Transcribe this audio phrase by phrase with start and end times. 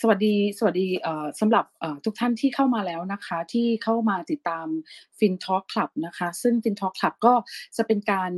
[0.00, 0.86] สวัสดีสวัสดี
[1.40, 1.64] สำหรับ
[2.04, 4.66] ทุกท่านที่เข้ามาแล้วนะคะ ที่เข้ามาติดตาม
[5.18, 7.34] FinTalk Club นะคะ ซึ่ง FinTalk Club ก็
[7.76, 8.30] จะเป็นการ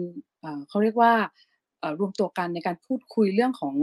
[0.69, 1.13] เขาเรียกว่า
[2.01, 3.77] รวมตัวกันในการพูดคุยเรื่องของ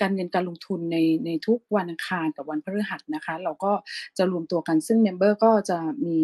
[0.00, 3.72] การเงินการลงทุนในในทุกวันอังคารกับวันพฤหัสนะคะ เราก็
[4.18, 6.18] จะรวมตัวกันซึ่งเมมเบอร์ก็จะมี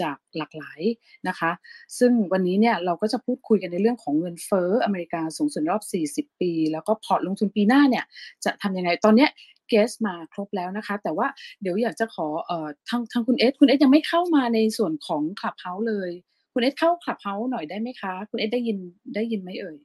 [0.00, 0.80] จากหลากหลาย
[1.28, 1.50] นะคะ
[1.98, 5.82] ซึ่งวันนี้เนี่ยเราก็จะพูดคุยกันในเรื่องของเงินเฟ้ออเมริกาสูงสุดรอบ
[6.28, 8.04] 40 ปี แล้วก็พอร์ตลงทุนปีหน้าเนี่ย
[8.44, 9.30] จะทำยังไงตอนเนี้ย
[9.68, 11.26] guest มาครบแล้วนะคะ แต่ว่า
[11.62, 16.10] เดี๋ยวอยากจะขอเอ่อทางทางคุณเอสคุณเอสยังไม่เข้ามาในส่วนของ Clubhouse เลย
[16.52, 18.78] คุณเอสเข้า Clubhouse หน่อยได้ไหมคะ คุณเอสได้ยิน
[19.14, 19.76] ได้ยินไหมเอ่ย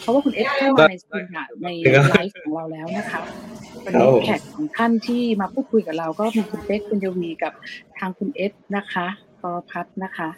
[0.00, 1.26] เพราะว่าคุณเอสเข้ามาใน stream
[1.62, 1.68] ใน
[2.10, 3.20] ไลฟ์ของเราแล้วนะคะ
[3.84, 7.52] วันนี้แขกของท่านที่มาพูดคุยกับเราก็มีคุณเป๊กคุณยวีกับ
[7.98, 9.06] ทางคุณเอสนะคะ
[9.42, 10.28] กรพัฒนะคะ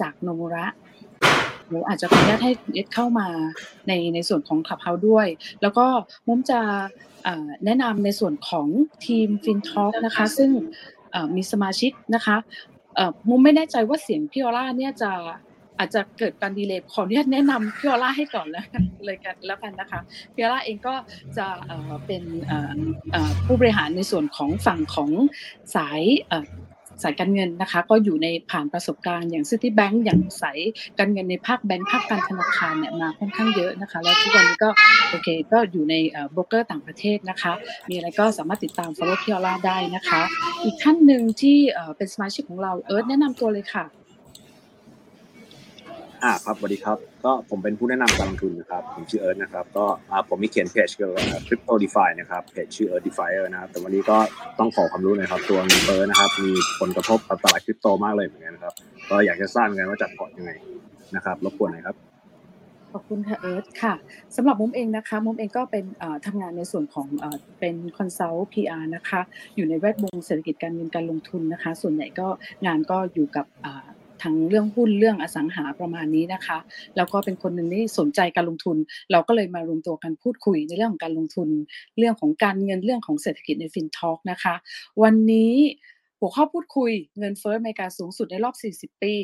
[0.00, 0.66] จากโนมุระ
[1.70, 3.28] หนูอาจจะขออนุญาตให้คุณเอสเข้ามา
[3.88, 5.26] ในในส่วนของ Clubhouse ด้วย
[5.62, 5.86] แล้วก็
[6.26, 6.60] มุมจะ
[7.64, 8.68] แนะนำในส่วนของ
[9.06, 10.50] ทีม FinTalk นะคะ ซึ่ง
[11.36, 12.36] มีสมาชิกนะคะ
[13.28, 15.12] มุมไม่แน่ใจว่าเสียงพี่ออร่าเนี่ยจะ
[15.78, 18.66] อาจจะเกิดการ delay ขออนุญาตแนะนำพี่ออร่าให้ก่อนแล้ว
[19.04, 20.00] เลยกันแล้วกันนะคะ
[20.34, 20.94] พี่ออร่าเองก็
[21.38, 21.46] จะ
[22.06, 22.22] เป็น
[23.46, 25.10] ผู้บริหารในส่วนของฝั่งของ
[25.76, 26.02] สาย
[27.02, 30.58] สายการเงินนะคะ ก็อยู่ในผ่านประสบการณ์อย่าง Citibank อย่างสาย
[30.98, 34.70] การเงินในภาคแบงก์ภาคการธนาคารเนี่ยมาค่อนข้างเยอะนะคะ แล้วทุกวันนี้ก็
[35.10, 35.94] โอเคก็อยู่ใน
[36.32, 37.52] โบรกเกอร์ต่างประเทศนะคะ
[37.88, 40.20] มีอะไรก็สามารถติดตาม follow พี่ออร่าได้นะคะ
[40.64, 41.58] อีกท่านหนึ่งที่
[41.96, 43.84] เป็นสมาชิกของเราเอิร์ธแนะนำตัวเลยค่ะ
[46.24, 54.18] อ่าครับสวัสดีครับ ก็ผมเป็นผู้แนะนำการลงทุนนะครับ ผมชื่อเอิร์ธนะครับ ก็อ่าผมมีเขียนเพจเกี่ยวกับคริปโต DeFi นะครับ เพจชื่อเอิร์ธ DeFi นะครับ แต่วันนี้ก็
[54.58, 58.74] ต้องขอความรู้หน่อยครับ ตัวเงินเฟ้อนะครับ มีผลกระทบกับตลาดคริปโตมากเลยเหมือนกันนะครับ
[59.10, 60.52] ก็อยากจะทราบกันว่าจัดพอร์ตยังไง
[61.16, 61.96] นะครับ รบกวนหน่อยครับ
[62.92, 63.94] ขอบคุณค่ะเอิร์ธค่ะ
[64.36, 65.84] สำหรับมุมเองนะคะมุมเองก็เป็น
[66.26, 67.08] ทำงานในส่วนของ
[67.60, 69.20] เป็น consult PR นะคะ
[69.56, 72.28] อยู่ในแวดวงเศรษฐกิจการเงินการลงทุนนะคะ ส่วนใหญ่ก็
[72.66, 73.46] งานก็อยู่กับ
[74.22, 76.58] ทั้งเรื่องหุ้นเรื่องอสังหาประมาณนี้นะคะ
[76.96, 78.76] แล้วก็เป็นคนหนึ่งที่สนใจการลงทุน
[79.12, 81.48] เราก็เลยมารวมตัวกันพูดคุยในเรื่องของการลงทุน
[81.98, 84.54] เรื่องของการเงินเรื่องของเศรษฐกิจใน FinTalk นะคะ
[85.02, 85.54] วันนี้
[86.20, 89.14] หัวข้อพูดคุยเงินเฟ้ออเมริกาสูงสุดในรอบ 40 ปี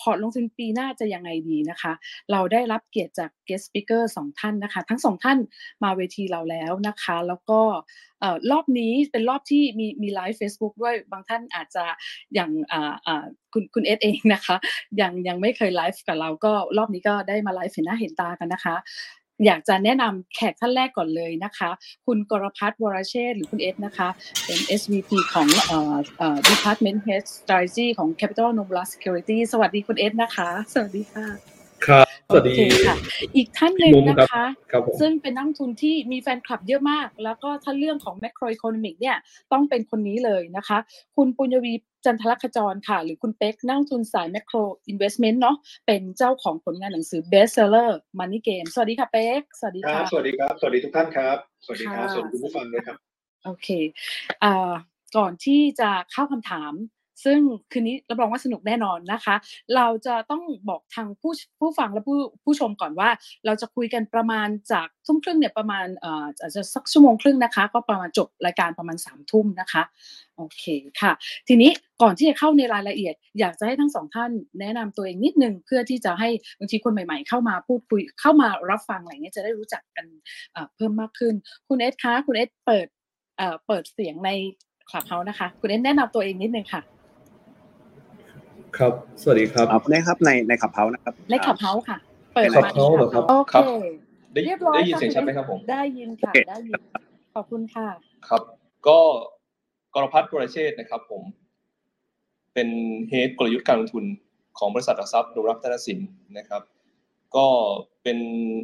[0.00, 1.92] พอร์ตลงทุนปีหน้าจะยังไงดีนะคะ
[2.32, 5.38] เราได้รับเกียรติจาก guest speaker สองท่านนะคะ ทั้งสองท่าน
[5.82, 7.60] มาเวทีเราแล้วนะคะ แล้วก็
[8.50, 11.84] รอบนี้เป็นรอบที่มีมี live Facebook ด้วยบางท่านอาจจะ
[12.34, 12.50] อย่าง
[13.52, 14.56] คุณคุณเอสเองนะคะ
[15.00, 18.76] ยังยังไม่เคยไลฟ์กับเราก็รอบนี้ก็ได้มาไลฟ์เห็นหน้าเห็นตากันนะคะ
[19.44, 21.70] อยากจะแนะนำแขกท่านแรกก่อนเลยนะคะ
[22.06, 24.08] คุณกรพัฒน์วรเชษหรือคุณเอสนะคะ
[24.44, 31.55] เป็น SVP ของเอ่อเอ่อ Department Head Strategy ของ Capital Nobla Security สวัสดีคุณเอสนะคะ สวัสดีค่ะ
[31.86, 32.52] ครับสวัสดี
[32.86, 32.96] ค่ะ
[33.36, 34.44] อีกท่านหนึ่งนะคะ
[35.00, 39.16] ซึ่งเป็นนักทุนที่มีแฟนคลับเยอะมาก แล้วก็ถ้าเรื่องของ macro economic เนี่ย
[39.52, 40.78] ต้องเป็นคนนี้เลยนะคะ
[41.16, 52.96] คุณปุญญวีจันทรคจรค่ะ หรือคุณเป๊กนั่งทุนสาย macro investment เนาะเป็นเจ้าของผลงานหนังสือ bestseller money game สวัสดีค่ะเป๊กสวัสดีค่ะสวัสดีครับ สวัสดีทุกท่านครับ สวัสดีครับสวัสดีคุณผู้ฟังด้วยครับ
[53.44, 53.68] โอเค
[54.44, 54.72] อ่า
[55.16, 56.72] ก่อนที่จะเข้าคำถาม
[57.24, 57.38] ซึ่ง
[57.72, 59.34] คืนนี้รับรองว่าสนุกแน่นอนนะคะ
[59.76, 63.08] เราจะต้องบอกทางผู้ผู้ฟังและผู้ผู้ชมก่อนว่า
[63.46, 69.82] เราจะคุยกันประมาณจากทุ่มครึ่งเนี่ยประมาณเอ่ออาจจะสักชั่วโมงครึ่งนะคะ ก็ประมาณจบรายการประมาณสามทุ่มนะคะ
[70.36, 70.64] โอเค
[71.00, 71.12] ค่ะ
[71.48, 71.70] ทีนี้
[72.02, 76.28] ก่อนที่จะเข้าในรายละเอียด อยากจะให้ทั้งสองท่านแนะนำตัวเองนิดนึงเพื่อที่จะให้
[76.58, 80.06] บางทีคนใหม่ ๆ เข้ามาพูดคุยเข้ามารับฟังอะไรเงี้ยจะได้รู้จักกัน
[80.74, 81.34] เพิ่มมากขึ้น
[81.68, 82.86] คุณเอสคะคุณเอสเปิด
[83.66, 84.30] เปิดเสียงใน
[84.90, 86.82] คลับเฮานะคะ คุณเอสแนะนำตัวเองนิดนึงค่ะ
[88.78, 88.92] ครับ
[89.22, 91.96] สวัสดีครับครับได้ครับในในขับเฮานะครับในขับเฮาค่ะ
[92.34, 93.54] เปิดขับเฮาเหรอครับโอเค
[94.46, 96.80] เรียบร้อยได้ยินเสียงชัดไหมครับผม ได้ยินค่ะ ได้ยิน
[97.34, 97.88] ขอบคุณค่ะ
[98.28, 98.42] ครับ
[98.88, 98.98] ก็
[99.94, 101.22] กรพัฒน์ปรเชษนะครับ ผม
[102.54, 102.68] เป็น
[103.08, 104.04] เฮดกลยุทธ์การลงทุน
[104.58, 105.98] ของบริษัทหลักทรัพย์ดูรับธนสิน
[106.38, 106.62] นะครับ
[107.36, 107.46] ก็
[108.02, 108.18] เป็น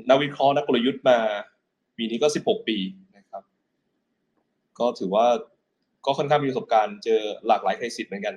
[0.08, 1.18] นักวิเคราะห์นักกลยุทธ์มา
[1.96, 2.78] ปีนี้ก็ 16 ปี
[3.16, 3.42] นะครับ
[4.78, 5.26] ก็ถือว่า
[6.06, 8.34] ก็ค่อนข้างมีประสบการณ์เจอหลากหลายเคสเหมือนกัน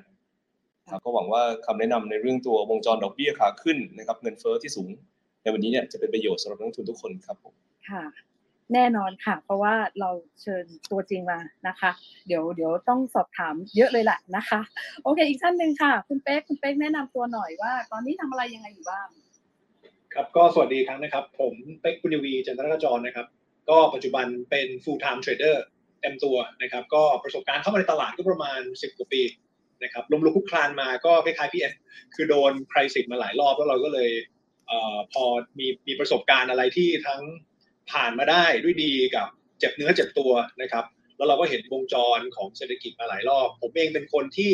[0.92, 4.90] ครับก็หวังว่าคำแนะนำในเรื่องตัววงจรดอกเบี้ยขาขึ้นนะครับเงินเฟ้อที่สูง
[5.44, 7.54] ในวันนี้เนี่ยจะเป็นประโยชน์สำหรับนักทุนทุกคนครับผม
[7.90, 8.04] ค่ะ
[8.74, 10.10] แน่นอนค่ะ เพราะว่าเรา
[10.42, 11.92] เชิญตัวจริงมานะคะ
[12.28, 14.62] เดี๋ยวเดี๋ยวต้องสอบถามเยอะเลยแหละนะคะ
[15.04, 19.08] โอเค อีกท่านหนึ่งค่ะ คุณเป๊กคุณเป๊กแนะนำตัวหน่อยว่า ตอนนี้ทำอะไรยังไงอยู่บ้าง
[20.14, 23.28] ครับก็สวัสดีครั้งนะครับ ผมเป๊กคุณวีจันทรกจรนะครับ
[23.70, 25.56] ก็ปัจจุบันเป็น full time trader
[26.02, 29.22] เต็มตัวนะครับ ก็ประสบการณ์เข้ามาในตลาดก็ประมาณ 10กว่าปี
[29.84, 31.68] นะครับลมลุกคุกคลานมาก็คล้ายๆพี่เอ
[32.16, 34.12] คือโดนใครสิทมาหลายรอบแล้วเราก็เลย
[34.68, 35.24] เอ่อพอ
[35.60, 37.22] มีมีประสบการณ์อะไรที่ทั้ง
[37.92, 39.28] ผ่านมาได้ด้วยดีกับ
[39.60, 40.32] เจ็บเนื้อเจ็บตัว
[40.62, 40.86] นะครับ
[41.18, 44.52] แล้วเราก็เห็นวงจรของเศรษฐกิจมาหลายรอบ ผมเองเป็นคนที่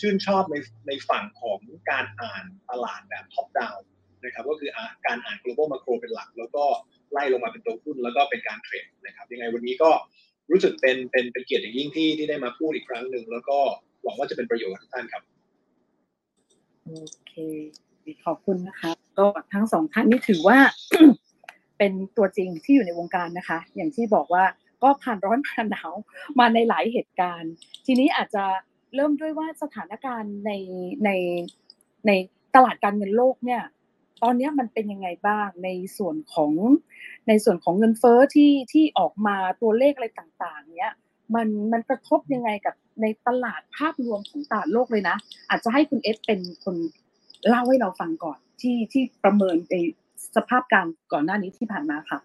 [0.00, 0.56] ชื่นชอบใน
[0.88, 1.58] ในฝั่งของ
[1.90, 3.76] การอ่านตลาดแบบท็อปดาว
[4.24, 4.70] นะครับก็คือ
[5.06, 6.64] การอ่าน global macro เป็นหลัก แล้วก็
[7.12, 9.90] ไล่ลงมาเป็นตัวหุ้นแล้วก็เป็นการเทรดนะครับ ยังไงวันนี้ก็
[10.50, 13.58] รู้สึกเป็นเป็นเป็นเกียรติอย่างยิ่งที่ที่ได้มาพูดอีกครั้งหนึ่งแล้วก็
[14.02, 15.22] หวังว่าจะเป็นประโยชน์กับทุกท่านครับ
[16.84, 16.90] โอ
[17.28, 17.32] เค
[18.24, 20.58] ขอบคุณนะคะ ก็ทั้งสองท่านนี่ถือว่า
[21.78, 24.44] เป็นตัวจริงที่อยู่ในวงการนะคะ อย่างที่บอกว่า
[24.82, 25.92] ก็ผ่านร้อนผ่านหนาว
[26.38, 27.52] มาในหลายเหตุการณ์
[27.86, 28.44] ทีนี้อาจจะ
[28.94, 30.52] เริ่มด้วยว่าสถานการณ์ใน
[31.04, 31.10] ใน
[32.06, 32.10] ใน
[32.54, 33.62] ตลาดการเงินโลกเนี่ย
[34.22, 36.52] ตอนนี้มันเป็นยังไงบ้างในส่วนของ
[37.28, 40.94] ในส่วนของเงินเฟ้อที่ที่ออกมาตัวเลขอะไรต่าง ๆ เนี้ย
[41.34, 45.16] มันมันกระทบยังไงกับ ในตลาดภาพรวมของตลาดโลกเลยนะ
[45.50, 46.76] อาจจะให้คุณเอสเป็นคน
[47.48, 49.76] เล่าให้เราฟังก่อน ที่ที่ประเมินใน
[50.36, 52.18] สภาพการก่อนหน้านี้ที่ผ่านมาค่ะ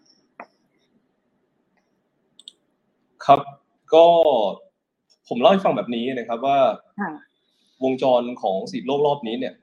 [3.25, 3.39] ครับ
[3.93, 4.05] ก็
[5.27, 6.59] ผมเล่าให้ฟังแบบนี้นะครับว่า
[7.83, 9.53] วงจรของสิทธิโลกรอบนี้เนี่ย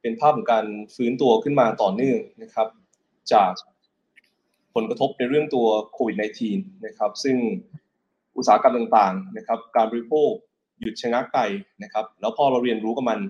[0.00, 2.68] เป็นภาพของการฟื้นตัวขึ้นมาต่อเนื่องนะครับ
[3.32, 3.52] จาก
[4.74, 6.16] ผลกระทบในเรื่องตัวโควิด
[6.50, 7.36] -19 นะครับ ซึ่ง
[8.36, 10.30] อุตสาหกรรมต่างๆนะครับ การบริโภค
[10.80, 11.38] หยุดชะงักไป
[11.82, 13.20] นะครับ แล้วพอเราเรียนรู้กับมัน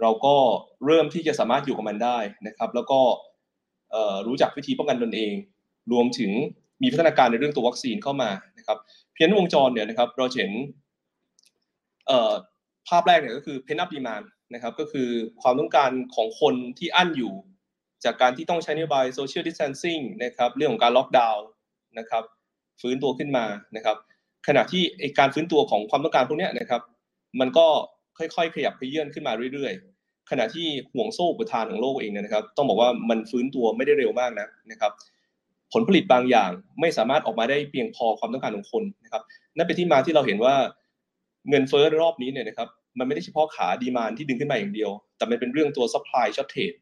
[0.00, 0.36] เราก็
[0.86, 3.00] เริ่มที่จะสามารถอยู่กับมันได้นะครับ แล้วก็
[4.26, 5.34] รู้จักวิธีป้องกันตนเอง
[5.92, 6.30] รวมถึง
[6.82, 8.78] มีพัฒนาการในเรื่องตัววัคซีนเข้ามานะครับ
[9.14, 10.50] เพียงวงจรเนี่ยนะครับเราเห็น
[12.88, 14.22] ภาพแรกเนี่ยก็คือเพนนับดีมาน
[14.54, 15.08] นะครับก็คือ
[15.42, 17.34] ความต้องการของคนที่อั้นอยู่
[18.04, 21.46] จากการที่ต้องใช้นโยบายโซเชียลดิส a ทนซิ่งนะครับเรื่องของการล็อกดาวน์
[21.98, 22.24] นะครับ
[22.82, 23.44] ฟื้นตัวขึ้นมา
[23.76, 23.96] นะครับ
[24.48, 24.82] ขณะที่
[25.18, 26.82] การฟื้นตัวของความต้องการพวกนี้นะครับ
[27.40, 27.66] มันก็
[28.18, 34.92] ค่อยๆ ขยับขยื่นขึ้นมาเรื่อยๆ ขณะที่ห่วงโซ่อุปทานของโลกเองนะครับ ต้องบอกว่ามันฟื้นตัวไม่ได้เร็วมากนะนะครับ
[35.72, 36.50] ผลผลิตบางอย่าง
[36.80, 39.22] ไม่สามารถออกมาได้เพียงพอความต้องการของคนนะครับ
[39.56, 40.54] นั่นเป็นที่มาที่เราเห็นว่า
[41.48, 42.68] เงินเฟ้อรอบนี้เนี่ยนะครับ
[42.98, 46.76] มันไม่ได้เฉพาะขา demand ที่ดึงขึ้นมาอย่างเดียว แต่มันเป็นเรื่องตัว supply shortage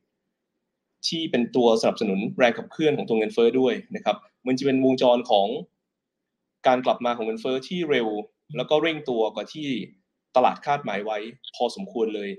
[1.08, 4.17] ที่เป็นตัวสนับสนุนแรงขับเคลื่อนของตัวเงินเฟ้อด้วยนะครับ
[4.47, 5.47] มันจะเป็นวงจรของ
[6.67, 8.09] การกลับมาของเงินเฟ้อที่เร็ว
[8.57, 9.69] แล้วก็เร่งตัวกว่าที่
[10.37, 11.19] ตลาดคาดหมายไว้
[11.57, 12.31] พอสมควรเลย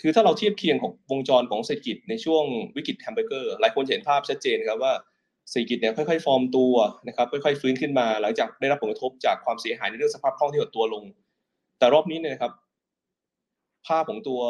[0.00, 2.44] คือถ้าเราเทียบเคียงของวงจรของเศรษฐกิจในช่วง
[2.76, 4.92] วิกฤตแฮมเบอร์เกอร์หลายคนเห็นภาพชัดเจนครับว่า
[5.50, 6.74] เศรษฐกิจเนี่ยค่อยๆ ฟอร์มตัว
[7.08, 11.04] นะครับค่อยๆฟื้นขึ้นมา หลังจากได้รับผลกระทบจากความเสียหายในเรื่องสภาพคล่องที่หดตัวลง
[11.78, 12.52] แต่รอบนี้เนี่ยครับ
[13.86, 14.40] ภาพของตัว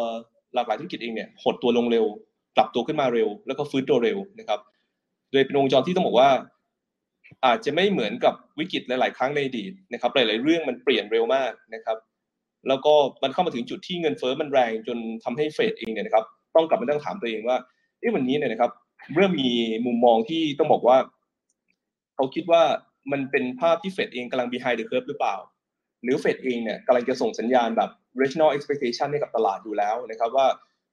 [0.55, 2.05] หลากหลายธุรกิจเองเนี่ยหดตัวลงเร็ว
[2.57, 4.61] กลับตัวขึ้นมาเร็ว แล้วก็ฟื้นตัวเร็วนะครับ
[5.31, 6.31] โดยเป็นวงจรที่ต้องบอกว่า
[7.47, 11.97] อาจจะไม่เหมือนกับวิกฤตหลาย ๆ ครั้งในอดีตนะครับ หลาย ๆ เรื่องมันเปลี่ยนเร็วมากนะครับ
[12.69, 16.25] แล้วก็มันเข้ามาถึงจุดที่เงินเฟ้อมันแรง จนทำให้เฟดเองเนี่ยนะครับ
[16.55, 17.57] ต้องกลับมาตั้งถามตัวเองว่า
[18.01, 18.71] เอ๊ะวันนี้เนี่ยนะครับ
[19.15, 19.51] เริ่มมี
[19.87, 20.97] มุมมองที่ต้องบอกว่า
[22.15, 22.63] เขาคิดว่า
[23.13, 25.37] มันเป็นภาพที่เฟดเองกำลัง behind the curve หรือเปล่า
[26.03, 27.91] หรือเฟดเองเนี่ยกำลังจะส่งสัญญาณแบบ
[28.21, 30.47] rational expectation ให้กับตลาดอยู่แล้วนะครับ ว่า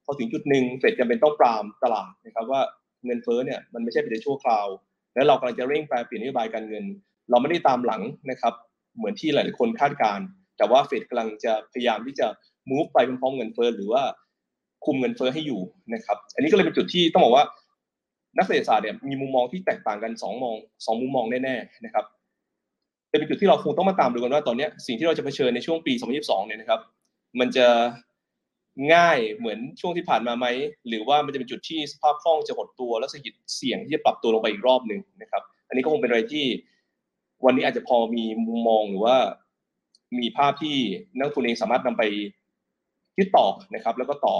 [0.04, 2.60] พอถึงจุดหนึ่งเฟดจำเป็นต้องปรามตลาดนะครับว่า
[3.04, 4.66] เงินเฟ้อเนี่ยมันไม่ใช่เป็นชั่วคราว
[5.14, 6.84] และเรากำลังจะเร่งแปลเปลี่ยนนโยบายการเงิน
[7.30, 8.54] เราไม่ได้ตามหลังนะครับ
[8.96, 10.18] เหมือนที่หลายๆคนคาดการ
[10.58, 12.26] แต่ว่าเฟดกำลังจะพยายามที่จะ
[12.70, 14.02] move ไปพร้อมๆเงินเฟ้อหรือว่า
[14.84, 15.60] คุมเงินเฟ้อให้อยู่
[15.94, 17.44] นะครับ อันนี้ก็เลยเป็นจุดที่ต้องบอกว่า
[18.36, 22.04] นักเศรษฐศาสตร์เนี่ยมีมุมมองที่แตกต่างกันสองมองสองมุมมองแน่ๆนะครับ
[23.10, 26.80] เป็นจุดที่เราคงต้องมาตามดูกันว่าตอนนี้สิ่งที่เราจะเผชิญในช่วงปี 2022 เนี่ยนะครับ
[27.40, 27.66] มันจะ
[28.94, 30.46] ง่ายเหมือนช่วงที่ผ่านมาไหม
[30.88, 36.46] หรือว่ามันจะเป็นจุดที่สภาพคล่องจะหดตัว แล้วเศรษฐกิจเสี่ยงที่จะปรับตัวลงไปอีกรอบหนึ่งนะครับ อันนี้ก็คงเป็นอะไรที่
[37.44, 39.16] วันนี้อาจจะพอมีมุมมองหรือว่า
[40.18, 40.76] มีภาพที่
[41.18, 42.04] นักทุนเองสามารถนำไป
[43.16, 44.36] คิดต่อนะครับ แล้วก็ต่อ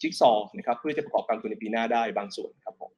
[0.00, 2.92] จิ๊กซอนะครับ เพื่อจะประกอบการทุนในปีหน้าได้บางส่วนครับผม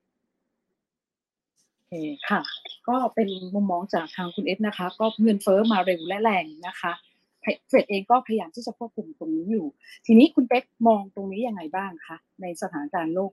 [1.77, 1.93] โอเค
[2.29, 2.41] ค่ะ
[2.89, 6.93] ก็เป็นมุมมองจากทางคุณเอฟนะคะ ก็เงินเฟ้อมาเร็วและแรงนะคะ
[7.69, 9.67] เฟดเองก็พยายามที่จะควบคุมตรงนี้อยู่
[10.07, 13.33] ทีนี้คุณเป๊กมองตรงนี้ยังไงบ้างคะในสถานการณ์โลก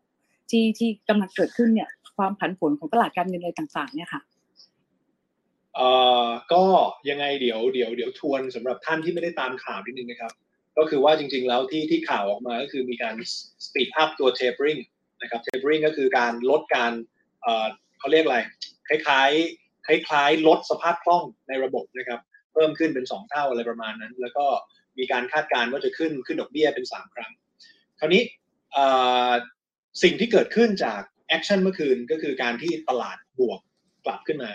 [0.49, 4.21] ที่ที่กำลังเกิดขึ้นเนี่ย ความผันผวนของตลาดการเงินอะไรต่าง ๆ เนี่ยค่ะ
[5.75, 5.89] เอ่
[6.23, 6.63] อก็
[7.09, 10.33] ยังไงเดี๋ยวเดี๋ยวเดี๋ยวทวนสำหรับท่านที่ไม่ได้ตามข่าวนิดนึงนะครับ
[10.77, 13.15] ก็คือว่าจริง ๆ แล้วที่ที่ข่าวออกมาก็คือมีการ
[13.65, 14.81] speed up ตัว tapering
[15.21, 16.93] นะครับ tapering ก็คือการลดการ
[17.43, 17.67] เอ่อ
[17.99, 18.39] เขาเรียกอะไร
[18.87, 22.19] คล้ายๆคล้ายๆลดสภาพคล่องในระบบนะครับ
[22.55, 24.45] เพิ่มขึ้นเป็นสองเท่าอะไรประมาณนั้น แล้วก็
[24.97, 27.31] มีการคาดการณ์ว่าจะขึ้นขึ้นดอกเบี้ยเป็นสามครั้ง
[27.99, 28.23] คราวนี้
[30.03, 33.59] สิ่งที่เกิดขึ้นจากaction เมื่อคืนก็คือการที่ตลาดบวก
[34.05, 34.51] กลับขึ้นมา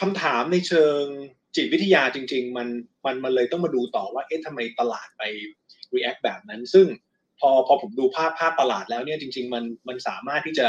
[0.00, 1.02] คำถามในเชิง
[1.56, 2.68] จิตวิทยาจริง ๆ มัน
[3.04, 5.22] มันมันเลยต้องมาดูต่อว่าเอ๊ะทำไมตลาดไป
[5.94, 6.86] react แบบนั้น ซึ่ง
[7.40, 10.66] พอพอผมดูภาพภาพตลาดแล้วเนี่ยจริง ๆ มันมันสามารถที่จะ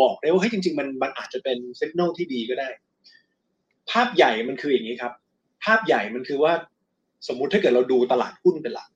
[0.00, 2.68] บอกได้ว่าเฮ้ยจริง ๆ มันมันอาจจะเป็นสัญญาณที่ดีก็ได้
[3.90, 6.52] ภาพใหญ่มันคืออย่างนี้ครับ ภาพใหญ่มันคือว่า
[7.28, 8.88] สมมุติถ้าเกิดเราดูตลาดหุ้นเป็นหลัก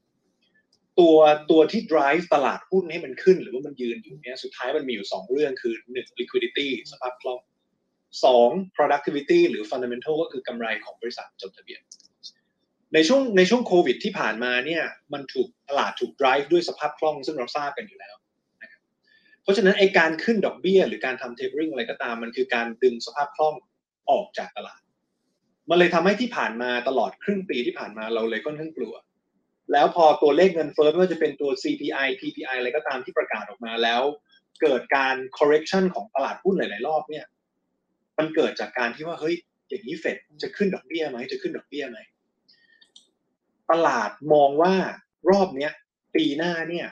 [1.01, 1.17] ตัว
[1.51, 7.41] ตัวที่ drive ตลาดหุ้นให้มันขึ้น หรือว่ามันยืนอยู่เนี้ยสุดท้ายมันมีอยู่สองเรื่องคือหนึ่ง liquidity สภาพคล่อง
[8.25, 11.81] สอง productivity หรือ fundamental ก็คือกำไรของบริษัทจดทะเบียน
[12.95, 18.15] ในช่วงในช่วงโควิดที่ผ่านมาเนี่ยมันถูกตลาดถูก drive ด้วยสภาพคล่องซึ่งเราทราบกันอยู่แล้ว
[19.43, 23.55] เพราะฉะนั้นไอการขึ้นดอกเบี้ย หรือการทำ tapering อะไรก็ตามมันคือการดึงสภาพคล่อง
[24.11, 24.81] ออกจากตลาด
[25.75, 28.95] มันเลยทำให้ที่ผ่านมาตลอดครึ่งปีที่ผ่านมาเราเลยค่อนข้างกลัว
[29.73, 34.03] แล้วพอตัวเลขเงินเฟ้อไม่ว่าจะเป็นตัว CPI PPI อะไรก็ตามที่ประกาศออกมาแล้ว
[34.63, 37.27] เกิดการ correction ของตลาดหุ้นหลาย ๆ รอบเนี่ย
[38.19, 39.37] มันเกิดจากการที่ว่าเฮ้ย
[39.69, 41.99] อย่างนี้เฟดจะขึ้นดอกเบี้ยไหมจะขึ้นดอกเบี้ยไหม
[43.71, 44.75] ตลาดมองว่า
[45.31, 45.73] รอบเนี้ย
[46.17, 46.87] ปีหน้าเนี่ย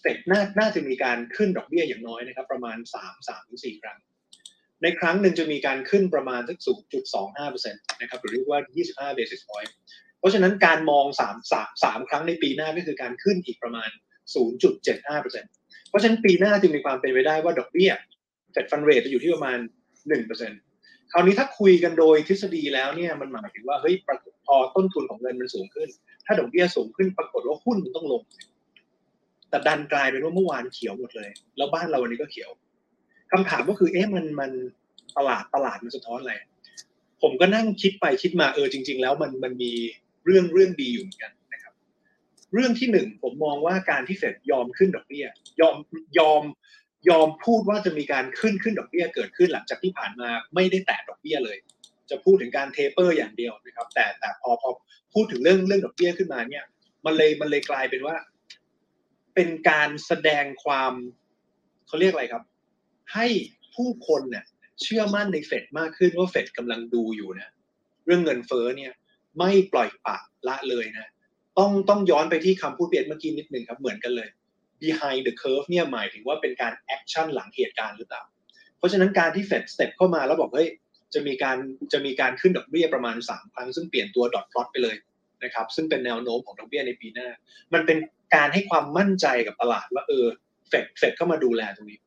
[0.00, 3.98] เฟดน่าน่าจะมีการขึ้นดอกเบี้ยอย่างน้อยนะครับ ประมาณสามสามถึงสี่ครั้ง
[4.82, 9.70] ในครั้งหนึ่งจะมีการขึ้นประมาณสักศูนย์จุดสองห้าเปอร์เซ็นต์นะครับหรือเรียกว่ายี่สิบห้า basis point
[10.18, 13.90] เพราะฉะนั้นการมองสามสามสามครั้งในปีหน้าก็คือการขึ้นอีกประมาณ
[14.34, 15.50] ศูนย์จุดเจ็ดห้าเปอร์เซ็นต์
[15.88, 17.90] เพราะฉะนั้นปีหน้าจึงมีความเป็นไปได้ว่าดอกเบี้ย
[18.52, 19.58] เฟดฟันเรทจะอยู่ที่ประมาณ
[20.08, 20.60] หนึ่งเปอร์เซ็นต์
[21.12, 23.94] คราวนี้ถ้าคุยกันโดยทฤษฎีแล้วเนี่ยมันหมายถึงว่าเฮ้ย
[24.46, 25.88] พอต้นทุนของเงินมันสูงขึ้น
[26.26, 28.22] ถ้าดอกเบี้ยสูงขึ้นปรากฏว่าหุ้นมันต้องลง
[29.50, 32.50] แต่ดันกลายเป็นว่าเมื่อวานเขียวหมดเลย แล้วบ้านเราวันนี้ก็เขียว
[33.32, 34.50] คำถามก็คือเอ๊ะมันมัน
[35.16, 36.34] ตลาดตลาดมันสะท้อนอะไร
[37.22, 39.72] ผมก็นั่งคิดไปคิดมาเออจริง ๆ แล้วมันมันมี
[40.24, 41.74] เรื่องเรื่องดีอยู่เหมือนกันนะครับ
[42.52, 45.26] เรื่องที่หนึ่งผมมองว่าการที่เฟดยอมขึ้นดอกเบี้ย
[45.60, 45.76] ยอม
[46.18, 46.42] ยอม
[47.10, 51.56] ยอมพูดว่าจะมีการขึ้นขึ้นดอกเบี้ยเกิดขึ้นหลังจากที่ผ่านมาไม่ได้แตะดอกเบี้ยเลย
[52.10, 54.70] จะพูดถึงการเทเปอร์อย่างเดียวนะครับ แต่แต่พอพอ
[55.14, 56.64] พูดถึงเรื่องเรื่องดอกเบี้ยขึ้นมาเนี่ย
[57.06, 58.16] มันเลยมันเลยกลายเป็นว่า
[59.34, 60.92] เป็นการแสดงความ
[61.86, 62.42] เขาเรียกอะไรครับ
[63.14, 63.26] ให้
[63.74, 64.44] ผู้คนเนี่ย
[64.82, 67.48] เชื่อมั่นในเฟดมากขึ้นว่าเฟดกำลังดูอยู่นะ
[68.06, 68.92] เรื่องเงินเฟ้อเนี่ย
[69.38, 70.16] ไม่ปล่อยปะ
[70.48, 71.06] ละเลยนะ
[71.58, 74.28] ต้องต้องย้อนไปที่คำพูดเปียนเมื่อกี้นิดหนึ่งครับเหมือนกันเลย
[74.82, 78.22] behind the curve เนี่ยหมายถึงว่าเป็นการ action หลังเหตุการณ์หรือเปล่า
[78.78, 80.68] เพราะฉะนั้นการที่เฟด step เข้ามาแล้วบอกเฮ้ย
[81.14, 81.56] จะมีการ
[81.92, 84.96] จะมีการขึ้นดอกเบี้ยประมาณ3ครั้งซึ่งเปลี่ยนตัว dot plot ไปเลย
[85.44, 87.28] นะครับซึ่งเป็นแนวโน้มของดอกเบี้ยในปีหน้า
[87.74, 87.98] มันเป็น
[88.34, 90.26] การให้ความมั่นใจกับตลาดว่าเออ
[90.68, 91.98] เฟดเฟดเข้ามาดูแลตรงนี้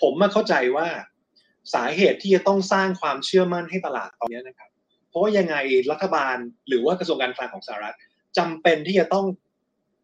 [0.00, 0.88] ผมมาเข้าใจว่า
[1.74, 4.70] สาเหตุที่จะต้องสร้างความเชื่อมั่นให้ตลาดตอนนี้นะครับ
[5.08, 5.56] เพราะว่ายังไง
[5.92, 6.36] รัฐบาล
[6.68, 7.96] หรือว่ากระทรวงการคลังของสหรัฐ
[8.38, 9.26] จำเป็นที่จะต้อง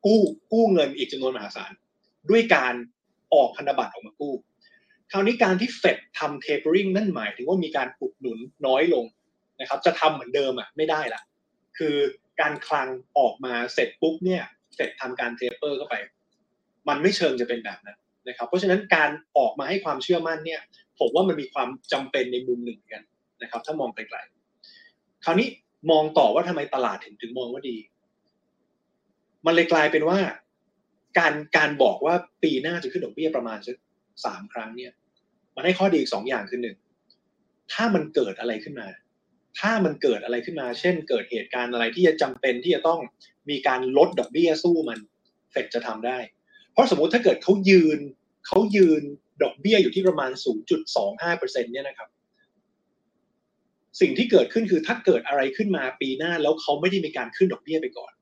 [0.06, 0.20] กู้
[0.52, 1.72] กู้เงินอีกจำนวนมหาศาล
[2.30, 2.74] ด้วยการ
[3.34, 4.34] ออกพันธบัตรออกมากู้
[5.12, 9.04] คราวนี้การที่เฟดทำ tapering นั่นหมายถึงว่ามีการอุดหนุนน้อยลง
[9.60, 11.22] นะครับ จะทำเหมือนเดิมอะไม่ได้ละ
[11.78, 11.96] คือ
[12.40, 14.42] การคลังออกมาเสร็จปุ๊บเนี่ย
[14.74, 15.94] เฟดทำการ taper เข้าไป
[16.88, 20.60] มันไม่เชิงจะเป็นแบบนั้น นะครับเพราะฉะนั้นการออกมาให้ความเชื่อมั่นเนี่ย
[20.98, 23.02] ผมว่ามันมีความจำเป็นในมุมหนึ่งกัน
[23.42, 25.48] นะครับถ้ามองไกลๆคราวนี้
[25.90, 27.76] มองต่อว่าทำไมตลาดถึงถึงมองว่าดี
[29.46, 30.18] มันเลยกลายเป็นว่า
[31.18, 33.76] การการบอกว่าปีหน้าจะขึ้นดอกเบี้ยประมาณสัก
[34.24, 34.92] สามครั้งเนี่ย
[35.56, 36.76] มันให้ข้อดีอีกสองอย่างคือหนึ่ง
[37.72, 38.88] ถ้ามันเกิดอะไรขึ้นมา
[39.60, 43.00] ถ้ามันเกิดอะไรขึ้นมา เช่น เกิดเหตุการณ์อะไรที่จะจำเป็นที่จะต้อง
[43.50, 44.98] มีการลดดอกเบี้ยสู้มัน
[45.50, 46.18] เฟดจะทำได้
[46.80, 47.98] ราะสมมติถ้าเกิดเขายืน
[48.46, 49.02] เขายืน
[49.42, 50.30] ดอกเบี้ยอยู่ที่ประมาณ
[50.96, 52.08] 0.25%เนี่ยนะครับ
[54.00, 58.12] สิ่งที่เกิดขึ้นคือถ้าเกิดอะไรขึ้นมาปีหน้าแล้วเขาไม่ได้มีการขึ้นดอกเบี้ยไปก่อน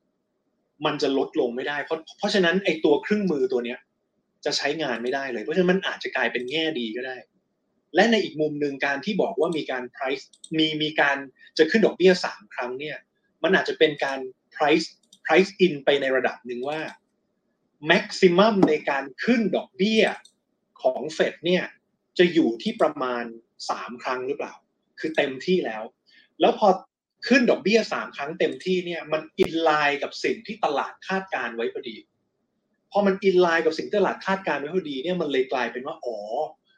[0.87, 3.79] มันจะลดลงไม่ได้ เพราะเพราะฉะนั้นไอ้ตัวเครื่องมือตัวเนี้ย
[4.45, 7.17] จะใช้งานไม่ได้เลย เพราะฉะนั้นมันอาจจะกลายเป็นแง่ดีก็ได้
[7.95, 10.25] และในอีกมุมหนึ่งการที่บอกว่ามีการ price
[10.59, 11.17] มีมีการ
[11.59, 12.97] จะขึ้นดอกเบี้ยสามครั้งเนี่ย
[13.43, 14.19] มันอาจจะเป็นการ
[14.55, 14.87] price
[15.27, 16.81] price in ไปในระดับหนึ่งว่า
[17.91, 20.03] maximum ในการขึ้นดอกเบี้ย
[20.83, 21.65] ของเฟดเนี่ย
[22.19, 23.25] จะอยู่ที่ประมาณ
[23.71, 24.55] สามครั้งหรือเปล่า
[25.01, 25.83] คือเต็มที่แล้ว
[26.41, 26.69] แล้วพอ
[27.29, 31.97] ขึ้นดอกเบี้ยสามครั้งเต็มที่เนี่ยมันอินไลน์กับสิ่งที่ตลาดคาดการไว้พอดี
[32.93, 36.19] พอมันอินไลน์กับสิ่งที่ตลาดคาดการไว้พอดีเนี่ยมันเลยกลายเป็นว่าอ๋อ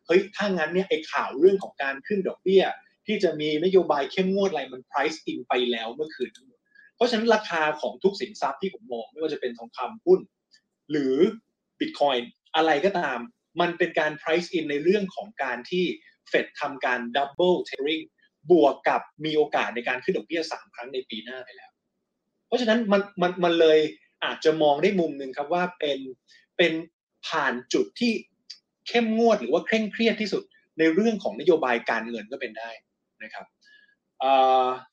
[0.07, 2.62] เฮ้ยถ้างั้นเนี่ยไอ้ข่าวเรื่องของการขึ้นดอกเบี้ย
[3.07, 6.30] ที่จะมีนโยบายเข้มงวดอะไรมัน price in ไปแล้วเมื่อคืน
[6.97, 10.21] เพราะฉะนั้นราคาของทุกสินทรัพย์ที่ผมมองไม่ว่าจะเป็นทองคำหุ้น
[10.90, 11.14] หรือ
[11.78, 12.23] Bitcoin
[12.56, 13.18] อะไรก็ตาม
[13.61, 15.85] มันเป็นการ price in ในเรื่องของการที่
[16.28, 18.04] เฟดทำการ double tapering
[18.50, 21.70] บวกกับมีโอกาสในการขึ้นดอกเบี้ยสามครั้งในปีหน้าไปแล้ว
[22.47, 23.78] เพราะฉะนั้นมันมันมันเลย
[24.25, 25.99] อาจจะมองได้มุมหนึ่งครับว่าเป็น
[26.56, 26.73] เป็น
[27.28, 28.12] ผ่านจุดที่
[28.88, 30.42] เข้มงวดหรือว่าเคร่งเครียดที่สุด
[30.78, 32.70] ในเรื่องของนโยบายการเงินก็เป็นได้
[33.23, 33.47] นะครับ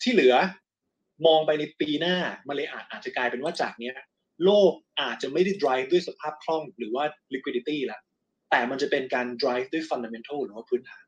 [0.01, 0.36] ที่เหลือ
[1.25, 2.16] มองไปในปีหน้า
[2.48, 3.96] มันเลยอาจอาจจะกลายเป็นว่าจากเนี้ย
[4.44, 7.03] โลกอาจจะไม่ได้ drive ด้วยสภาพคล่องหรือว่า
[7.34, 8.00] liquidity ละ
[8.50, 11.06] แต่มันจะเป็นการ drive ด้วย fundamental หรือว่าพื้นฐาน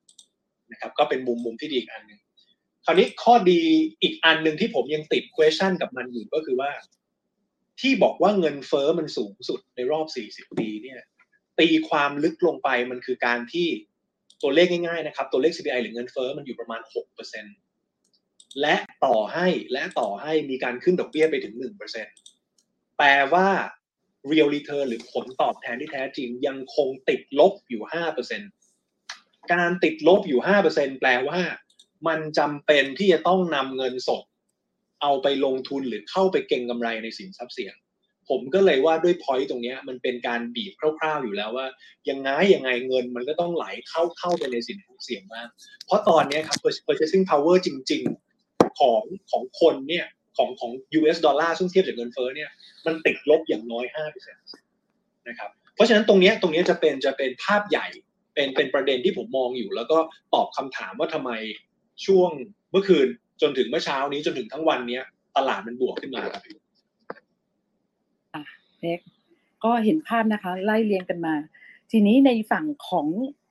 [0.71, 2.19] นะครับก็เป็นมุมมุมที่ดีอีกอันหนึ่ง
[2.86, 3.62] คราวนี้ข้อดี
[4.01, 6.71] อีกอันหนึ่งที่ผมยังติด question กับมันอยู่ก็คือว่า
[7.81, 11.00] ที่บอกว่าเงินเฟอ้อมันสูงสุดในรอบ 40 ปีเนี่ย
[11.59, 13.67] ตีความลึกลงไปมันคือการที่
[14.41, 16.81] ตัวเลขง่ายๆนะครับ ตัวเลข CPI หรือเงินเฟอ้อมันอยู่ประมาณ
[17.71, 22.28] 6%และต่อให้และต่อให้มีการขึ้นดอกเบี้ยไปถึง 1%
[23.00, 23.48] แปลว่า
[24.32, 27.84] real return หรือผลตอบแทนที่แท้จริงยังคงติดลบอยู่
[28.68, 30.39] 5%การติดลบอยู่
[30.72, 31.39] 5%แปลว่า
[32.08, 34.24] มันจำเป็นที่จะต้องนำเงินสด
[35.01, 37.75] เอาไปลงทุนหรือเข้าไปเก็งกำไรในสินทรัพย์เสี่ยง
[38.29, 41.68] ผมก็เลยว่าด้วยพอยต์ตรงนี้มันเป็นการบีบคร่าวๆอยู่แล้วว่า
[42.10, 45.48] ยังไงยังไงเงินมันก็ต้องไหลเข้าเข้าไปในสินทรัพย์เสี่ยงบ้าง
[45.86, 48.03] เพราะตอนนี้ครับ purchasing power จริง
[48.41, 50.06] ๆ ของของคนเนี่ย
[50.39, 52.50] ของของ US ดอลลาร์ซึ่งเทียบจากเงินเฟ้อเนี่ย
[52.86, 53.86] มันติดลบอย่างน้อย
[54.17, 57.88] 5%นะครับเพราะฉะนั้นตรงนี้ตรงนี้จะเป็นจะเป็นภาพใหญ่
[58.34, 59.98] เป็นเป็นประเด็นที่ผมมองอยู่ แล้วก็
[60.34, 61.31] ตอบคำถามว่าทำไม
[62.05, 62.29] ช่วง
[62.72, 63.08] เมื่อคืน
[63.41, 65.03] จนถึงเมื่อเช้านี้จนถึงทั้งวันเนี้ย
[65.38, 66.43] ตลาดมันบวกขึ้นมาครับ
[68.81, 69.00] เล็ก
[69.63, 71.36] ก็เห็นภาพนะคะ ไล่เรียงกันมา
[71.91, 73.08] ทีนี้ในฝั่งของ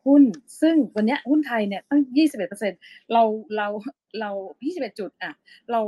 [0.07, 0.23] หุ้น
[0.62, 2.00] ซึ่งวันนี้หุ้นไทยเนี่ยตั้ง
[2.57, 3.23] 21%เรา
[3.57, 3.68] เรา
[4.21, 4.30] เรา
[4.66, 5.33] 21 จุดอะ
[5.73, 5.80] เรา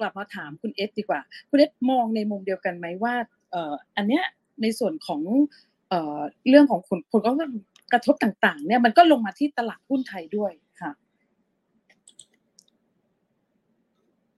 [0.00, 3.14] กลับมาถามคุณเอสดีกว่า คุณเอสมองในมุมเดียวกันไหมว่า
[3.50, 4.24] เอ่ออันเนี้ย
[4.62, 5.20] ในส่วนของ
[5.88, 7.20] เอ่อเรื่องของผลผล
[7.92, 10.90] กระทบต่าง ๆ เนี่ยมันก็ลงมาที่ตลาดหุ้นไทยด้วยค่ะ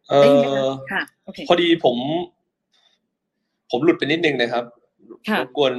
[0.09, 1.97] เอได้ยินไหมอคะค่ะโอเคพอดีผม
[3.71, 4.64] ผมหลุดไปนิดนึงนะครับ
[5.28, 5.73] ค่ะรบกวน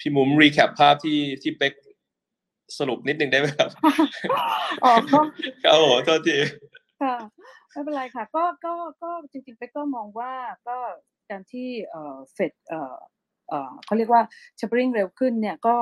[0.00, 1.72] พี่มุมรีแคปภาพที่ที่เป็ก
[2.78, 3.68] สรุปนิดนึงได้ไหมครับ
[4.84, 5.12] อ๋อค
[5.66, 6.36] รับผมโทษที
[7.02, 7.14] ค่ะ
[7.74, 10.32] ไม่เป็นไรค่ะก็ก็ก็จริงๆเป๊กก็มองว่า
[10.68, 10.78] ก็
[11.30, 12.96] การที่เอ่อเฟดเอ่อ
[13.48, 14.22] เอ่อเขาเรียกว่า
[14.58, 15.74] tapering เร็วขึ้นเนี่ยก็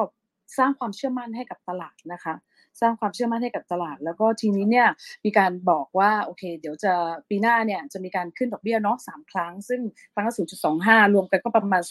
[0.58, 2.34] สร้างความเชื่อมั่นให้กับตลาดนะคะ
[2.80, 4.88] สร้างความเชื่อมั่นให้กับตลาด แล้วก็ทีนี้เนี่ย
[5.24, 6.92] มีการบอกว่าโอเค เดี๋ยวจะ
[7.28, 9.80] ปีหน้าเนี่ยจะมีการขึ้นดอกเบี้ยเนาะสามครั้ง ซึ่ง
[10.12, 10.34] ครั้งละ
[10.74, 11.82] 0.25รวมกันก็ประมาณ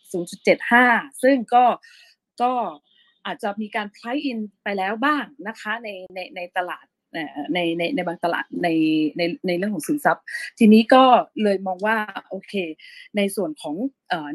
[0.00, 1.64] 0.0.75ซึ่งก็
[2.42, 2.52] ก็
[3.26, 6.84] อาจจะมีการ price in ไปแล้วบ้างนะคะในในในตลาด
[7.54, 8.68] ในในในบางตลาดใน
[9.16, 10.24] ในในเรื่องของสินทรัพย์
[10.58, 11.02] ทีนี้ก็
[11.42, 11.96] เลยมองว่า
[12.30, 12.54] โอเค
[13.16, 13.74] ในส่วนของ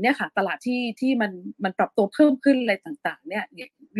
[0.02, 1.32] เนี่ยค่ะตลาดที่ที่มัน
[1.64, 3.44] มันปรับตัวเพิ่มขึ้นอะไรต่างๆเนี่ย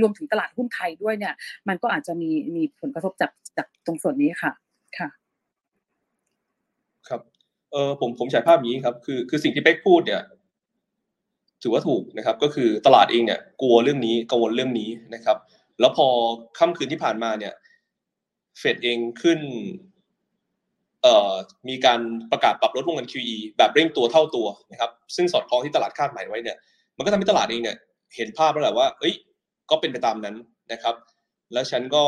[0.02, 1.34] รวมถึงตลาดหุ้นไทยด้วยเนี่ย
[1.68, 4.52] มันก็อาจจะมีมีผลกระทบจากจากตรงส่วนนี้ค่ะ
[4.98, 5.10] ค่ะ
[7.08, 7.22] ครับ
[7.72, 10.22] เออผมผมฉายภาพนี้ครับคือคือสิ่งที่เป๊กพูดเนี่ย
[11.62, 15.38] ถือว่าถูกนะครับก็คือตลาดเองเนี่ยกลัวเรื่องนี้กังวลเรื่องนี้นะครับ
[15.80, 16.08] แล้วพอ
[16.60, 17.54] ค่ำคืนที่ผ่านมาเนี่ย
[18.60, 19.40] เฟดเองขึ้น
[21.02, 21.34] เอ่อ
[21.70, 26.58] มีการประกาศปรับลดวงเงิน QE แบบเร่งตัวเท่าตัวนะครับ ซึ่งสอดคล้องที่ตลาดคาดหมายไว้เนี่ย
[26.98, 27.78] มันก็ทำให้ตลาดเองเนี่ย
[28.16, 29.14] เห็นภาพแล้วแหละว่า เอ้ย
[29.70, 30.36] ก็เป็นไปตามนั้น
[30.72, 30.96] นะครับ
[31.54, 32.04] แล้วฉันก็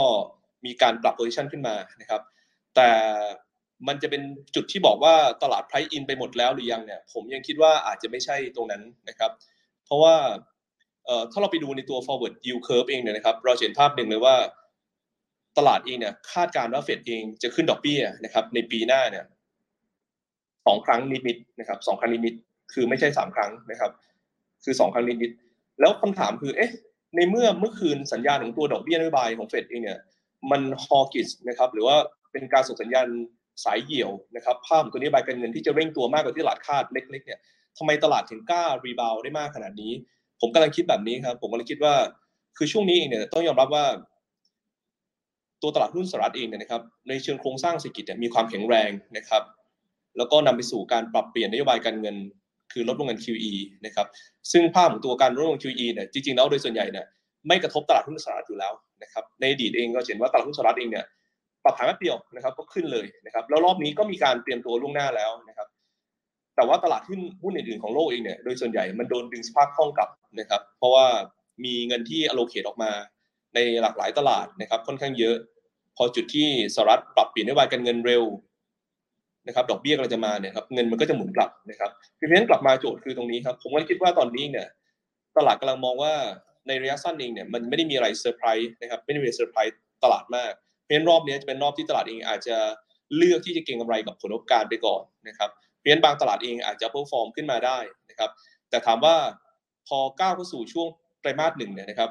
[0.66, 2.22] มีการปรับโพซิชันขึ้นมานะครับ
[2.76, 2.90] แต่
[3.88, 4.22] มันจะเป็น
[4.56, 9.32] จุดที่บอกว่าตลาด price in ไปหมดแล้วหรือยังเนี่ย ผมยังคิดว่าอาจจะไม่ใช่ตรงนั้นนะครับ
[9.86, 10.16] เพราะว่า
[11.06, 14.36] เอ่อถ้าเราไปดูในตัว forward yield curve เองเนี่ยนะครับ เราจะเห็นภาพหนึ่งเลยว่า
[15.58, 19.26] ตลาดเองเนี่ยคาดการณ์ว่าเฟดเองจะขึ้นดอกเบี้ยนะครับ ในปีหน้าเนี่ย
[20.66, 23.92] สองครั้งนิดๆนะครับสองครั้งนิดๆคือไม่ใช่สามครั้งนะครับ
[24.64, 26.72] คือสองครั้งนิดๆแล้วคำถามคือเอ๊ะ
[27.16, 30.00] ในเมื่อเมื่อคืนสัญญาณของตัวดอกเบี้ยนโยบายของเฟดเองเนี่ย
[30.52, 31.96] มันฮอกิสนะครับ หรือว่า
[32.32, 33.08] เป็นการส่งสัญญาณ
[33.64, 37.40] สายเหี่ยวนะครับภาพของตัวนโยบายการเงินที่จะเร่งตัวมากกว่าที่ตลาดคาดเล็ก ๆ เนี่ย
[37.78, 39.92] ทำไมตลาดถึงกล้ารีบาวได้มากขนาดนี้
[40.42, 41.94] ผมกำลังคิดแบบนี้ครับ ผมกำลังคิดว่า
[42.58, 43.86] คือช่วงนี้เองเนี่ยต้องยอมรับว่า
[45.62, 49.44] ตัวตลาดหุ้นสหรัฐเองเนี่ยนะครับในเชิงโครงสร้างเศรษฐกิจเนี่ยมีความแข็งแรงนะครับ
[50.18, 52.16] แล้วก็นำไปสู่การปรับเปลี่ยนนโยบายการเงิน
[52.74, 53.54] คือลดวงเงิน QE
[53.86, 54.08] นะครับ
[54.52, 57.06] ซึ่งภาพของตัวการลดวงเงิน QE เนี่ยจริงๆแล้วโดยส่วนใหญ่เนี่ย
[57.48, 61.06] ไม่กระทบตลาดหุ้นสหรัฐอยู่แล้วนะครับในอดีตเองก็เห็นว่าตลาดหุ้นสหรัฐเองเนี่ย
[61.64, 65.68] ปรับฐานแป๊บเดียวนะครับก็ขึ้นเลยนะครับแล้วรอบนี้ก็มีการเตรียมตัวล่วงหน้าแล้วนะครับ
[66.56, 71.06] แต่ว่าตลาดหุ้นหุ้นอื่นๆของโลกเองเนี่ยโดยส่วนใหญ่มันโดนดึงสภาพคล่องกลับนะครับเพราะว่า
[71.66, 72.92] มีเงินที่ allocate ออกมา
[73.56, 75.36] ในหลากหลายตลาดนะครับค่อนข้างเยอะ
[75.98, 78.24] พอจุดที่สหรัฐปรับเปลี่ยนนโยบายการเงินเร็ว
[79.48, 84.68] นะครับดอกเบี้ยกำลังจะมาเนี่ยครับเงินมันก็จะหมุนกลับนะครับเพราะฉะนั้นกลับมาโจทย์คือตรงนี้ครับผมก็คิดว่าตอนนี้เนี่ย
[85.38, 86.14] ตลาดกำลังมองว่า
[86.68, 90.52] ในระยะสั้นเองเนี่ยมันไม่ได้มีอะไรเซอร์ไพรส์นะครับไม่ได้มีเซอร์ไพรส์ตลาดมาก
[90.84, 92.58] เพราะฉะนั้นรอบนี้จะเป็นรอบที่ตลาดเองอาจจะ
[93.18, 97.78] เลือกที่จะเก็งกำไรกับผลประกอบการไปก่อนนะครับเพราะฉะนั้นบางตลาดเองอาจจะ perform ขึ้นมาได้
[98.10, 98.30] นะครับ
[98.70, 99.16] แต่ถามว่า
[99.88, 100.88] พอก้าวเข้าสู่ช่วง
[101.22, 102.10] ไตรมาสหนึ่งเนี่ยนะครับ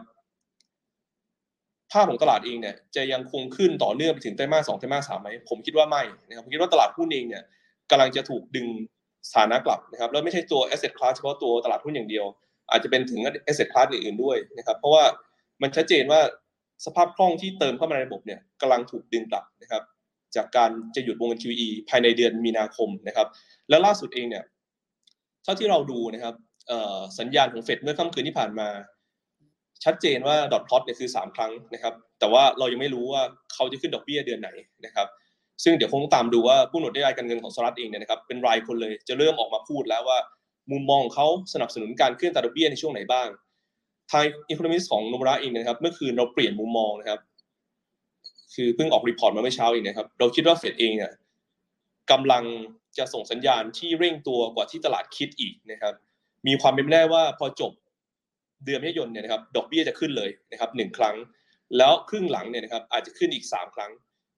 [1.93, 7.43] ภาพของตลาดเองเนี่ยจะยังคงขึ้นต่อเนื่องไปถึงไตรมาสสองไตรมาสสามไหมผมคิดว่าไม่นะครับผมคิดว่าตลาดหุ้นเองเนี่ย
[7.91, 8.67] กำลังจะถูกดึง
[9.29, 12.25] สถานะกลับนะครับแล้วไม่ใช่ตัว asset class เฉพาะตัวตลาดหุ้นอย่างเดียว
[12.71, 15.05] อาจจะเป็นถึง asset class อื่นๆด้วยนะครับเพราะว่า
[15.63, 16.21] มันชัดเจนว่า
[16.85, 19.83] สภาพคล่องที่เติมเข้ามาในระบบเนี่ยกำลังถูกดึงกลับนะครับ
[20.37, 23.27] จากการจะหยุดวงเงิน QE ภายในเดือนมีนาคมนะครับ
[23.69, 24.45] และล่าสุดเองเนี่ย
[25.43, 26.35] เท่าที่เราดูนะครับ
[27.19, 28.69] สัญญาณของเฟดเมื่อค่ำคืนที่ผ่านมา
[29.85, 34.51] ชัดเจนว่าดอทพลอตเนี่ยคือ 3 ครั้งนะครับ แต่ว่าเรายังไม่รู้ว่าเขาจะขึ้นดอกเบี้ยเดือนไหน
[34.87, 35.07] นะครับ
[35.65, 40.19] ซึ่งเดี๋ยวคงต้องตามดูว่าผู้หนุนนโยบายการเงินของสหรัฐเองเนี่ยนะครับเป็นรายคนเลยจะเริ่มออกมาพูดแล้วว่า
[40.73, 43.29] มุมมองของเขาสนับสนุนการขึ้นตดอกเบี้ยในช่วงไหนบ้าง
[44.11, 47.21] ทาง economist ของโนมูระเองนะครับเมื่อคืนเราเปลี่ยนมุมมองนะครับ
[48.55, 51.13] คือเพิ่งออก report มาเมื่อเช้าเองนะครับ เราคิดว่าเฟดเองเนี่ย
[52.11, 52.45] กำลัง
[52.99, 55.95] จะส่งสัญญาณที่เร่งตัวกว่าที่ตลาดคิดอีกนะครับ
[56.47, 57.73] มีความเป็นไปได้ว่าพอจบ
[58.65, 61.17] เดือนมิถุนายนเนี่ยนะครับดอกเบี้ยจะขึ้นเลยนะครับหนึ่งครั้ง
[61.79, 63.91] แล้วครึ่งหลังเนี่ยนะครับอาจจะขึ้นอีกสามครั้ง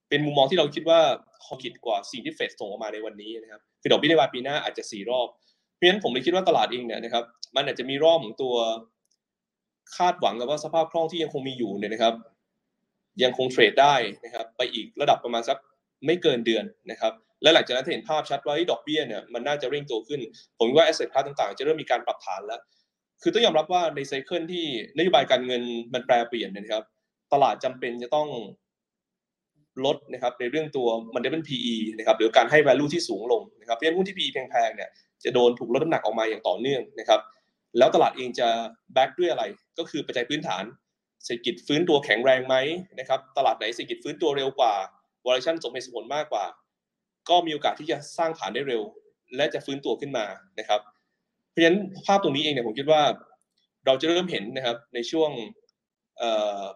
[0.09, 1.01] เป็นมุมมองที่เราคิดว่า
[1.45, 5.29] hawkish กว่าสิ่งที่เฟดส่งออกมาในวันนี้นะครับคือดอกเบี้ยในวันปีหน้าอาจจะสี่รอบ
[5.75, 7.25] เพราะฉะนั้นผมเลยคิดว่าตลาดเองเนี่ยนะครับ
[7.57, 8.55] มันอาจจะมีรอบของตัว
[9.97, 12.15] คาดหวังกับว่าสภาพคล่องที่ยังคงมีอยู่เนี่ยนะครับ
[13.23, 15.59] ยังคงเทรดได้นะครับ ไปอีกระดับประมาณสัก
[16.07, 20.21] ไม่เกินเดือนนะครับ และหลังจากนั้นเห็นภาพชัดว่าดอกเบี้ยเนี่ยมันน่าจะเร่งตัวขึ้น
[20.59, 22.61] ผมว่าแอสเซทคลาสต่างๆ จะเริ่มมีการปรับฐานแล้ว
[23.23, 24.65] คือต้องยอมรับว่าในไซเคิลที่
[24.97, 25.63] นโยบายการเงิน
[25.95, 26.85] มันแปรเปลี่ยนนะครับ
[27.33, 28.29] ตลาดจำเป็นจะต้อง
[29.85, 34.91] ลดนะครับในเรื่องตัวมันเดเป็น PE นะครับหรือการให้ value ที่สูงลงนะครับเพราะฉะนั้นหุ้นที่ PE แพงๆเนี่ย
[35.25, 37.21] จะโดนถูกลดน้ำหนักออกมาอย่างต่อเนื่องนะครับ
[37.79, 38.49] แล้วตลาดเองจะ
[38.95, 39.45] แบ็กด้วยอะไร
[39.79, 40.65] ก็คือปัจจัยพื้นฐาน
[41.25, 42.57] เศรษฐกิจฟื้นตัวแข็งแรงไหม
[42.99, 44.75] นะครับตลาดไหนเศรษฐกิจฟื้นตัวเร็วกว่า
[45.27, 46.45] วอลชันสมเหตุสมผลมากกว่า
[47.29, 48.83] ก็มีโอกาสที่จะสร้างฐานได้เร็ว
[49.37, 50.27] และจะฟื้นตัวขึ้นมา
[50.59, 53.03] นะครับเราะฉะนั้นภาพตรงนี้เองเนี่ยผมคิดว่า
[53.87, 55.31] เราจะเริ่มเห็นนะครับในช่วง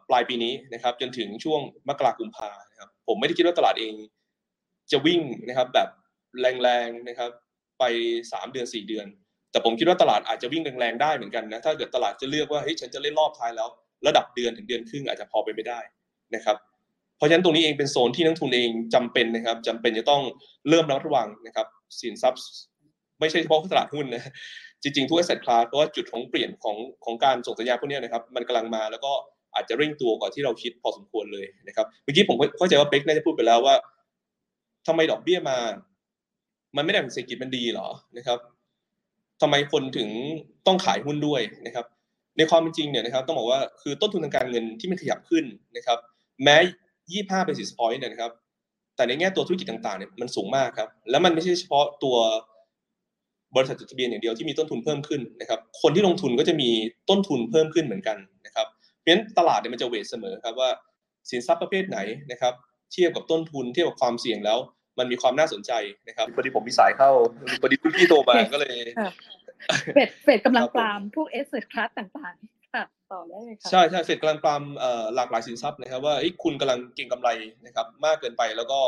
[0.09, 3.95] ปลายปีนี้นะครับ จนถึงช่วงมกราคมพานะครับผมไม่ได้คิดว่าตลาดเอง
[4.92, 5.88] จะวิ่งนะครับแบบ
[6.62, 7.31] แรงๆนะครับ
[7.79, 7.85] ไป
[8.21, 9.07] 3 เดือน 4 เดือน
[9.51, 13.68] แต่ผมคิดว่าตลาดอาจจะวิ่งแรงๆได้เหมือนกันนะถ้าเกิดตลาดจะเลือกว่าเฮ้ยฉันจะเล่นรอบท้ายแล้ว
[14.07, 15.81] ระดับเดือนถึงเดือนครึ่งอาจจะพอไปไม่ได้
[16.35, 16.57] นะครับ
[17.16, 20.23] เพราะฉะนั้นตรงนี้เองเป็นโซนที่นักทุนเองจำเป็นนะครับจำเป็นจะต้อง
[20.68, 21.66] เริ่มรับระวังนะครับ
[22.01, 22.40] สินทรัพย์
[23.21, 24.33] ไม่ใช่เฉพาะตลาดหุ้นนะ
[24.83, 29.12] จริงๆทุก asset class เพราะว่าจุดของเปลี่ยนของของการส่งสัญญาพวกนี้นะครับมันกำลังมาแล้วก็
[29.55, 33.75] อาจจะเร่งตัวกว่าที่เราคิดพอสมควรเลยนะครับเมื่อกี้ผมเข้าใจว่าเป๊กน่าจะพูดไปแล้วว่า
[34.87, 35.59] ทำไมดอกเบี้ยมา
[36.77, 38.38] มันไม่ได้เป็นเศรษฐกิจมันดีหรอนะครับ
[39.42, 40.09] ทำไมคนถึง
[40.66, 41.87] ต้องขายหุ้นด้วยนะครับ
[42.37, 45.45] ในความเป็นจริงเนี่ยนะครับ ต้องบอกว่าคือต้นทุนทางการเงินที่มันขยับขึ้น
[45.77, 45.99] นะครับ
[46.42, 46.57] แม้
[47.03, 48.33] 25 basis point เนี่ยนะครับ
[48.97, 52.16] แต่ในแง่ตัวธุรกิจต่างๆเนี่ยมันสูงมากครับ แล้วมันไม่ใช่เฉพาะตัว
[53.56, 56.70] บริษัทจดทะเบียนอย่างเดียวที่มีต้นทุนเพิ่มขึ้นนะครับ คนที่ลงทุนก็จะมี
[57.10, 60.70] ต้นทุนเพิ่มขึ้นเหมือนกันนะครับ เพราะฉะนั้นตลาดเนี่ยมันจะ weight เสมอครับว่า
[61.30, 61.98] สินทรัพย์ประเภทไหน
[62.30, 62.54] นะครับ
[62.92, 64.58] เทียบกับต้นทุนเทียบกับความเสี่ยงแล้ว
[64.98, 65.72] มันมีความน่าสนใจ
[66.08, 67.10] นะครับพอดีผมมีสายเข้า
[67.60, 68.76] พอดีพี่โทรมาก็เลย
[69.94, 74.62] เฟดเฟดกำลังปรามพวก asset class ต่างๆค่ะต่อได้เลยค่ะใช่ใช่เฟดกำลังปราม
[75.14, 77.28] หลากหลายสินทรัพย์นะครับ ว่าคุณกำลังเก็งกำไร
[77.66, 78.80] นะครับ มากเกินไปแล้วก็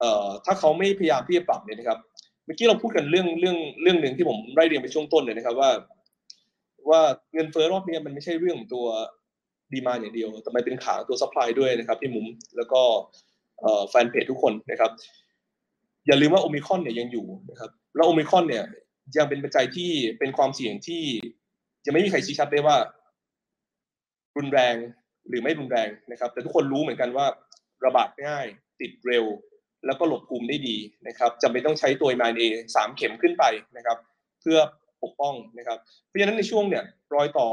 [0.00, 5.70] เอ่อถ้าเขาไม่พยายามที่จะปรับเนี่ยนะครับเมื่อกี้เราพูดกันเรื่องเรื่องเรื่องหนึ่งที่ผมไล่เรียงไปช่วงต้นเลยนะครับว่า
[6.90, 7.00] ว่า
[7.34, 8.86] เงินเฟ้อรอบนี้มันไม่ใช่เรื่องของตัว
[9.72, 12.80] demand อย่างเดียวแต่มันเป็นขาตัว supply ด้วยนะครับพี่มุมแล้วก็
[13.88, 14.90] แฟนเพจทุกคนนะครับ
[16.06, 18.64] อย่าลืมว่าโอมิครอนเนี่ยยังอยู่นะครับ แล้วโอมิครอนเนี่ย
[19.16, 21.02] ยังเป็นปัจจัยที่เป็นความเสี่ยงที่
[21.86, 22.76] ยังไม่มีใครชี้ชัดได้ว่า
[24.36, 24.74] รุนแรง
[25.28, 27.26] หรือไม่รุนแรงนะครับ แต่ทุกคนรู้เหมือนกันว่า
[27.84, 28.46] ระบาดง่าย
[28.80, 29.24] ติดเร็ว
[29.86, 32.42] แล้วก็หลบภูมิได้ดีนะครับจำเป็นต้องใช้ตัวมาเอ
[32.74, 33.44] สามเข็มขึ้นไป
[33.76, 33.96] นะครับ
[34.40, 34.58] เพื่อ
[35.02, 37.48] ปกป้องนะครับ เพราะฉะนั้นในช่วงเนี่ยรอยต่อ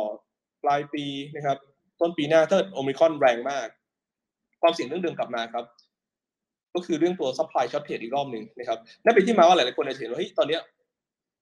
[0.64, 1.58] ปลายปีนะครับ
[2.00, 3.68] ต้นปีหน้าถ้าโอมิครอนแรงมาก
[4.62, 5.66] ความเสี่ยงเรื่องเดิมกลับมาครับ
[6.74, 10.62] ก็คือเรื่องตัว supply shortage อีกรอบหนึ่งนะครับนั่นเป็นที่มาว่าหลายๆคนจะเห็นว่าเฮ้ยตอนเนี้ย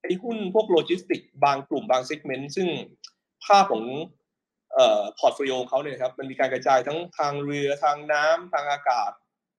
[0.01, 2.67] ไอ้หุ้นพวกโลจิสติกบางกลุ่มบาง segment ซึ่ง
[3.45, 3.83] ภาพของ
[4.73, 9.11] เอ่อ portfolio ของเขาเนี่ยครับมันมีการกระจายทั้งทางเรือทางน้ำทางอากาศ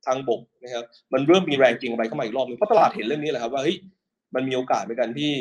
[0.06, 3.76] ทางบกนะครับมันเริ่มมีแรงเก็งกำไรเข้ามาอีกรอบนึงเพราะตลาดเห็นเรื่องนี้แหละครับว่าเฮ้ย
[4.34, 5.32] มันมีโอกาสในการที่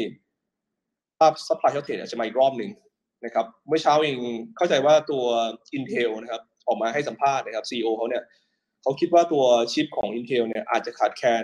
[1.19, 2.71] ภาพ supply shortage จะมาอีกรอบหนึ่ง
[3.25, 4.15] นะครับเมื่อเช้าเอง
[4.57, 5.23] เข้าใจว่าตัว
[5.77, 8.23] Intel นะครับออกมาให้สัมภาษณ์นะครับ CEO เขาเนี่ย
[8.81, 11.43] เขาคิดว่าตัวชิปของ Intel เนี่ยอาจจะขาดแคลน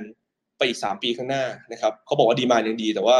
[0.58, 3.18] ไปอีก 3 ปีข้างหน้านะครับเขาบอกว่า demand ยังดี แต่ว่า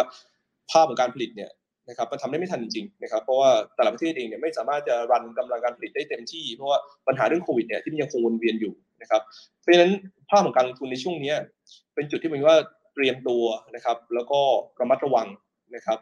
[0.72, 1.50] ภาพของการผลิตเนี่ย
[1.90, 9.22] นะครับมันทำได้ไม่ทันจริงๆนะครับเพราะว่าแต่ละประเทศเองเนี่ยไม่สามารถจะรันกำลังการผลิตได้เต็มที่ เพราะว่าปัญหาเรื่องโควิดเนี่ยที่มันยังคงวนเวียนอยู่นะครับ
[9.62, 9.92] เพราะฉะนั้น
[10.30, 11.34] ภาพของการลงทุนในช่วงนี้
[11.96, 12.58] เป็นจุดที่ผมว่า
[12.94, 13.44] เตรียมตัว
[13.76, 14.40] นะครับ แล้วก็
[14.80, 15.28] ระมัดระวัง
[15.76, 16.00] นะครับ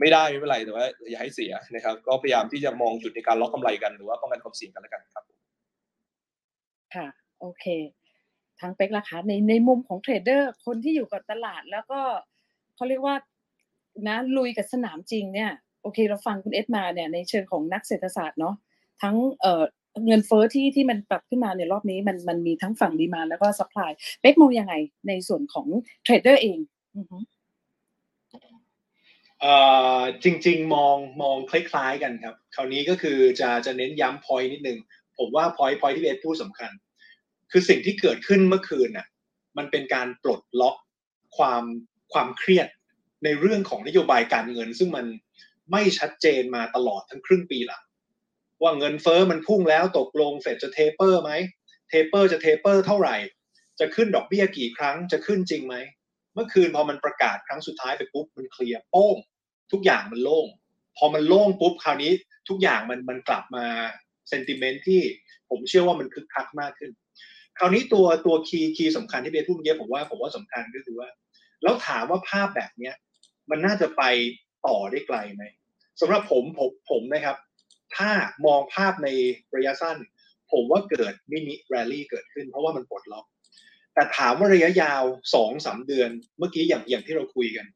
[0.00, 5.24] ไม่ได้ไม่เป็นไรแต่ว่าอย่าให้เสียนะครับ ก็พยายามที่จะมองจุดในการล็อกกำไรกันหรือว่าป้องกันความเสี่ยงกันแล้วกันครับ
[6.94, 7.06] ค่ะ
[7.40, 7.64] โอเค
[8.60, 12.00] ทางเป็กละคะในในมุมของเทรดเดอร์คนที่อยู่กับตลาดแล้วก็
[12.74, 13.16] เขาเรียกว่า
[14.06, 15.50] นะลุยกับสนามจริงเนี่ย
[15.82, 18.54] โอเคเราฟังคุณเอสมาเนี่ยในเชิงของนักเศรษฐศาสตร์เนาะ
[19.02, 19.62] ทั้งเออ
[20.06, 24.74] เงินเฟ้อที่ที่มันปรับขึ้นมาในรอบนี้มันมันมีทั้งฝั่ง demand แล้วก็ supply เป๊กมองยังไง
[25.08, 25.66] ในส่วนของ
[26.02, 26.58] เทรดเดอร์เอง
[29.40, 29.54] เอ่
[29.98, 34.78] อจริง ๆ มองมองคล้ายๆกันครับ คราวนี้ก็คือจะจะเน้นย้ำ point นิดนึง
[35.18, 36.70] ผมว่า point point ที่เบสพูดสำคัญ
[37.50, 39.06] คือสิ่งที่เกิดขึ้นเมื่อคืนน่ะ
[39.58, 40.76] มันเป็นการปลดล็อก
[41.36, 41.62] ความ
[42.12, 42.68] ความเครียด
[43.24, 45.06] ในเรื่องของนโยบายการเงิน ซึ่งมัน
[45.72, 47.82] ไม่ชัดเจนมาตลอดทั้งครึ่งปีหลัง
[48.62, 51.32] ว่าเงินเฟ้อมันพุ่งแล้วตกลงเฟดจะ taper ไหม
[51.88, 53.16] taper จะ taper เท่าไหร่
[53.80, 55.76] จะขึ้นดอกเบี้ยกี่ครั้งจะขึ้นจริงไหม
[56.34, 59.16] เมื่อคืนพอมันประกาศครั้งสุดท้ายไปปุ๊บมัน clear โป้ง
[59.72, 60.46] ทุกอย่างมันโล่ง
[60.96, 62.12] พอมันโล่งปุ๊บคราวนี้
[62.48, 63.66] ทุกอย่างมันมันกลับมา
[64.28, 65.02] sentiment ที่
[65.50, 66.90] ผมเชื่อว่ามันคึกคักมากขึ้น
[67.58, 71.08] คราวนี้ตัวตัว key key สำคัญที่เบสพูดเมื่อกี้ผมว่าผมว่าสำคัญก็คือว่า
[71.62, 72.94] แล้วถามว่าภาพแบบเนี้ย
[73.50, 74.02] มันน่าจะไป
[74.66, 75.44] ต่อได้ไกลไหม
[76.00, 77.36] สำหรับผมผมผมนะครับ
[77.96, 78.10] ถ้า
[78.46, 79.08] มองภาพใน
[79.56, 79.98] ระยะสั้น
[80.52, 83.26] ผมว่าเกิด mini rally เกิดขึ้น เพราะว่ามันปลดล็อก
[83.94, 85.02] แต่ถามว่าระยะยาว
[85.34, 87.66] สองสามเดือน เมื่อกี้อย่างอย่างที่เราคุยกัน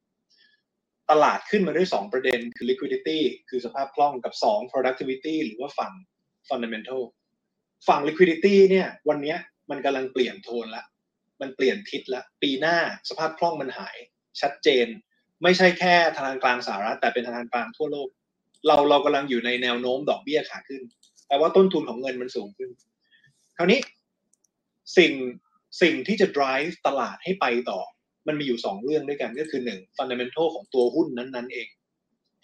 [1.10, 5.92] ตลาดขึ้นมาด้วย 2 ประเด็นคือ liquidity คือสภาพคล่องกับ 2 productivity หรือว่าฝั่ง
[6.48, 7.02] fundamental
[7.88, 9.36] ฝั่ง liquidity เนี่ย วันนี้
[9.70, 10.84] มันกำลังเปลี่ยนโทนละ
[11.40, 12.76] มันเปลี่ยนทิศละ ปีหน้า
[13.08, 13.96] สภาพคล่องมันหาย
[14.40, 14.86] ชัดเจน
[15.42, 18.08] ไม่ใช่แค่ธนาคารกลางสหรัฐแต่เป็นธนาคารกลางทั่วโลก
[18.66, 20.82] เราเรากำลังอยู่ในแนวโน้มดอกเบี้ยขาขึ้น
[21.26, 22.70] แปลว่าต้นทุนของเงินมันสูงขึ้น
[23.56, 23.80] คราวนี้
[24.96, 25.12] สิ่ง
[25.82, 27.80] สิ่งที่จะ drive ตลาดให้ไปต่อ
[28.26, 31.68] มันมีอยู่สองเรื่องด้วยกันก็คือหนึ่ง fundamental ของตัวหุ้นนั้นๆเอง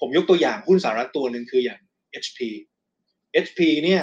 [0.01, 1.81] ผมยกตัวอย่างหุ้นสหรัฐตัวหนึ่งคืออย่าง
[2.25, 2.39] HP
[3.45, 4.03] HP เนี่ย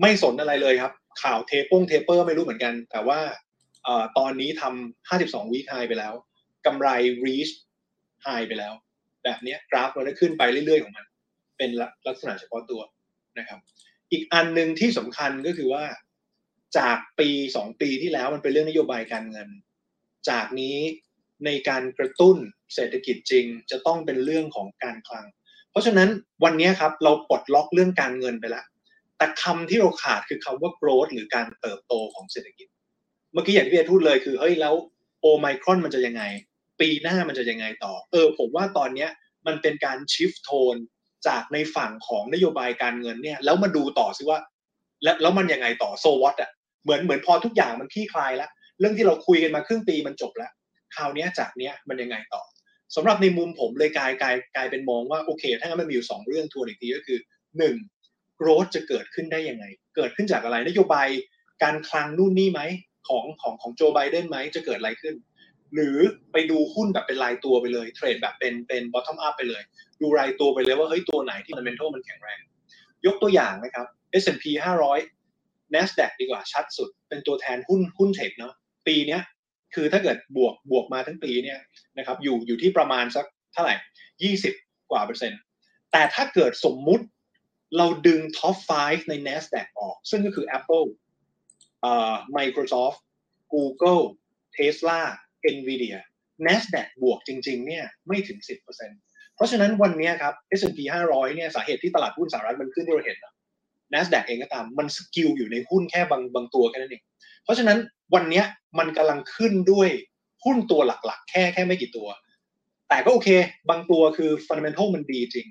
[0.00, 3.20] ไม่สนอะไรเลยครับ ข่าวเทปงเทเปอร์ไม่รู้เหมือนกัน แต่ว่า
[4.18, 6.14] ตอนนี้ทำ52 วีคไฮไปแล้ว
[6.66, 6.88] กำไร
[7.24, 7.52] reach
[8.22, 8.72] ไฮไปแล้ว
[9.24, 11.06] แบบนี้กราฟมันจะขึ้นไปเรื่อยๆของมัน
[11.58, 11.70] เป็น
[12.06, 12.80] ลักษณะเฉพาะตัว
[13.38, 13.60] นะครับ
[14.12, 15.84] อีกอันหนึ่งที่สำคัญก็คือว่า
[16.78, 19.48] จากปีสองปีที่แล้วมันเป็นเรื่องนโยบายการเงิน
[20.30, 20.76] จากนี้
[21.44, 22.36] ในการกระตุ้น
[22.74, 25.26] เศรษฐกิจจริง จะต้องเป็นเรื่องของการคลัง
[25.70, 26.08] เพราะฉะนั้น
[26.44, 28.64] วันนี้ครับเราปลดล็อกเรื่องการเงินไปแล้ว
[29.16, 32.68] แต่คำที่เราขาดคือคำว่า growth หรือการเติบโตของเศรษฐกิจ
[33.32, 34.74] เมื่อกี้อย่างที่พี่พูดเลยคือเฮ้ยแล้ว
[35.20, 36.22] โอไมครอนมันจะยังไง
[36.82, 39.10] ปีหน้ามันจะยังไงต่อ เออ ผมว่าตอนเนี้ย
[39.46, 40.76] มันเป็นการชิฟโทน
[41.26, 44.38] จากในฝั่งของนโยบายการเงินเนี่ย แล้วมาดูต่อซิว่า
[45.02, 46.50] แล้วแล้วมันยังไงต่อโซวอตอะ
[46.82, 50.50] เหมือนเหมือนพอทุกอย่างมันคลี่คลายแล้ว เรื่องที่เราคุยกันมาครึ่งปีมันจบแล้ว
[50.94, 52.42] คราวนี้จากเนี้ยมันยังไงต่อ
[52.94, 57.18] สำหรับในมุมผมเลยกลายกลายกลายเป็นมองว่าโอเค ถ้างั้นมันมีอยู่สองเรื่องทวนอีกทีก็คือ
[57.58, 57.76] หนึ่ง
[58.36, 59.64] โกรธจะเกิดขึ้นได้ยังไง
[59.96, 61.08] เกิดขึ้นจากอะไรนโยบาย
[61.62, 62.60] การคลังนู่นนี่ไหม
[63.08, 65.14] ของของของโจไบเดนไหมจะเกิดอะไรขึ้น
[65.74, 65.96] หรือ
[66.32, 69.62] ไปดูหุ้นแบบเป็นรายตัวไปเลยเทรดแบบเป็นเป็น bottom up ไปเลย
[70.00, 72.40] ดูรายตัวไปเลยว่าเฮ้ยตัวไหนที่ fundamental มันแข็งแรง
[73.06, 73.86] ยกตัวอย่างนะครับ
[74.22, 74.44] S&P
[75.10, 78.54] 500 NASDAQ ดีกว่าชัดสุด เป็นตัวแทนหุ้นหุ้นเทคเนาะ
[78.86, 79.22] ปีเนี้ย
[79.74, 81.58] คือถ้าเกิดบวกบวกมาทั้งปีเนี่ย
[81.98, 83.74] นะครับอยู่อยู่ที่ประมาณสักเท่าไหร่
[84.32, 85.40] 20 กว่าเปอร์เซ็นต์
[85.92, 87.04] แต่ถ้าเกิดสมมุติ
[87.76, 90.86] เราดึง top 5ใน NASDAQ ออก ซึ่งก็คือ Apple
[91.80, 92.98] เอ่อ Microsoft
[93.54, 94.02] Google
[94.56, 95.00] Tesla
[95.56, 95.98] NVIDIA
[96.46, 100.78] NASDAQ บวกจริงๆเนี่ยไม่ถึง 10%เพราะฉะนั้นวันนี้ครับ S&P
[101.08, 103.34] 500เนี่ยสาเหตุที่ตลาดหุ้นสหรัฐมันขึ้นที่เราเห็นนะ
[103.92, 107.02] NASDAQ เองก็ตามมัน skew อยู่ในหุ้นแค่บางบางตัวแค่นั้นเอง
[107.44, 107.78] เพราะฉะนั้น
[108.14, 108.42] วันนี้
[108.78, 109.88] มันกำลังขึ้นด้วย
[110.44, 112.08] หุ้นตัวหลักๆ แค่แค่ไม่กี่ตัว
[112.88, 113.28] แต่ก็โอเค
[113.70, 115.46] บางตัวคือ fundamental มันดีจริง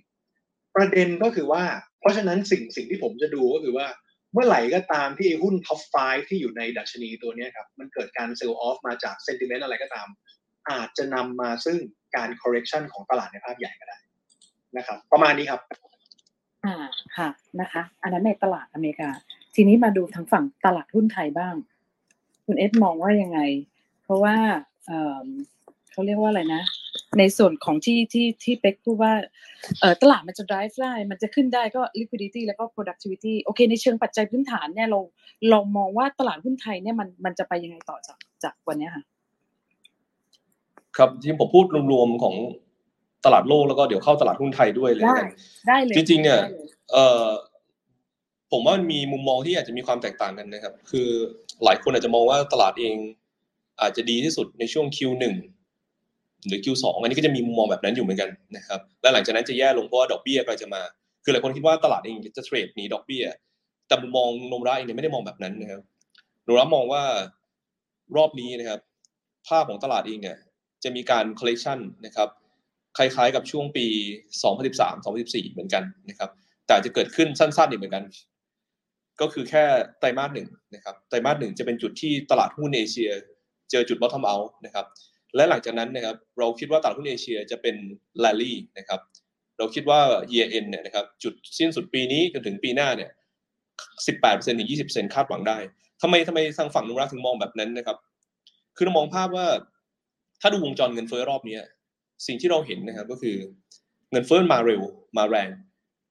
[0.75, 1.63] ประเด็นก็คือว่า
[1.99, 3.87] เพราะฉะนั้นสิ่งสิ่งที่ผมจะดูก็คือว่า
[4.33, 10.07] เมื่อไหร่ก็ตามที่หุ้น top 5ที่อยู่ในดัชนีตัวนี้ครับ มันเกิดการ sell off มาจาก sentiment อะไรก็ตาม
[10.69, 11.77] อาจจะนำมาซึ่ง
[12.15, 13.97] การ correction ของตลาดในภาพใหญ่ก็ได้
[14.77, 15.61] นะครับ ประมาณนี้ครับ
[16.65, 16.75] อ่า
[17.17, 17.29] ค่ะ
[17.61, 19.09] นะคะ อันนั้นในตลาดอเมริกา
[19.55, 21.55] ทีนี้มาดูทางฝั่งตลาดหุ้นไทยบ้าง
[22.45, 23.39] คุณเอสมองว่ายังไง
[24.03, 24.35] เพราะว่า
[24.87, 26.63] เเขาเรียกว่าอะไรนะ
[27.19, 29.13] ในส่วนของที่ที่ที่เป็กพูดว่า
[29.79, 34.99] เออตลาดมันจะ drive ได้มันจะขึ้นได้ก็ liquidity แล้วก็ productivity โอเค ในเชิงปัจจัยพื้นฐานเนี่ยเรา
[35.49, 39.03] เรามองว่าตลาดหุ้นไทยเนี่ยมันมันจะไปยังไงต่อจากจากวันนี้ค่ะ
[40.97, 42.35] ครับที่ผมพูดรวมๆของ
[43.25, 45.17] ตลาดโลกแล้วก็เดี๋ยวเข้าตลาดหุ้นไทยด้วยเลยได้
[45.67, 46.41] ได้เลยจริงๆ เนี่ย
[46.91, 47.27] เออ
[48.51, 51.09] ผมว่ามันมีมุมมองที่อาจจะมีความแตกต่างกันนะครับ คือ
[51.63, 52.95] หลายคนอาจจะมองว่าตลาดเอง
[53.81, 55.23] อาจจะดีที่สุดในช่วง Q1
[56.47, 60.81] หรือ Q2 อันนี้ก็จะมีมุมมองแบบนั้นอยู่เหมือนกันนะครับและหลังจากนั้นจะแย่ลงเพราะว่าดอกเบี้ยก็จะมา
[61.23, 63.23] คือหลายคนคิดว่าตลาดเองจะเทรดหนีดอกเบี้ย
[63.87, 65.81] แต่มุมมองโนมระเองเนี่ยไม่ได้มองแบบนั้นนะครับ
[66.43, 67.03] โนมระมองว่า
[68.17, 68.79] รอบนี้นะครับ
[69.47, 70.37] ภาพของตลาดเองเนี่ย
[70.83, 72.29] จะมีการ collection นะครับ
[72.97, 73.85] คล้ายๆกับช่วงปี
[74.45, 76.29] 2013 2014 เหมือนกันนะครับ
[76.67, 78.03] แต่จะเกิดขึ้นสั้นๆอีกเหมือนกัน
[79.21, 79.63] ก็คือแค่
[79.99, 83.11] ไตรมาสหนึ่งนะครับ ไตรมาสหนึ่งจะเป็นจุดที่ตลาดหุ้นเอเชีย
[83.71, 84.85] เจอจุด bottom out นะครับ
[85.35, 87.75] และหลังจากนั้นนะครับเราคิดว่าตลาดหุ้นเอเชียจะเป็น
[88.23, 88.99] rally นะครับ
[89.57, 89.99] เราคิดว่า
[90.31, 93.09] year end เนี่ยนะครับจุดสิ้นสุดปีนี้จนถึงปีหน้าเนี่ย
[94.05, 95.57] 18%ถึง20%คาดหวังได้
[96.01, 97.97] ทำไมทำไมทางฝั่งนุรักถึงมองแบบนั้นนะครับ
[98.75, 99.47] คือเรามองภาพว่า
[100.41, 101.57] ถ้าดูวงจรเงินเฟ้อรอบนี้
[102.27, 103.35] สิ่งที่เราเห็นนะครับก็คือ
[104.11, 104.81] เงินเฟ้อมาเร็ว
[105.17, 105.49] มาแรง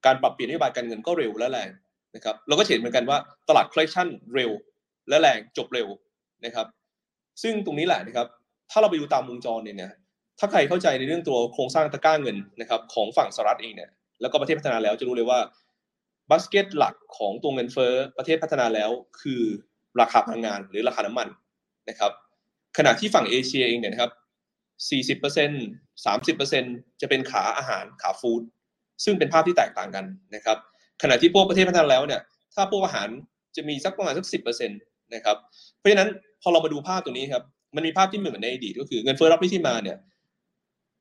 [0.07, 1.71] การปรับเปลี่ยนนโยบายการเงินก็เร็วและแรง
[2.15, 4.51] นะครับเราก็เห็นเหมือนกันว่าตลาด collection เร็ว
[5.09, 5.89] และแรงจบเร็ว
[6.45, 6.67] นะครับ
[7.43, 8.27] ซึ่งตรงนี้แหละนะครับ
[8.71, 9.93] ถ้าเราไปดูตามวงจรเนี่ย
[10.39, 15.39] ถ้าใครเข้าใจในเรื่องตัวโครงสร้างตะก้าเงินนะครับของฝั่งสหรัฐเองเนี่ยแล้วก็ประเทศพัฒนาแล้วจะรู้เลยว่า
[16.31, 19.43] บัสเกตหลักของตัวเงินเฟ้อประเทศพัฒนาแล้วคือ
[20.01, 21.29] ราคาพลังงานหรือราคาน้ำมัน
[21.89, 22.13] นะครับ
[22.79, 24.13] ขณะที่ฝั่งเอเชียเองเนี่ยนะครับ
[24.89, 28.43] 40% 30%จะเป็นขาอาหารขาฟู้ด
[29.05, 30.05] ซึ่งเป็นภาพที่แตกต่างกัน
[30.35, 30.59] นะครับ
[31.03, 32.21] ขณะที่พวกประเทศพัฒนาแล้วเนี่ย
[32.55, 33.09] ถ้าพวกอาหาร
[33.57, 35.37] จะมีสักประมาณสัก10%นะครับ
[35.77, 36.09] เพราะฉะนั้น
[36.43, 39.99] พอเรามาดูภาพตัวนี้ครับ มันมีภาพที่เหมือนในอดีตก็คือเงินเฟ้อรอบที่มาเนี่ย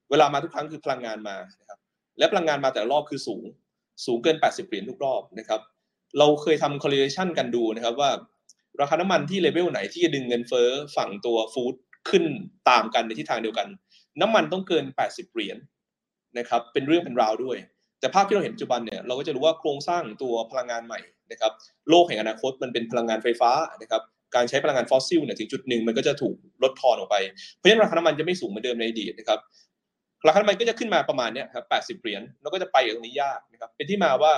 [0.09, 1.79] เวลามาทุกครั้งคือพลังงานมานะครับ
[2.17, 3.43] และพลังงานมาแต่รอบคือสูง
[4.05, 5.61] สูงเกิน 80เหรียญทุกรอบนะครับ
[6.19, 8.11] เราเคยทำ correlation กันดูนะครับว่า
[8.81, 11.73] ราคาน้ำมันที่เลเวลไหนที่จะดึงเงินเฟ้อฝั่งตัวฟู้ด
[12.09, 12.23] ขึ้น
[12.69, 13.67] ตามกันในทิศทางเดียวกัน
[14.21, 15.57] น้ำมันต้องเกิน 80เหรียญ
[16.37, 17.57] นะครับ เป็นเรื่องเป็นราวด้วย
[17.99, 20.99] แต่ภาพที่เราเห็นปัจจุบันเนี่ยเราก็จะรู้ว่าโครงสร้างตัวพลังงานใหม่
[21.31, 21.51] นะครับ
[21.89, 23.51] โลกแห่งอนาคตมันเป็นพลังงานไฟฟ้า
[23.81, 24.01] นะครับ
[24.35, 27.15] การใช้พลังงานฟอสซิลเนี่ยถึงจุดหนึ่งมันก็จะถูกลดทอนออกไป
[27.55, 29.39] เพราะฉะนั้นราคาน้ำมันจะไม่สูงเหมือนเดิมในอดีตนะครับ
[30.27, 31.65] ราคาน้ำมันก็จะขึ้นมาประมาณเนี้ยครับ
[31.97, 34.33] 80เหรียญแล้วก็จะไปอย่างนี้ยากนะครับ เป็นที่มาว่า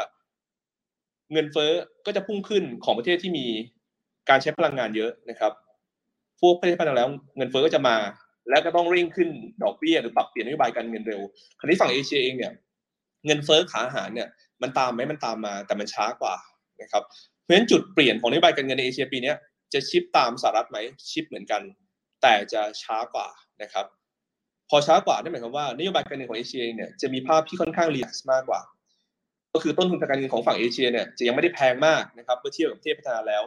[1.33, 1.71] เงินเฟ้อ
[2.05, 3.45] ก็จะพุ่งขึ้นของประเทศที่มี
[4.29, 5.51] การใช้พลังงานเยอะนะครับ
[6.39, 7.97] พวกประเทศพัฒนาแล้วเงินเฟ้อก็จะมา
[8.49, 9.29] แล้วก็ต้องเร่งขึ้น
[9.63, 11.21] ดอกเบี้ยหรือปรับเปลี่ยนนโยบายการเงินเร็ว
[11.59, 12.53] คราวนี้ฝั่งเอเชียเองเนี่ย
[13.25, 14.27] เงินเฟ้อขาอาหารเนี่ย
[14.61, 16.35] มันตามไหมมันตามมาแต่มันช้ากว่า
[16.81, 17.03] นะครับ
[17.41, 19.33] เพราะฉะนั้นจุดเปลี่ยนของนโยบายการเงินในเอเชียปีนี้
[19.73, 20.77] จะ shift ตามสหรัฐไหม
[21.09, 21.61] shift เหมือนกัน
[22.21, 23.27] แต่จะช้ากว่า
[23.61, 23.85] นะครับ
[24.69, 28.61] พอช้ากว่านั่นหมายความว่านโยบายการเงินของเอเชียเนี่ยจะมีภาพที่ค่อนข้าง relax มากกว่า
[29.53, 33.43] ก็คือต้นทุนทางการเงินของฝั่งเอเชียเนี่ยจะยังไม่ได้แพงมากนะครับเมื่อเทียบกับประเทศพัฒนาแล้ว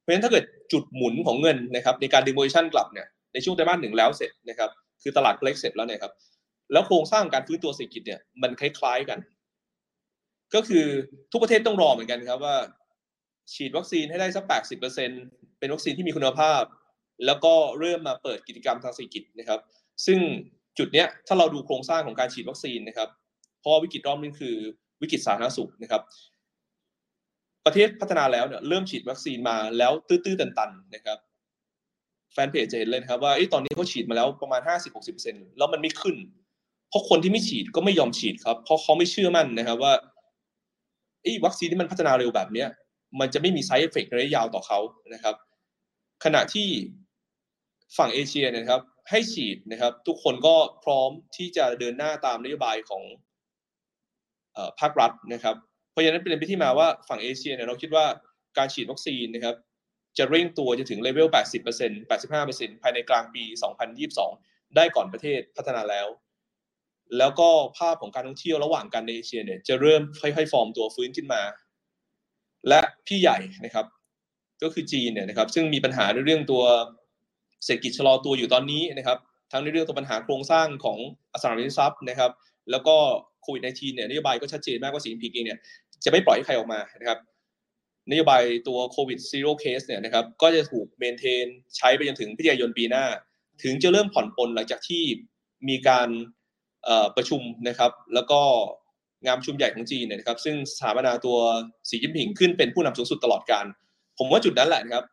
[0.00, 4.70] เพราะฉะนั้นถ้าเกิดจุดหมุนของเงินนะครับในการดึง position กลับเนี่ยในช่วงไตรมาสหนึ่งแล้วเสร็จนะครับ
[5.02, 6.12] คือตลาดเล็กเสร็จแล้วเนี่ยครับ
[6.72, 9.18] แล้วโครงสร้างการฟื้นตัวเศรษฐกิจเนี่ยมันคล้ายๆกัน
[10.54, 10.86] ก็คือ
[11.32, 12.56] ทุกประเทศต้องรอเหมือนกันครับว่า
[13.52, 15.10] ฉีดวัคซีนให้ได้สักแปดสิบเปอร์เซ็น
[15.58, 16.62] เป็นวัคซีนที่มีคุณภาพ
[17.26, 19.60] แล้วก็เริ่มมาเปิดกิจกรรมทางเศรษฐกิจนะครับ
[20.06, 20.18] ซึ่ง
[20.78, 23.08] จุดเนี้ยถ้าเราดูโครงสร้างของการฉีดวัคซีนนะครับ
[23.60, 24.56] เพราะวิกฤตรอบนี้คือ
[25.02, 26.02] วิกฤตสาธารณสุขนะครับ
[27.66, 31.18] ประเทศพัฒนาแล้วเนี่ยเริ่มฉีดวัคซีนมาแล้วตื้อๆตันๆนะครับ
[32.32, 34.60] แฟนเพจจะเห็นเลยครับว่าตอนนี้เขาฉีดมาแล้วประมาณ
[35.08, 36.16] 50-60%แล้วมันไม่ขึ้น
[36.88, 39.92] เพราะคนที่ไม่ฉีดก็ไม่ยอมฉีดครับ เพราะเขาไม่เชื่อมั่นนะครับว่า
[41.22, 42.68] ไอ้วัคซีนที่มันพัฒนาเร็วแบบเนี้ย
[43.20, 44.78] มันจะไม่มี side effect ระยะยาวต่อเขา
[45.14, 45.34] นะครับ
[46.24, 46.68] ขณะที่
[47.98, 53.02] ฝั่งเอเชียนะครับ ให้ฉีดนะครับ ทุกคนก็พร้อมที่จะเดินหน้าตามนโยบายของ
[54.80, 55.56] ภาครัฐนะครับ
[55.90, 58.06] เพราะฉะนั้นเป็นไปที่มาว่าฝั่งเอเชียเนี่ยเราคิดว่า
[58.58, 59.56] การฉีดวัคซีนนะครับ
[60.18, 63.44] จะเร่งตัวจะถึงเลเวล 80% 85%ภายในกลางปี
[64.08, 66.08] 2022 ได้ก่อนประเทศพัฒนาแล้ว
[67.18, 71.42] แล้วก็ภาพของการท่องเที่ยวระหว่างกันในเอเชียเนี่ยจะเริ่มค่อยๆฟอร์มตัวฟื้นขึ้นมา
[72.68, 73.86] และพี่ใหญ่นะครับ
[74.62, 76.62] ก็คือจีนเนี่ยนะครับซึ่งมีปัญหาในเรื่องตัว
[77.64, 79.18] เศรษฐกิจชะลอตัวอยู่ตอนนี้นะครับ
[79.52, 80.98] ทั้งในเรื่องตัวปัญหาโครงสร้างของ
[81.32, 82.30] อสังหาริมทรัพย์นะครับ
[82.70, 82.96] แล้วก็
[83.42, 85.58] โควิด -19 เนี่ยนโยบายก็ชัดเจนมากว่าสีพิงเองเนี่ย
[86.04, 87.18] จะไม่ปล่อยให้ใครออกมานะครับ
[88.10, 93.04] นโยบายตัวโควิด zero case เนี่ยนะครับก็จะถูก maintain ใช้ไปจนถึงพฤศจิกายนปีหน้า
[93.62, 95.04] ถึงจะเริ่มผ่อนปลนหลังจากที่
[95.68, 96.08] มีการ
[97.16, 98.40] ประชุมนะครับ แล้วก็
[99.24, 101.36] งานประชุมใหญ่ของจีนเนี่ยนะครับ ซึ่งสถาปนาตัว
[101.88, 103.66] สีจิ้นผิงขึ้นเป็นผู้นำสูงสุดตลอดกาล
[104.18, 105.04] ผมว่าจุดนั้นแหละนะครับ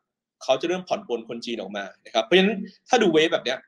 [0.44, 2.58] เขาจะเริ่มผ่อนปลนคนจีนออกมานะครับ เพราะฉะนั้น
[2.90, 3.60] ถ้าดู wave แบบเนี้ย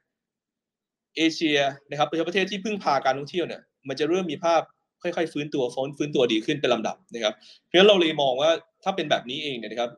[1.17, 4.61] เอเชียนะครับประเทศที่พึ่งพาการท่องเที่ยวเนี่ย มันจะเริ่มมีภาพ
[5.03, 7.33] ค่อยๆ ฟื้นตัวฟ้นฟื้นตัวดีขึ้นเป็นลำดับนะครับ
[7.65, 8.49] เพราะฉะนั้นเราเลยมองว่า
[8.83, 9.91] ถ้าเป็นแบบนี้เองเนี่ยนะครับ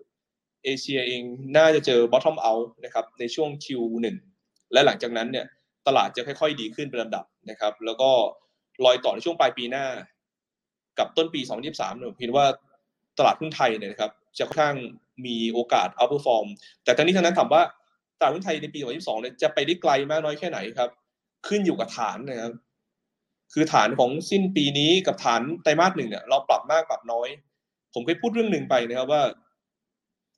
[0.66, 1.22] เอเชียเอง
[1.58, 4.16] น่าจะเจอ bottom out นะครับในช่วง Q1
[4.74, 5.46] และหลังจากนั้นเนี่ย
[5.88, 8.10] ตลาดจะค่อยๆ ดีขึ้นเป็นลำดับนะครับ แล้วก็
[8.86, 9.86] ลอยต่อในช่วงปลายปีหน้า
[10.98, 12.46] กับต้นปี 2023เนี่ยผมคิดว่า
[13.18, 14.76] ตลาดหุ้นไทยเนี่ยนะครับจะค่อนข้าง
[15.26, 16.48] มีโอกาส outperform
[16.84, 17.62] แต่ทั้งนี้ทั้งนั้นถามว่า
[18.20, 20.90] ตลาดหุ้นไทยในปี 2022 เนี่ยจะไปได้ไกลมากน้อยแค่ไหนครับ
[21.48, 22.54] ขึ้นอยู่กับฐานนะครับ
[23.54, 27.28] คือฐานของสิ้นปีนี้กับฐานไตรมาสหนึ่งเนี่ยเราปรับมากปรับน้อย
[27.94, 29.22] ผมเคยพูดเรื่องหนึ่งไปนะครับว่า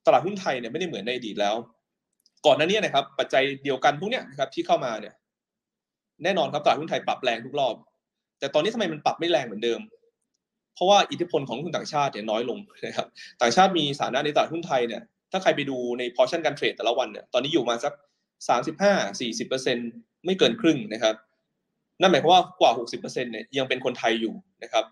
[0.06, 1.56] ตลาดหุ้นไทยเนี่ยไม่ได้เหมือนในอดีตแล้ว
[2.46, 5.14] ก่อนหน้านี้นะครับ ปัจจัยเดียวกันพวกเนี้ยนะครับ ที่เข้ามาเนี่ย
[6.24, 7.76] แน่นอนครับตลาดหุ้นไทยปรับแรงทุกรอบ
[8.40, 9.80] แต่ตอนนี้ทำไมมันปรับไม่แรงเหมือนเดิม
[10.76, 13.08] เพราะว่าอิทธิพลของนักทุนต่างชาติเนี่ยน้อยลงนะครับ
[13.42, 15.02] ต่างชาติมีสถานะในตลาดหุ้นไทยเนี่ย
[15.32, 17.94] ถ้าใครไปดูในพอชั่นการเทรดแต่ละวันเนี่ยตอนนี้อยู่มาสัก
[18.50, 19.78] สามสิบห้าสี่สิบเปอร์เซ็น
[20.26, 21.16] ไม่เกินครึ่งนะครับ
[22.02, 24.86] นั่นหมายความว่ากว่าหกสิบเปอร์เซ็นเนี่ยยังเป็นคนไทยอยู่นะครับ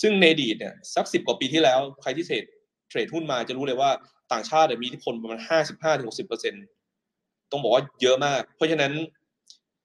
[0.00, 2.44] ซึ่งในอดีตเนี่ยสักสิบกว่าปีที่แล้ว ใครที่เทรด
[2.88, 3.90] เทรดหุ้นมาจะรู้เลยว่า
[4.32, 6.54] ต่างชาติมีอิทธิพลประมาณห้าสิบห้าถึงหกสิบเปอร์เซ็น
[7.50, 8.92] ต้องบอกว่าเยอะมาก เพราะฉะนั้น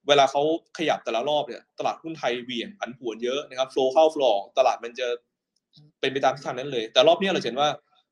[0.08, 0.42] เวลาเขา
[0.78, 5.08] ขยับแต่ละรอบเนี่ยตลาดหุ้นไทยเวียงผันผวนเยอะนะครับโฟล์เข้าโฟล์ออกตลาดมันจะ
[6.00, 7.70] เป็นไปตามทิศทางนั้นเลย แต่รอบนี้เราเห็นว่า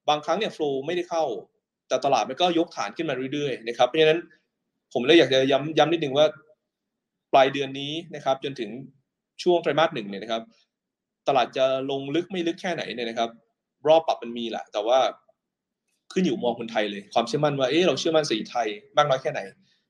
[0.09, 1.23] บางครั้งเนี่ยโฟล์ไม่ได้เข้า
[1.87, 4.19] แต่ตลาดมันก็ยกฐานขึ้นมาเรื่อยๆนะครับเพราะฉะนั้น
[4.93, 6.25] ผมเลยอยากจะย้ำย้ำนิดนึงว่า
[7.33, 8.69] ปลายเดือนนี้นะครับ จนถึง
[9.43, 10.43] ช่วงไตรมาสหนึ่งเนี่ยนะครับ
[11.27, 13.29] ตลาดจะลงลึกไม่ลึกแค่ไหนเนี่ยนะครับ
[13.87, 14.99] รอบปรับมันมีแหละแต่ว่า
[16.13, 18.67] ขึ้นอยู่มองคนไทยเลย ความเชื่อมั่นว่าเออเราเชื่อมั่นสีไทย
[18.97, 19.39] มากน้อยแค่ไหน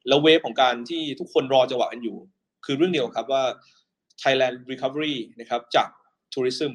[0.07, 2.17] แล้วเวฟของการที่ทุกคนรอจังหวะกันอยู่
[2.65, 3.43] คือเรื่องเดียวครับว่า
[4.21, 5.89] Thailand Recovery นะครับจาก
[6.33, 6.73] ทัวริซึม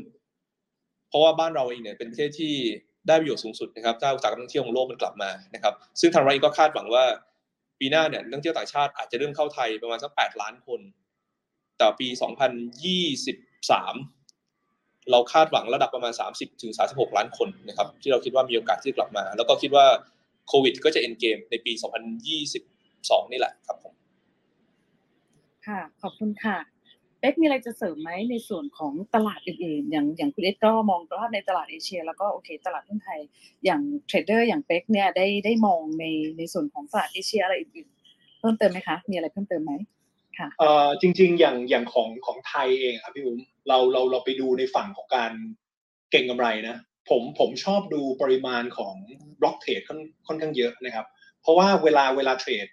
[1.08, 2.54] เพราะว่าบ้านเราเองเนี่ยเป็นประเทศที่
[3.08, 7.04] ได้ประโยชน์สูงสุดนะครับถ้าอุตสาหกรรมท่องเที่ยวของโลกมันกลับมานะครับ ซึ่งทางเราเองก็คาดหวังว่า
[7.78, 10.80] ปีหน้าเนี่ยนักท่องเที่ยวต่างชาติอาจจะเริ่มเข้าไทยประมาณสัก 8 ล้านคน
[11.78, 12.18] แต่ปี 2023
[15.10, 19.86] เราคาดหวังระดับประมาณ 30ถึง36 ล้านคนนะครับ ที่เราคิดว่ามีโอกาสที่จะกลับมา แล้วก็คิดว่า
[20.48, 21.72] โควิด ก็จะเอ็นเกมในปี
[23.08, 23.94] 2022นี่แหละครับผม
[25.66, 26.58] ค่ะ ขอบคุณค่ะ
[27.20, 33.20] เอ็กมีอะไรจะเสริมไหมในส่วนของตลาดอื่นๆ อย่างอย่างคุณเอ็กก็มองว่าในตลาดเอเชีย แล้วก็โอเค ตลาดหุ้นไทย
[33.64, 36.04] อย่าง trader อย่างเป็กเนี่ยได้ได้มองใน
[36.38, 39.72] ในส่วนของตลาดเอเชียอะไรอื่นๆเพิ่มเติมไหมคะ มีอะไรเพิ่มเติมไหม
[40.38, 45.32] ค่ะเอ่อจริง ๆ อย่างอย่างของของไทยเองครับพี่อุ้มเราเราเราไปดูในฝั่งของการ
[46.10, 46.76] เก็งกำไรนะ
[47.10, 48.94] ผมผมชอบดูปริมาณของ
[49.40, 51.06] block trade ค่อนค่อนข้างเยอะนะครับ
[51.42, 52.66] เพราะว่าเวลาเวลาเทรด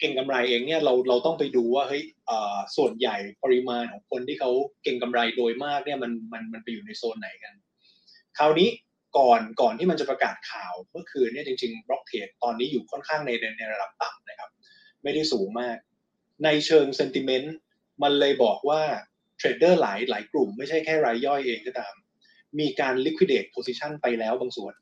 [0.00, 2.02] เก่งกำไรเองเนี่ยเราเราต้องไปดูว่าเฮ้ย
[2.76, 4.50] ส่วนใหญ่ปริมาณของคนที่เขา
[4.82, 7.54] เก่งกำไรโดยมากเนี่ยมันมันมันไปอยู่ในโซนไหนกัน
[8.38, 8.68] คราวนี้
[9.18, 14.50] ก่อนก่อนที่มันจะประกาศข่าวเมื่อคืนเนี่ยจริงๆบล็อกเทรดตอนนี้อยู่ค่อนข้างในในระดับต่ำนะครับ
[15.02, 15.76] ไม่ได้สูงมาก
[16.44, 17.54] ในเชิงเซนติเมนต์
[18.02, 18.82] มันเลยบอกว่า
[19.38, 21.94] เทรดเดอร์หลายหลายกลุ่มไม่ใช่แค่รายย่อยเองก็ตาม
[22.60, 24.74] มีการ liquidate position ไปแล้วบางส่วน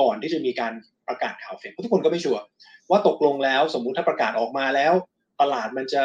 [0.00, 0.74] ก่อนที่จะมีการ
[1.08, 2.42] ประกาศข่าวเฟดทุกคนก็ไม่ชัวร์
[2.90, 4.92] ว่าตกลงแล้วสมมุติถ้าประกาศออกมาแล้ว
[5.40, 6.02] ตลาดมันจะ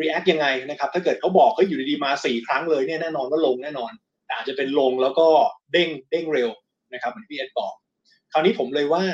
[0.00, 3.92] react ยังไงนะครับ ถ้าเกิดเขาบอกเขาอยู่ดีๆมาสี่ครั้งเลยเนี่ยแน่นอนว่าลงแน่นอน
[4.26, 5.28] แต่อาจจะเป็นลงแล้วก็
[5.72, 6.50] เด้งเด้งเร็ว
[6.92, 7.74] นะครับเหมือนพี่เอ็ดบอก
[8.32, 9.04] คราวนี้ผมเลยว่า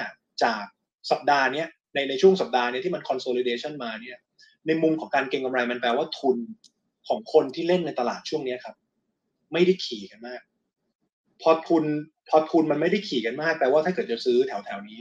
[0.44, 0.64] จาก
[1.10, 4.18] สัปดาห์นี้ในในช่วงสัปดาห์นี้ที่มัน consolidation มาเนี่ย
[4.66, 6.36] ในมุมของการเก็งกำไรมันแปลว่าทุน
[7.08, 8.76] ของคนที่เล่นในตลาดช่วงนี้ครับ
[9.52, 10.40] ไม่ได้ขี่กันมาก
[11.42, 11.84] พอทุน
[12.28, 14.98] พอทุนมันไม่ได้ขี่กันมากแปลว่าถ้าเกิดจะซื้อแถวแถวนี้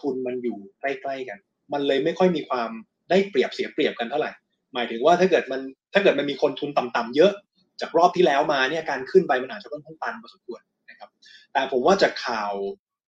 [0.00, 1.38] ทุนมันอยู่ใกล้ๆกัน
[1.72, 2.70] มันเลยไม่ค่อยมีความ
[3.10, 4.30] ได้เปรียบเสียเปรียบกันเท่าไหร่
[4.74, 5.60] หมายถึงว่าถ้าเกิดมัน
[5.94, 7.32] ถ้าเกิดมันมีคนทุนต่ำๆเยอะ
[7.80, 10.60] จากรอบที่แล้วมาเนี่ยการขึ้นไปมันอาจจะต้องตันพอสมควร
[10.90, 11.10] นะครับ
[11.52, 12.52] แต่ผมว่าจากข่าว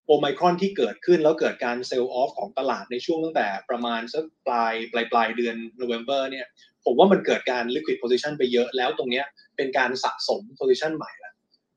[0.06, 6.46] โอไมครอนที่เกิดขึ้นแล้วเกิดการเซลล์ออฟของตลาดในช่วงตั้งแต่ประมาณสักปลายปลายปลายเดือนโนเวม ber เนี่ย
[6.84, 9.24] ผมว่ามันเกิดการ liquid position ไปเยอะแล้วตรงเนี้ย
[9.56, 11.10] เป็นการสะสม position ใหม่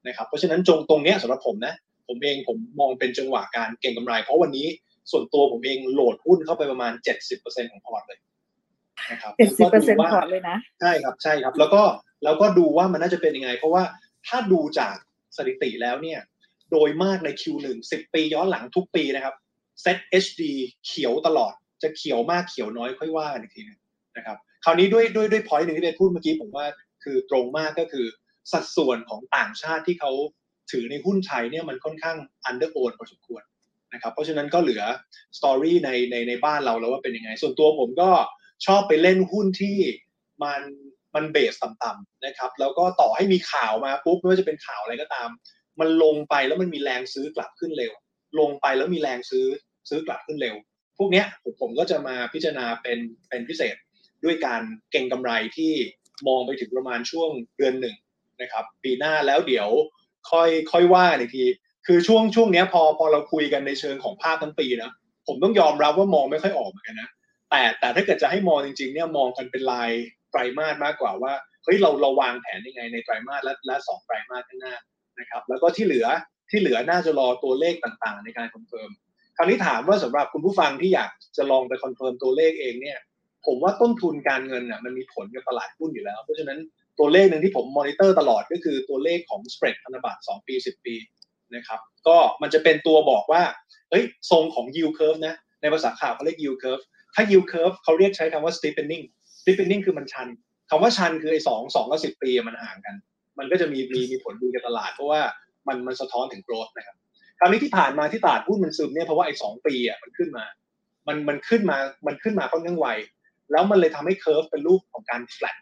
[0.07, 1.73] นะครับเพราะฉะนั้นจงตรงเนี้ยสำหรับผมนะ
[2.07, 4.67] ผมเองผมมองเป็นจังหวะการเก็งกำไร เพราะวันนี้
[5.11, 6.93] ส่วนตัวผมเองโหลดหุ้นเข้าไปประมาณ
[7.31, 8.19] 70%ของพอร์ตเลย
[9.11, 11.83] นะครับเจ็ดสิบเปอร์เซ็นต์พอร์ตเลยนะใช่ครับใช่ครับ แล้วก็
[12.23, 13.83] แล้วก็ดูว่ามันน่าจะเป็นยังไง เพราะว่า
[14.27, 14.95] ถ้าดูจาก
[15.37, 16.19] สถิติแล้วเนี่ย
[16.71, 19.35] โดยมากใน Q1 10 ปีย้อนหลังทุกปีนะครับ
[19.83, 20.41] SET HD
[20.85, 23.79] เขียวตลอดจะเขียวมากเขียวน้อยค่อยว่ากันอีกทีนึง
[24.17, 26.65] นะครับ คราวนี้ด้วยด้วยด้วย point หนึ่งที่ไปพูดเมื่อกี้ผมว่า
[27.03, 28.05] คือตรงมากก็คือ
[28.51, 30.11] สัดส่วนของต่างชาติที่เขา
[30.71, 32.17] ถือในหุ้นไทยเนี่ยมันค่อนข้าง
[32.49, 33.43] under own พอสมควร
[33.93, 34.83] นะครับเพราะฉะนั้นก็เหลือ
[35.37, 38.09] story ในในในบ้านเราแล้วว่าเป็นยังไง ส่วนตัวผมก็
[38.65, 39.77] ชอบไปเล่นหุ้นที่
[40.43, 40.61] มัน
[41.15, 45.29] มัน base ต่ำๆนะครับ แล้วก็ต่อให้มีข่าวมาปุ๊บไม่ว่าจะเป็นข่าวอะไรก็ตาม
[45.79, 47.93] มันลงไปแล้วมันมีแรงซื้อกลับขึ้นเร็ว
[48.39, 49.45] ลงไปแล้วมีแรงซื้อ
[49.89, 50.55] ซื้อกลับขึ้นเร็ว
[50.97, 53.75] พวกเนี้ยผมผมก็จะมาพิจารณาเป็นเป็นพิเศษ
[54.23, 54.61] ด้วยการ
[54.91, 55.73] เก่งกำไรที่
[56.27, 57.95] มองไปถึงประมาณช่วงเดือนหนึ่ง
[58.41, 59.69] นะครับ ปีหน้าแล้วเดี๋ยว
[60.31, 61.45] ค่อยค่อยว่าอีกที
[61.87, 64.91] คือช่วงช่วงเนี้ยพอพอเราคุยกันในเชิงของภาพทั้งปีนะ
[65.27, 67.09] ผมต้องยอมรับว่ามองไม่ค่อยออกเหมือนกันนะ
[67.49, 69.91] แต่แต่ถ้าเกิดจะให้มองจริงๆเนี่ยมองกันเป็นลาย
[70.31, 71.33] ไตรมาสมากกว่าว่า
[71.63, 74.75] เฮ้ยเราเราวางแผนยังไงในไตรมาสและและสองไตรมาสข้างหน้า
[75.19, 76.07] นะครับ แล้วก็ที่เหลือ
[76.49, 78.91] ที่เหลือน่าจะรอตัวเลขต่างๆ ในการ confirm
[79.37, 82.97] คราวนี้ถามว่าสำหรับคุณผู้ฟังที่อยากจะลองไป confirm ตัวเลขเองเนี่ย
[83.45, 86.59] ผมว่าต้นทุนการเงินน่ะมันมีผลกับตลาดหุ้นอยู่แล้ว เพราะฉะนั้น
[86.99, 90.95] ตัวเลขหนึ่งที่ผมมอนิเตอร์ตลอดก็คือตัวเลขของ spread พันธบัตร2ปี 10 ปี
[91.55, 93.43] นะครับ ก็มันจะเป็นตัวบอกว่า
[93.89, 96.83] เฮ้ยทรงของ yield curve นะ ในภาษาข่าวเขาเรียก yield curve
[97.15, 99.03] ถ้า yield curve เขาเรียกใช้คำว่า steepening
[99.41, 100.27] steepening คือมันชัน
[100.69, 102.95] คำว่าชันคือไอ้สองสองกับสิบปีมันห่างกัน
[103.39, 105.21] มันก็จะมีมีมีผลดีกับตลาดเพราะว่า
[105.67, 106.95] มันมันสะท้อนถึงโกรธนะครับ
[107.39, 110.45] คราวนี้ที่ผ่านมาที่ตลาดหุ้นมันซึมเนี่ยเพราะว่าไอ้สองปีอะมันขึ้นมา
[111.07, 111.77] มันมันขึ้นมา
[112.07, 112.87] มันขึ้นมาค่อนข้างไว
[113.51, 115.57] แล้วมันเลยทำให้เคอร์ฟเป็นรูปของการ flat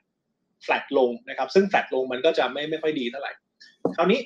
[0.63, 3.31] แฟลทลงนะครับ ซึ่ง flat ลงมันก็จะไม่ไม่ค่อยดีเท่าไหร่
[3.95, 4.19] คราวนี้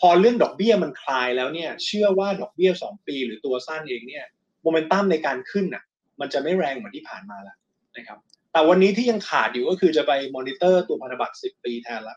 [0.00, 4.24] พอเรื่องดอกเบี้ยมันคลายแล้วเนี่ยเชื่อว่าดอกเบี้ยสองปีหรือตัวสั้นเองเนี่ย
[4.62, 5.82] โมเมนตัมในการขึ้นอะ
[6.20, 7.56] มันจะไม่แรงเหมือนที่ผ่านมาแล้ว
[7.96, 8.18] นะครับ
[8.52, 12.16] แต่วันนี้ที่ยังขาดอยู่ก็คือจะไปมอนิเตอร์ตัวพันธบัตร 10 ปีแทนละ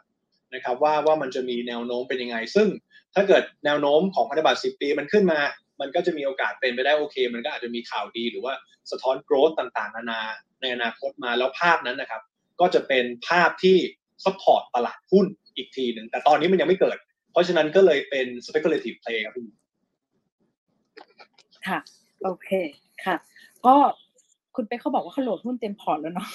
[0.54, 2.68] นะครับว่าว่ามันจะมีแนวโน้มเป็นยังไง ซึ่ง
[3.16, 5.40] ถ้าเกิดแนวโน้มของพันธบัตร 10 ปีมันขึ้นมา
[5.82, 8.54] มันก็จะมีโอกาสเป็นไปได้โอเค มันก็อาจจะมีข่าวดีหรือว่า
[8.92, 10.22] สะท้อน growth ต่างๆ นานา
[10.62, 12.22] ในอนาคตมาแล้วภาพนั้นนะครับ
[12.62, 13.78] ก็จะเป็นภาพที่
[14.26, 16.98] support ตลาดหุ้นอีกทีหนึ่งแต่ตอนนี้มันยังไม่เกิด
[17.32, 19.48] เพราะฉะนั้นก็เลยเป็น speculative play ครับพี่
[21.68, 21.80] ค่ะ
[22.24, 22.50] โอเค
[23.06, 23.16] ค่ะ
[23.66, 23.76] ก็
[24.56, 26.30] คุณเป๊กเขาบอกว่าเขาโหลดหุ้นเต็มพอร์ตแล้วเนาะ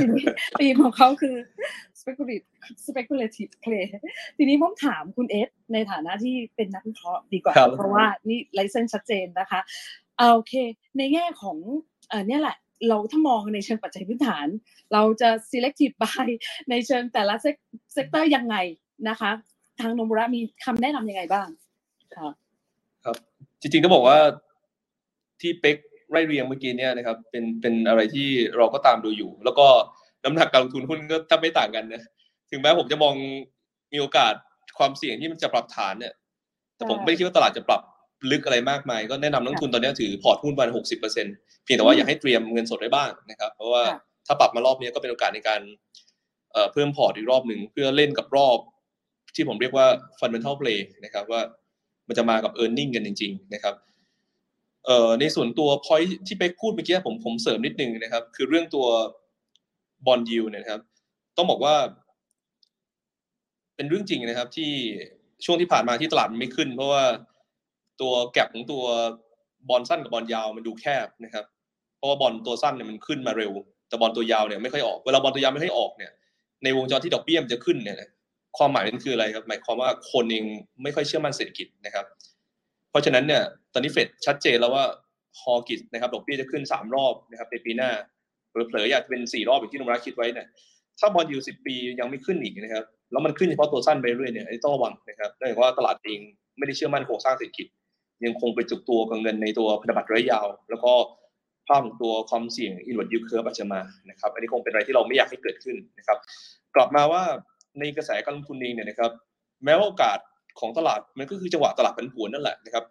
[0.00, 0.24] ทีนี้
[0.58, 1.36] ธีมของเขาคือ
[2.00, 2.46] speculative
[2.86, 3.86] speculative play
[4.36, 9.60] ทีนี้ผมถามคุณเอสในฐานะที่เป็นนักวิเคราะห์ดีกว่าครับเพราะว่านี่ license ชัดเจนนะคะ
[10.18, 10.54] เอาโอเค
[10.98, 11.56] ในแง่ของ
[12.08, 12.56] เอ่อเนี่ยแหละ
[12.88, 14.46] เราถ้ามองในเชิงปัจจัยพื้นฐาน
[14.92, 16.28] เราจะ selective buy
[16.70, 18.56] ในเชิงแต่ละ sector ยังไง
[19.08, 19.30] นะคะ
[19.80, 21.48] ทางโนมุระมีคำแนะนำยังไงบ้าง
[22.16, 22.28] ค่ะ
[23.04, 23.16] ครับ
[23.60, 24.18] จริงๆต้องบอกว่า
[25.40, 25.76] ที่เป็ก
[26.10, 29.66] ไล่เรียงเมื่อกี้เนี่ยนะครับเป็นเป็นอะไรที่เราก็ตามดูอยู่ แล้วก็
[30.24, 32.02] น้ำหนักการลงทุนหุ้นก็ถ้าไม่ต่างกันนะ
[32.50, 33.14] ถึงแม้ผมจะมอง
[33.92, 34.34] มีโอกาส
[34.78, 36.14] ความเสี่ยงที่มันจะปรับฐานเนี่ย
[36.76, 37.80] แต่ผมไม่คิดว่าตลาดจะปรับ
[38.30, 41.26] ลึกอะไรมากมาย ก็แนะนำนักลงทุนตอนนี้ถือพอร์ตหุ้นประมาณหกสิบเปอร์เซ็น
[41.64, 45.60] เพียงแต่ว่าอยากให้เตรียมเงินสดไว้บ้างนะครับ เพราะว่าค่ะถ้าปรับมารอบนี้ก็เป็นโอกาสในการ
[46.52, 48.58] เอ่อเพิ่มพอร์ตอีกรอบหนึ่งเพื่อเล่นกับรอบ
[49.34, 49.86] ที่ผมเรียกว่า
[50.20, 51.40] fundamental play นะครับว่า
[52.08, 53.74] มันจะมากับ e a r n i n g กันจริง ๆ นะครับ
[54.86, 58.86] เอ่อในส่วนตัว point ที่เป๊กพูดเมื่อกี้ผมผมเสริมนิดนึงนะครับ คือเรื่องตัว
[60.06, 60.80] bond yield เนี่ยนะครับ
[61.36, 61.74] ต้องบอกว่า
[63.76, 64.70] เป็นเรื่องจริงนะครับ ที่
[65.44, 67.04] ช่วงที่ผ่านมาที่ตลาดมันไม่ขึ้น เพราะว่า
[68.00, 68.84] ตัวแก็บของตัว
[69.68, 71.44] บอลสั้นกับบอลยาวมันดูแคบนะครับ
[71.96, 73.52] เพราะว่าบอลตัวสั้นเนี่ยมันขึ้นมาเร็ว
[73.88, 76.12] แต่บอลตัวยาวเนี่ยไม่ค่อยออก เวลาบอลตัวยาวไม่ค่อยออกเนี่ย
[76.64, 77.96] ในวงจรที่ดอกเบี้ยมันจะขึ้นเนี่ย
[78.58, 80.44] ความหมายมันคืออะไรครับ หมายความว่าคนเอง
[80.82, 82.04] ไม่ค่อยเชื่อมั่นเศรษฐกิจนะครับ
[82.90, 83.42] เพราะฉะนั้นเนี่ย
[83.72, 84.84] ตอนนี้เฟดชัดเจนแล้วว่า
[85.40, 87.90] ฮอกิสนะครับดอกเบี้ยจะขึ้นสามรอบนะครับในปีหน้า
[88.50, 90.46] เผลอๆอยากจะเป็นสี่รอบอย่างที่นุมรักคิดไว้เนี่ย
[91.00, 96.20] ถ้าบอลยูสิบปียังไม่ขึ้นอีกนะครับ แล้วมันขึ้นเฉพาะตัวสั้นไปเรื่อยเนี่ยต้องระวังนะครับเนื่องจากว่าตลาดเอง
[96.58, 97.66] ไม่ได้เชื่อมั่นโครงสร้างเศรษฐกิจ
[98.24, 100.92] ยังคงไปจุกตัวกับเงินในตัวพันธบัตรระยะยาว แล้วก็
[101.66, 106.18] ภาพของตัวความเสี่ยง invert yield curve อาจจะมานะครับ อันนี้คงเป็นอะไรที่เราไม่อยากให้เกิดขึ้นนะครับ
[106.74, 107.22] กลับมาว่า
[107.78, 109.10] ในกระแสการลงทุนเองเนี่ยนะครับ
[109.64, 110.18] แม้ว่าโอกาส
[110.60, 112.84] ของตลาดมันก็คือจังหวะตลาดผันผวนนั่นแหละนะครับ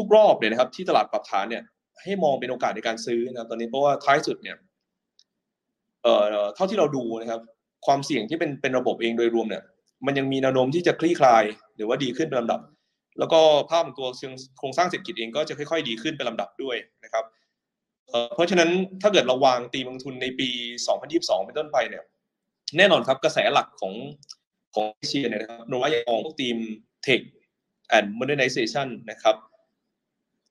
[0.00, 1.62] ทุกๆ รอบเนี่ยนะครับ ที่ตลาดปรับฐานเนี่ย
[2.02, 4.56] ให้มองเป็นโอกาสในการซื้อนะครับ ตอนนี้เพราะว่าท้ายสุดเนี่ย
[6.02, 6.24] เอ่อ
[6.54, 7.40] เท่าที่เราดูนะครับ
[7.86, 9.62] ความเสี่ยงที่เป็นเป็นระบบเองโดยรวมเนี่ย
[10.06, 11.44] มันยังมีแนวโน้มที่จะคลี่คลาย
[11.76, 12.60] หรือว่าดีขึ้นเป็นลำดับ
[13.18, 13.40] แล้วก็
[13.70, 17.24] ภาพของตัวเชิงโครงสร้างเศรษฐกิจเองก็จะค่อยๆ ดีขึ้นเป็นลำดับด้วยนะครับ
[18.34, 18.70] เพราะฉะนั้น
[19.02, 20.48] ถ้าเกิดเราวางตีมลงทุนในปี
[20.98, 22.04] 2022 เป็นต้นไปเนี่ย
[22.76, 23.94] แน่นอนครับกระแสหลักของ
[24.74, 26.56] ของเอเชียเนี่ยนะครับนว่ายังมองพวกทีม
[27.06, 27.22] Tech
[27.96, 29.36] and Modernization นะครับ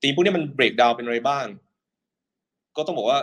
[0.02, 1.46] ทีมพวกนี้มัน break down เป็นอะไรบ้าง
[2.78, 3.20] ก็ต้องบอกว่า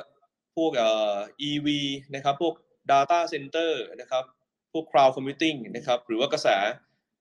[0.57, 1.17] พวกเอ่อ
[1.49, 1.69] EV
[2.15, 2.55] นะครับ พวก
[2.91, 3.71] Data Center
[4.01, 4.25] นะครับ
[4.73, 6.49] พวก Cloud Computing นะครับ หรือว่ากระแส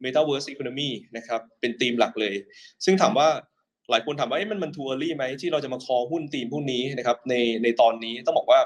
[0.03, 2.35] Metaverse Economy นะครับเป็นธีมหลักเลย
[2.85, 3.27] ซึ่งถามว่า
[3.91, 7.33] หลายคนถามว่ามันมันทัวรี่ไหมที่เราจะมาคอหุ้นธีมพวกนี้นะครับใน
[7.63, 8.59] ในตอนนี้ต้องบอกว่า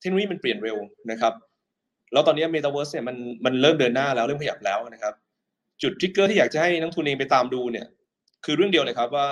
[0.00, 0.78] เทคโนโลยีมันเปลี่ยนเร็ว
[1.10, 1.32] นะครับ
[2.12, 5.14] แล้วตอนนี้ Metaverse เนี่ยมันมันเริ่มเดินหน้าแล้วเริ่มขยับแล้วนะครับ
[5.82, 7.86] จุดทริกเกอร์ที่อยากจะให้นักทุนเองไปตามดูเนี่ย
[8.44, 9.26] คือเรื่องเดียวเลยครับว่า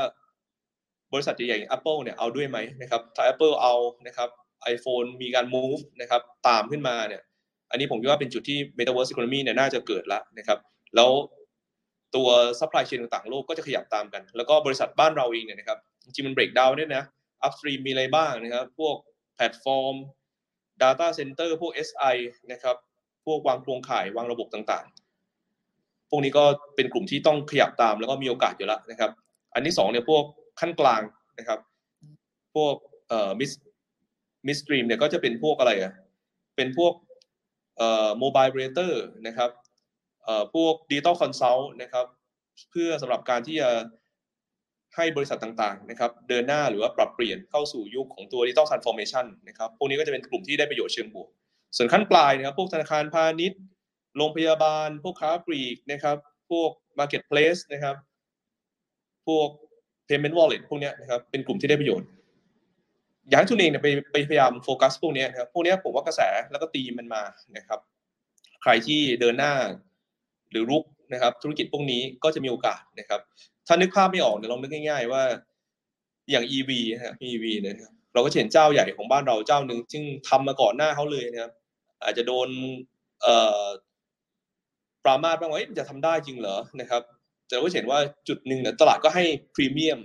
[1.13, 3.75] บริษัทใหญ่ๆอย่าง Apple เนี่ยเอาด้วยไหมนะครับถ้า Apple เอา
[4.07, 4.29] นะครับ
[4.75, 7.23] iPhone มีการ move นะครับตามขึ้นมาเนี่ย
[7.71, 10.59] อันนี้ผมคิดว่าเป็นจุดที่ Metaverse Economy เนี่ยน่าจะเกิดแล้วนะครับ
[10.95, 11.11] แล้ว
[12.17, 12.29] ตัว
[12.61, 17.05] supply chain ต่างๆโลกก็จะขยับตามกัน แล้วก็บริษัทบ้านเราเองเนี่ยนะครับจริงๆมัน break down ด้วยนะ
[17.47, 18.97] upstream มีอะไรบ้างนะครับ พวก
[19.35, 19.95] แพลตฟอร์ม
[20.83, 22.17] data center พวก SI
[22.53, 22.77] นะครับ
[23.27, 26.45] พวกวางโครงข่ายวางระบบต่างๆ พวกนี้ก็
[26.77, 29.11] เป็นกลุ่มที่ต้องขยับตามแล้วก็มีโอกาสอยู่แล้วนะครับ
[29.55, 30.25] อันที่สองเนี่ยพวก
[30.61, 31.03] ขั้นกลาง
[31.39, 31.59] นะครับ
[32.55, 32.75] พวก
[33.09, 33.51] เอ่อ mid
[34.47, 35.93] midstream เนี่ยก็จะเป็นพวกอะไรอะ
[36.57, 36.93] เป็นพวก
[37.79, 39.51] เอ่อ mobile operator นะครับ
[40.55, 42.07] พวก digital consult นะครับ
[42.71, 43.71] เพื่อสำหรับการที่จะ
[44.97, 51.29] ให้บริษัทต่างๆนะครับเดินหน้าหรือว่าปรับเปลี่ยนเข้าสู่ยุคของตัว digital transformation นะครับพวกนี้ก็จะเป็นกลุ่มที่ได้ประโยชน์เชิงบวก
[51.77, 53.61] ส่วนขั้นปลายนะครับพวกธนาคารพาณิชย์
[54.17, 56.17] โรงพยาบาล พวกค้าปลีกนะครับ
[56.51, 57.97] พวก Marketplace นะครับ
[59.27, 59.49] พวก
[60.09, 62.09] Payment Wallet พวกนี้นะครับเป็นกลุ่มที่ได้ประโยชน์
[63.29, 66.21] อยากให้ทุนเองเนี่ยไปไปพยายามโฟกัสพวกนี้นะครับพวกนี้ผมว่ากระแส
[66.51, 67.23] แล้วก็ตีมันมา
[67.57, 67.81] นะครับ
[68.63, 69.53] ใครที่เดินหน้า
[70.51, 73.21] หรือรุกนะครับ ธุรกิจพวกนี้ก็จะมีโอกาสนะครับ
[73.67, 75.23] ถ้านึกภาพไม่ออกเดี๋ยวลองนึกง่าย ๆ ว่า
[76.31, 81.53] อย่าง EV นะครับ EV เนี่ยนะครับเราก็เห็นเจ้าใหญ่ของบ้านเราเจ้าหนึ่งซึ่งทำมาก่อนหน้าเขาเลยนะครับ
[82.03, 82.49] อาจจะโดน
[83.23, 83.65] เอ่อ
[85.05, 87.03] ปรามาสบ้างว่าจะทำได้จริงเหรอนะครับ
[87.47, 89.25] แต่เราก็เห็นว่าจุดหนึ่งเนี่ยตลาดก็ให้
[89.55, 90.01] พรีเมียม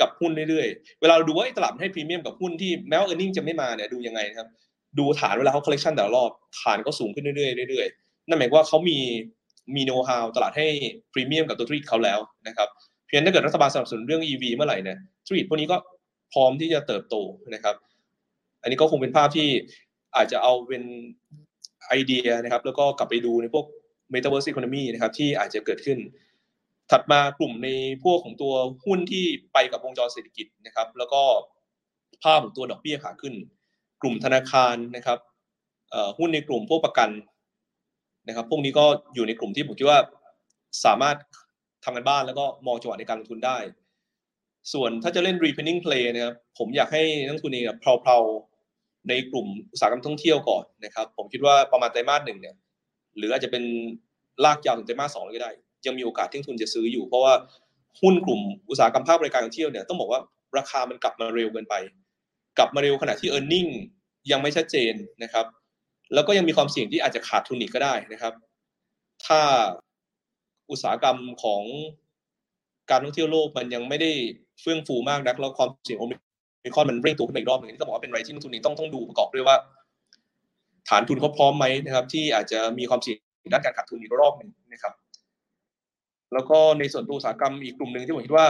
[0.00, 4.48] กับหุ้นเรื่อยๆ เวลาเราดูว่าตลาดให้พรีเมียมกับหุ้นที่แม้ว่า earning จะไม่มาเนี่ยดูยังไงนะครับ
[4.98, 8.98] ดูฐานเวลาเขา correction แต่ละรอบฐานก็สูงขึ้นเรื่อยๆเรื่อยๆนั่นหมายว่าเขามี
[9.74, 10.66] มีโน้ตฮาวตลาดให้
[11.12, 12.68] พรีเมียมกับตัวธุรกิจเขาแล้วนะครับ
[13.06, 15.76] เพียงถ้าเกิดรัฐบาลสนับสนุนเรื่อง EV เมื่อไหร่เนี่ยธุรกิจพวกนี้ก็
[16.32, 17.16] พร้อมที่จะเติบโต
[17.54, 17.76] นะครับ
[18.62, 19.48] อันนี้ก็คงเป็นภาพที่
[20.16, 20.82] อาจจะเอาเป็น
[21.88, 23.66] ไอเดียนะครับ แล้วก็กลับไปดูในพวก
[24.12, 25.98] Metaverse Economy นะครับที่อาจจะเกิดขึ้น
[26.90, 27.68] ถัดมากลุ่มใน
[28.04, 28.54] พวกของตัว
[28.86, 31.22] หุ้นที่ไปกับวงจรเศรษฐกิจนะครับ แล้วก็
[32.22, 33.34] ภาพของตัวดอกเบี้ยขาขึ้น
[34.02, 35.18] กลุ่มธนาคารนะครับ
[36.18, 37.10] หุ้นในกลุ่มพวกประกัน
[38.28, 39.98] นะครับ พวกนี้ก็อยู่ในกลุ่มที่ผมคิดว่า
[40.84, 41.16] สามารถ
[41.84, 43.58] ทำกันบ้านแล้วก็มองจังหวะในการลงทุนได้
[44.72, 52.54] ส่วนถ้าจะเล่น repeating play นะครับผมอยากให้นักทุนเนี่ยเพลาๆในกลุ่มอุตสาหกรรมท่องเที่ยวก่อนนะครับ ผมคิดว่าประมาณไตรมาสหนึ่งเนี่ย
[53.16, 53.64] หรืออาจจะเป็น
[54.44, 55.52] ลากยาวถึงไตรมาสสองเลยก็ได้
[55.86, 57.32] ยังมีโอกาสที่ทุนจะซื้ออยู่ เพราะว่า
[58.00, 60.20] หุ้นกลุ่มอุตสาหกรรมภาคบริการท่องเที่ยวเนี่ยต้องบอกว่า
[60.56, 61.74] ราคามันกลับมาเร็วเกินไป
[62.58, 63.70] กลับมาเร็วขณะที่ e a r n i n g
[64.30, 65.46] ยังไม่ชัดเจนนะครับ
[66.14, 68.34] แล้วก็ยังมีความเสี่ยงที่อาจจะขาดทุนอีกก็ได้นะครับ
[69.26, 69.40] ถ้า
[70.70, 71.62] อุตสาหกรรมของ
[72.90, 74.10] การท่องเที่ยวโลกมันยังไม่ได้
[74.60, 79.56] เฟื่องฟูมากนักแล้วความเสี่ยงโอมิคอนมันเร่งตัวขึ้นอีกรอบหนึ่งนี่ต้องบอกว่าเป็นอะไรที่นักทุนนี้ต้องต้องดูประกอบด้วยว่า
[80.88, 83.18] ฐานทุนเขาพร้อมไหมนะครับ ที่อาจจะมีความเสี่ยง
[83.52, 84.92] ด้านการขาดทุนอีกรอบหนึ่งนะครับ
[86.32, 88.46] แล้วก็ในส่วนตัวอุตสาหกรรมอีกกลุ่มหนึ่งที่ผมคิดว่า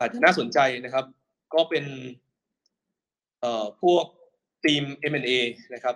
[0.00, 1.04] อาจจะน่าสนใจนะครับ
[1.54, 1.84] ก็เป็น
[3.40, 4.04] เอ่อพวก
[4.64, 5.30] ทีม M&A
[5.74, 5.94] นะครับ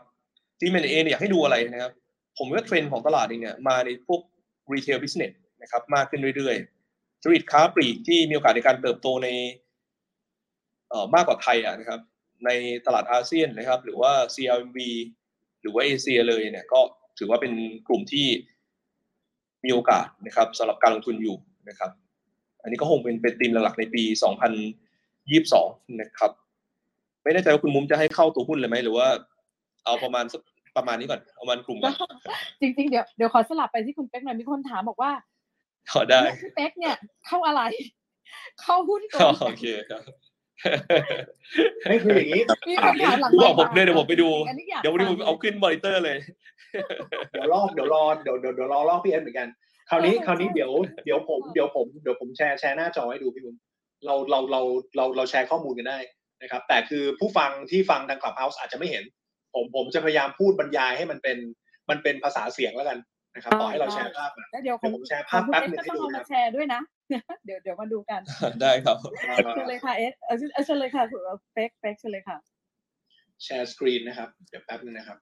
[0.61, 1.92] ทีม M&A เนี่ยอยากให้ดูอะไรนะครับ
[2.38, 4.20] ผมว่าเทรนด์ของตลาดเองเนี่ยมาในพวก
[4.72, 9.28] retail business นะครับมากขึ้นเรื่อยๆธุรกิจค้าปลีกที่มีโอกาสในการเติบโตใน
[10.88, 12.00] เอ่อมากกว่าไทยอะนะครับ
[12.44, 12.50] ใน
[12.86, 14.78] ตลาดอาเซียนนะครับ หรือว่า CLMV
[15.61, 16.80] หรือว่าเอเชียเลยเนี่ยก็
[17.18, 17.52] ถือว่าเป็น
[17.88, 18.26] กลุ่มที่
[19.64, 21.36] มีโอกาสนะครับสำหรับการลงทุนอยู่
[21.68, 21.90] นะครับ
[22.62, 24.02] อันนี้ก็คงเป็นเป็นธีมหลักๆในปี
[24.82, 26.30] 2022 นะครับ
[27.22, 29.09] ไม่แน่ใจว่าคุณมุ้มจะให้เข้าตัวหุ้นเลยไหมหรือว่า
[29.85, 30.43] เอาประมาณสัก
[30.76, 31.95] ประมาณนี้ก่อนเอามันกลุ่มก่อน
[32.61, 35.12] จริง ๆ เดี๋ยวเดี๋ยวขอสลับไปที่คุณเป๊กหน่อยมีคนถามบอกว่า
[35.93, 37.62] ขอได้คุณเป๊กเนี่ยเข้าอะไร
[38.62, 40.03] เข้าหุ้นตัวโอเคครับ
[41.89, 46.16] ไม่คืออย่างนี้มีคนถามหลังคุณบอกผมเลยเดี๋ยวผมไปดูอันนี้อยากเดี๋ยววันนี้ผมเอาขึ้นมอนิเตอร์เลย
[47.32, 49.49] เดี๋ยวลอกเดี๋ยวรอเดี๋ยวเดี๋ยวเดี๋ยวรอลอกพี่เอ็นเหมือนกัน
[49.91, 50.70] คราวนี้คราวนี้เดี๋ยว
[51.05, 53.55] เดี๋ยวผมเดี๋ยวผมเดี๋ยวผมแชร์แชร์หน้าจอให้ดูพี่บุญ
[54.07, 54.61] เราเราเรา
[54.97, 55.99] เราเราแชร์ข้อมูลกันได้
[56.43, 59.05] นะครับ แต่คือผู้ฟังที่ฟังทาง Clubhouse อาจจะไม่เห็น
[59.55, 61.38] ผมผมจะพยายามพูดบรรยายให้มันเป็น
[61.90, 62.98] มันเป็นภาษาเสียงแล้วกัน
[63.34, 66.80] นะครับต่อให้เราแชร์ภาพมาแล้วเดี๋ยวเดี๋ยวผมแชร์ภาพของคุณแป๊บเอสหนึ่งก็ให้ต้องดูเอานะมาแชร์ด้วยนะ
[67.44, 68.20] เดี๋ยวเดี๋ยวมาดูกัน
[68.62, 68.96] ได้ครับ
[69.55, 70.30] เชิญเลยค่ะเอสเอ
[70.61, 71.20] อเชิญเลยค่ะคุณ
[71.55, 72.36] เป๊กเป๊กเชิญเลยค่ะ
[73.45, 75.18] share screen นะครับ เดี๋ยวแป๊บนึงนะครับ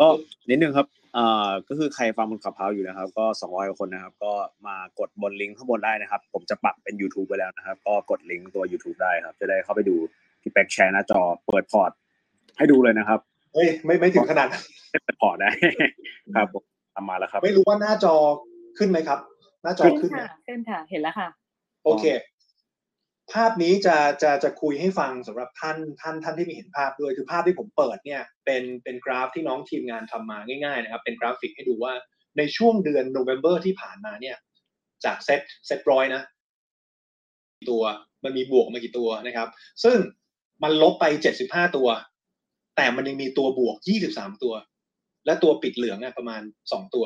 [0.00, 0.06] ก็
[0.50, 4.32] นิดนึงครับอ่าก็คือใครฟังบน Clubhouse อยู่นะครับ ก็สองร้อยคนนะครับ ก็
[4.66, 9.96] มากดบนลิงก์ข้างบนได้นะครับ ผมจะปักเป็น YouTube ไปแล้วนะครับ ก็กดลิงก์ตัว YouTube ได้ครับ จะได้เข้าไปดู
[10.42, 11.90] ที่เป๊กแชร์หน้าจอเปิดพอร์ต
[12.58, 13.20] ให้ดูเลยนะครับ
[13.54, 14.62] เฮ้ยไม่ไม่ถึงขนาดนั้น
[15.04, 15.50] เปิดพอร์ตได้
[16.36, 18.14] ครับผมทำมาแล้วครับ ไม่รู้ว่าหน้าจอ
[18.78, 19.18] ขึ้นไหมครับ
[19.62, 21.28] หน้าจอขึ้นขึ้นไหมค่ะขึ้นค่ะ เห็นแล้วค่ะ
[21.84, 22.04] โอเค
[23.32, 31.92] ภาพนี้จะจะจะคุยให้ฟังสำหรับท่านท่านท่านที่ไม่เห็นภาพด้วยคือภาพที่ผมเปิดเนี่ย เป็นเป็นกราฟที่น้องทีมงานทำมาง่ายๆนะครับ เป็นกราฟิกให้ดูว่า
[32.38, 34.36] ในช่วงเดือนโนเวม ber ที่ผ่านมาเนี่ย
[35.04, 36.22] จากเซตเซตร้อยนะ
[37.70, 37.82] ตัว
[38.24, 39.48] มันมีบวกมากี่ตัวนะครับ
[39.84, 39.96] ซึ่ง
[40.62, 41.04] มันลบไป
[41.40, 41.88] 75 ตัว
[42.76, 43.76] แต่มันยังมีตัวบวก
[44.10, 44.54] 23 ตัว
[45.26, 47.04] และตัวปิดเหลืองอะประมาณ 2 ตัว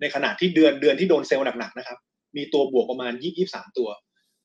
[0.00, 1.98] ในขณะที่เดือนเดือนที่โดนเซลล์หนักๆนะครับ
[2.36, 3.12] มีตัวบวกประมาณ
[3.44, 3.88] 23 ตัว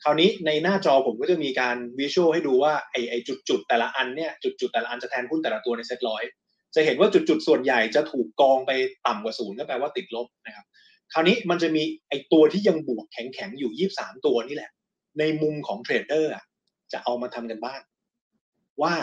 [0.03, 6.23] คราวนี้ในหน้าจอผมก็จะมีการวิชวลให้ดูว่าไอไอจุดจุดๆแต่ละอันเนี่ยจุดจุดๆแต่ละอันจะแทนหุ้นแต่ละตัวในเซ็ตร้อย
[6.75, 8.71] จะเห็นว่าจุดจุดๆส่วนใหญ่จะถูกกองไป
[9.07, 10.65] ต่ำกว่าศูนย์ก็แปลว่าติดลบนะครับ
[11.13, 14.71] คราวนี้มันจะมีไอตัวที่ยังบวกแข็งๆอยู่ 23 ตัวนี่แหละ
[15.19, 16.31] ในมุมของเทรดเดอร์
[16.93, 17.81] จะเอามาทำกันบ้าน
[18.81, 18.93] ว่า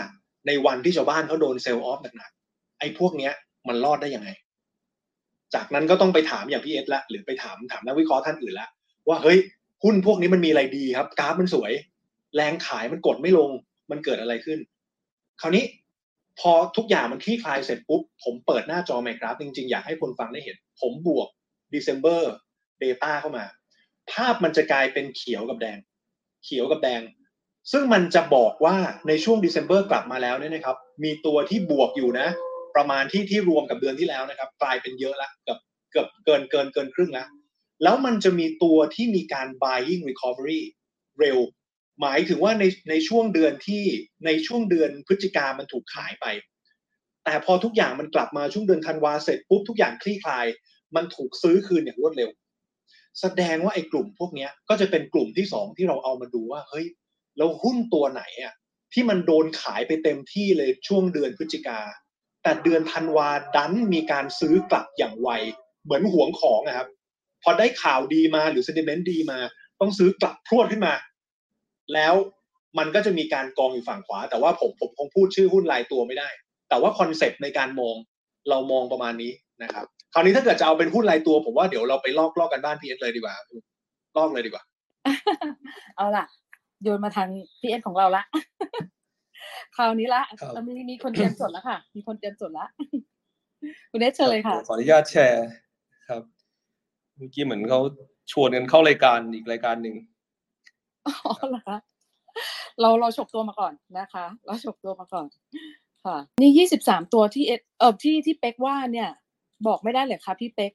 [0.49, 3.32] ในวันที่ชาวบ้านเขาโดนเซลล์ออฟหนักๆไอ้พวกเนี้ย
[3.68, 4.28] มันรอดได้ยังไง
[5.55, 8.68] จากนั้นก็ต้องไปถามอย่างพี่เอสละหรือไปถามถามนักวิเคราะห์ท่านอื่นละ
[9.09, 9.38] ว่าเฮ้ย
[9.84, 11.72] หุ้นพวกนี้มันมีอะไรดีครับกราฟมันสวย
[12.36, 13.51] แรงขายมันกดไม่ลง
[13.90, 14.59] มันเกิดอะไรขึ้น
[15.40, 15.64] คราวนี้
[16.40, 21.28] พอทุกอย่างมันคลี่คลายเสร็จปุ๊บ ผมเปิดหน้าจอไมกราฟจริงๆ อยากให้คนฟังได้เห็น ผมบวก
[21.74, 22.22] December
[22.82, 23.44] Data เข้ามา
[24.12, 25.78] ภาพมันจะกลายเป็นเขียวกับแดง
[26.44, 27.01] เขียวกับแดง
[27.72, 28.76] ซึ่งมันจะบอกว่า
[29.08, 32.28] ในช่วง December กลับมาแล้วเนี่ยนะครับ มีตัวที่บวกอยู่นะ
[32.76, 35.58] ประมาณที่ที่รวมกับเดือนที่แล้วนะครับ กลายเป็นเยอะละเกือบ
[35.90, 37.28] เกือบเกินเกินเกินครึ่งแล้ว
[37.82, 40.62] แล้วมันจะมีตัวที่มีการ buying recovery
[41.20, 41.38] เร็ว
[42.00, 43.84] หมายถึงว่าในในช่วงเดือนที่
[44.26, 46.26] ในช่วงเดือนพฤศจิกามันถูกขายไป
[47.24, 50.46] แต่พอทุกอย่างมันกลับมาช่วงเดือนธันวาเสร็จปุ๊บทุกอย่างคลี่คลาย
[50.96, 52.30] มันถูกซื้อคืนอย่างรวดเร็ว
[53.20, 56.86] แสดงว่าไอ้กลุ่มพวกนี้ก็จะเป็นกลุ่มที่สองที่เราเอามาดูว่าเฮ้ย
[57.39, 58.55] แล้วหุ้นตัวไหนอะ
[58.93, 61.80] ที่มันโดนขายไปเต็มที่เลยช่วงเดือนพฤศจิกา
[62.43, 65.28] แต่เดือนธันวาดันมีการซื้อกลับอย่างไว
[65.84, 66.89] เหมือนหวงของนะครับ
[67.43, 69.39] พอได้ข่าวดีมาหรือ sentiment ดีมา
[69.80, 70.95] ต้องซื้อกลับพรวดขึ้นมา
[71.95, 72.14] แล้ว
[72.78, 76.28] มันก็จะมีการกองอยู่ฝั่งขวา แต่ว่าผมผมคงพูดชื่อหุ้นรายตัวไม่ได้
[76.68, 77.97] แต่ว่า concept ในการมอง
[78.51, 79.32] เรามองประมาณนี้
[79.62, 83.34] นะครับ คราวนี้ถ้าเกิดจะเอาเป็นหุ้นรายตัว ผมว่าเดี๋ยวเราไปลอกลอกกันบ้านพี่เอสเลยดีกว่า
[84.16, 84.62] ลอกเลยดีกว่า
[85.97, 86.24] เอาล่ะ
[86.83, 87.29] โยนมาทาง
[87.61, 88.22] พี่เอสของเราละ
[89.76, 92.66] คราวนี้ละครับเรามีมีคนเตรียมจดแล้วค่ะ มีคนเตรียมจดละ
[93.91, 95.47] คุณเอสเชิญเลยค่ะ ขออนุญาตแชร์
[96.09, 96.22] ครับ
[97.16, 97.81] เมื่อกี้เหมือนเขา
[98.33, 99.95] ชวนกันเข้ารายการอีกรายการหนึ่ง
[101.07, 101.79] อ๋อเหรอคะ
[102.81, 105.26] เราเราฉกตัวมาก่อนนะคะ เราฉกตัวมาก่อน
[106.05, 109.09] ค่ะ นี่ยี่สิบสามตัวที่เอสเออที่ที่เป๊กว่าเนี่ย
[109.66, 110.72] บอกไม่ได้เลยคะพี่เป๊ก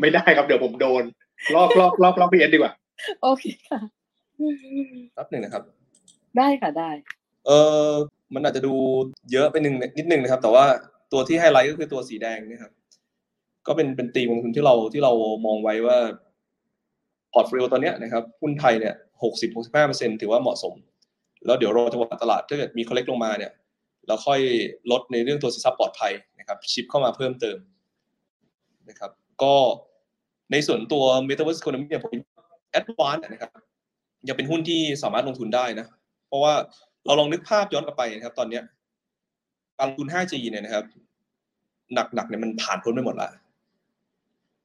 [0.00, 1.02] ไม่ได้ครับเดี๋ยวผมโดน
[1.54, 2.72] ลอกลอกลอกลอกพีเอสดีกว่า
[3.22, 3.80] โอเคค่ะ
[5.14, 5.62] แป๊บหนึ่งนะครับ
[6.38, 6.90] ได้ค่ะได้
[7.46, 7.50] เอ
[7.88, 7.90] อ
[8.34, 8.74] มันอาจจะดู
[9.32, 10.64] เยอะไปหนึ่งนิดนึงนะครับ แต่ว่า
[11.12, 12.72] ตัวที่ไฮไลท์ก็คือตัวสีแดงเนะครับ
[13.66, 15.12] ก็เป็นเป็นตีมลงทุนที่เราที่เรา
[15.46, 15.98] มองไว้ว่า
[17.32, 20.74] portfolio ตอนเนี้ยนะครับหุ้นไทยเนี่ยหกสิบหกสิบห้าเปอร์เซ็นถือว่าเหมาะสม
[21.46, 23.52] แล้วเดี๋ยวรอจังหวะตลาดถ้าเกิดมี correct ลงมาเนี่ย
[24.06, 24.40] เราค่อย
[24.90, 27.58] ลดในเรื่องตัวสินทรัพย์ปลอดภัยนะครับ shift เข้ามาเพิ่มเติม
[28.88, 29.10] นะครับ
[29.42, 29.54] ก็
[30.52, 32.12] ในส่วนตัว Metaverse Economy เนี่ยผม
[32.72, 33.50] แอดวานนะครับ
[34.28, 35.86] ยังเป็นหุ้นที่สามารถลงทุนได้นะ
[36.28, 36.54] เพราะว่า
[37.06, 38.62] เราลองนึกภาพย้อนกลับไปนะครับ ตอนเนี้ย
[39.78, 40.84] การลงทุน 5G เนี่ยนะครับ
[41.94, 43.30] หนักๆเนี่ยมันผ่านพ้นไปหมดล้ว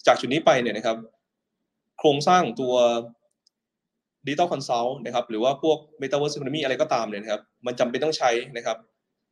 [0.08, 0.98] จากจุดนี้ไปเนี่ยนะครับ
[2.00, 2.76] โครงสร้างตัว
[4.26, 8.78] Digital Consult นะครับ หรือว่าพวก Metaverse Economy อะไรก็ตามเนี่ยนะครับ มันจำเป็นต้องใช้นะครับ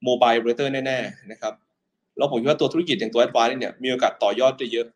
[0.07, 1.53] Mobile Operator แน่ๆนะครับ
[2.17, 4.88] แล้วผมคิดว่าตัวธุรกิจอย่างตัว Advance เนี่ยมีโอกาสต่อยอดได้เยอะ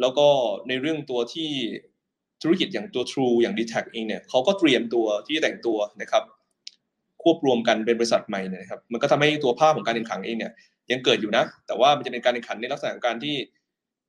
[0.00, 0.26] แล้วก็
[0.68, 1.50] ในเรื่องตัวที่
[2.42, 6.22] ธุรกิจอย่างตัว True อย่าง d t แทเองเนี่ยเขาก็เตรียมตัวที่จะแต่งตัวนะครับ
[7.22, 10.52] ควบรวมกันเป็นบริษัทใหม่เนี่ยนะครับมันก็ทำให้ตัวภาพของการแข่งขันเองเนี่ย
[10.90, 13.36] ยังเกิดอยู่นะ แต่ว่ามันจะเป็นการแข่งขันในลักษณะของการที่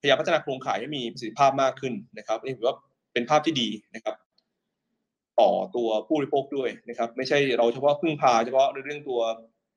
[0.02, 2.76] พยายามพัฒนาโครงข่ายให้มีประสิทธิภาพมากขึ้นนะครับนี่ถือว่า
[3.14, 4.16] เป็นภาพที่ดีนะครับ
[5.40, 9.20] ต่อตัวผู้บริโภคด้วยนะครับ ไม่ใช่เราเฉพาะพึ่งพาเฉพาะในเรื่องตัว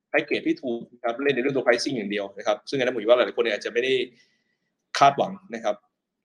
[0.09, 3.93] ไพรเกรดที่ถูกนะครับเล่นในเรื่องตัว pricing อย่างเดียวนะครับ ซึ่งอันนั้นผมว่าหลายๆคนอาจจะไม่ได้
[4.99, 5.77] คาดหวังนะครับ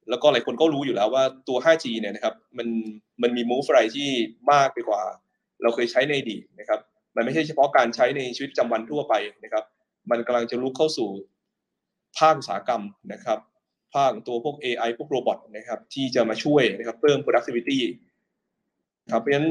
[0.09, 2.67] แล้วก็หลายคนก็รู้อยู่แล้วว่าตัว 5G เนี่ยนะครับมัน
[3.21, 4.09] มันมี move อะไรที่
[4.51, 5.01] มากไปกว่า
[5.61, 6.79] เราเคยใช้ในอดีตนะครับ
[7.15, 9.63] มันไม่ใช่เฉพาะการใช้ในชีวิตประจำวันทั่วไปนะครับ
[10.11, 11.09] มันกำลังจะลุกเข้าสู่
[12.17, 12.83] ภาคอุตสาหกรรม
[13.13, 13.39] นะครับ
[13.95, 17.79] ภาคตัวพวก AI พวกโรบอทนะครับ ที่จะมาช่วยนะครับเพิ่ม productivity
[19.13, 19.49] ครับเพราะฉะนั้น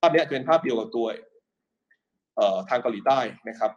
[0.00, 1.06] ภาพนี้จะเป็นภาพเดียวกับตัว
[2.68, 3.70] ทางเกาหลีใต้นะครับ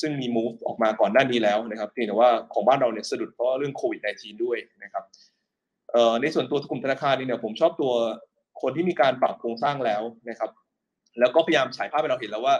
[0.00, 5.04] ซึ่งมี move ออกมาก่อนหน้านี้แล้วนะครับเพียงแต่ว่าของบ้านเราเนี่ยสะดุดเพราะเรื่องโควิด -19 ด้วยนะครับ
[6.22, 7.92] ในส่วนตัวกลุ่มธนาคารนี่เนี่ยผมชอบตัว
[8.62, 10.50] คนที่มีการปรับโครงสร้างแล้วนะครับ
[11.20, 12.54] แล้วก็พยายามฉายภาพให้เราเห็นแล้วว่า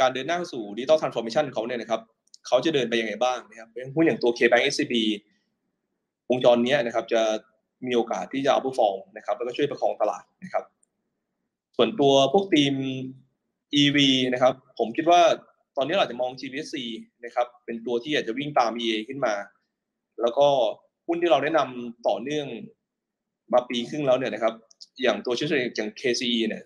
[0.00, 2.00] การเดินหน้าสู่ดิจิตอลทรานส์ฟอร์เมชันเขาเนี่ยนะครับ
[2.46, 4.94] เขาจะเดินไปยังไงบ้างนะครับหุ้นอย่างตัว K-Bank SCB
[6.30, 7.22] วงจรนี้นะครับ จะ
[7.86, 10.64] มีโอกาสที่จะเอาผู้ฟองนะครับ แล้วก็ช่วยประคองตลาดนะครับ
[11.76, 12.74] ส่วนตัวพวกทีม
[13.80, 13.98] EV
[14.32, 15.22] นะครับ ผมคิดว่า
[15.78, 16.74] ตอนนี้เราจะมอง GVC
[17.24, 19.34] นะครับ เป็นตัวที่อาจจะวิ่งตาม EA ขึ้นมา
[20.22, 20.48] แล้วก็
[21.06, 22.46] หุ้นที่เราแนะนำต่อเนื่อง
[23.52, 24.54] มาปีครึ่งแล้วเนี่ยนะครับ
[25.02, 26.62] อย่างตัวชื่ออย่าง KCE เนี่ย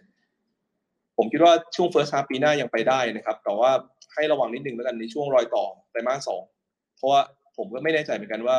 [1.17, 3.73] ผมคิดว่าช่วง first half ปีหน้ายังไปได้นะครับ แต่ว่า
[4.15, 6.43] ให้ระวังนิดนึงแล้วกันในช่วงรอยต่อไตรมาสสอง
[6.97, 7.21] เพราะว่า
[7.57, 8.59] ผมก็ไม่แน่ใจเหมือนกันว่า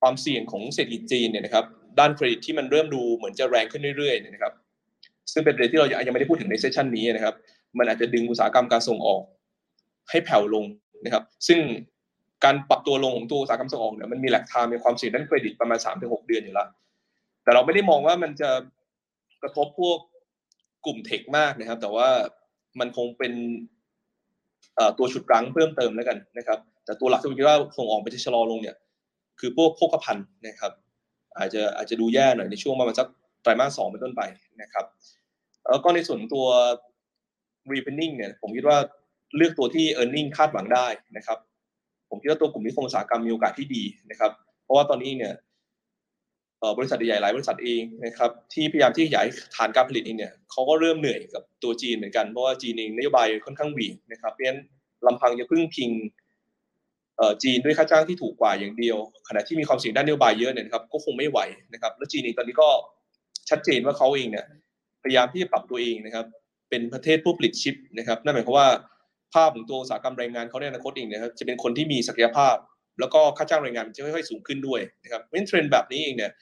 [0.00, 1.64] ความเสี่ยงของเศรษฐกิจจีนเนี่ยนะครับ
[1.98, 4.52] ด้านเครดิตที่มันเริ่มดูเหมือนจะแรงขึ้นเรื่อยๆเนี่ยนะครับ
[5.32, 7.34] ซึ่งเป็นประเด็นที่เรายังไม่ได้พูดถึงในเซสชันนี้นะครับ
[7.78, 9.22] มันอาจจะดึงอุตสาหกรรมการส่งออก
[10.10, 10.64] ให้แผ่วลง
[11.04, 11.60] นะครับ ซึ่ง
[12.44, 16.68] การปรับตัวลงของตัวอุตสาหกรรมส่งออกเนี่ยมันมีแหลกทางมีความเสี่ยงด้านเครดิตประมาณสามถึงหกเดือนอยู่แล้ว
[17.44, 18.50] แต่เราไม่ได้มองว่ามันจะ
[19.42, 19.98] กระทบพวก
[20.86, 22.08] กลุ่มเทคมากนะครับ แต่ว่า
[22.80, 23.32] มันคงเป็น
[24.98, 28.76] ตัวฉุดรั้งเพิ่มเติมแล้วกันนะครับ แต่ตัวหลักที่ผมคิดว่าส่งออกไปจะชะลอลงเนี่ย
[29.40, 30.72] คือพวกโภคภัณฑ์นะครับ
[31.38, 33.08] อาจจะอาจจะดูแย่หน่อยในช่วงประมาณสัก
[33.42, 34.22] ไตรมาสสองเป็นต้นไป
[34.62, 34.84] นะครับ
[35.70, 36.46] แล้วก็ในส่วนตัว
[37.72, 38.78] repenning เนี่ยผมคิดว่า
[39.36, 40.86] เลือกตัวที่ earning คาดหวังได้
[41.16, 41.38] นะครับ
[42.10, 44.32] ผมคิดว่าตัวกลุ่มนิคมอุตสาหกรรมมีโอกาสที่ดีนะครับ
[44.64, 45.34] เพราะว่าตอนนี้เนี่ย
[46.78, 54.60] บริษัทใหญ่หลายบริษัทเองนะครับที่พยายามที่ขยายฐานการผลิตเองเนี่ยเขาก็เริ่มเหนื่อยกับตัวจีนเหมือนกันเพราะว่าจีนเองนโยบายค่อนข้างบีนะครับเพราะฉะนั้น
[55.06, 55.90] ลำพังจะพึ่งพิง
[57.42, 58.96] จีนด้วยค่าจ้างที่ถูกกว่าอย่างเดียว
[59.28, 61.38] ขณะที่มีความเสี่ยงด้านนโยบายเยอะเนี่ยครับก็คงไม่ไหว
[61.72, 62.68] นะครับ แล้วจีนเองตอนนี้ก็
[63.50, 64.46] ชัดเจนว่าเขาเองเนี่ย
[65.02, 66.26] พยายามที่จะปรับตัวเองนะครับ
[66.68, 68.68] เป็นประเทศผู้ผลิตชิปนะครับนั่นหมายความว่า
[69.34, 72.56] ภาพของตัวอุตสาหกรรมแรงงานเขาในอนาคตเองนะครับจะเป็นคนที่มีศักยภาพ
[73.00, 76.32] แล้วก็ค่าจ้างแรงงานจะค่อยๆสูงขึ้นด้วยนะครับเพราะเทรนด์แบบนี้เองเนี่ย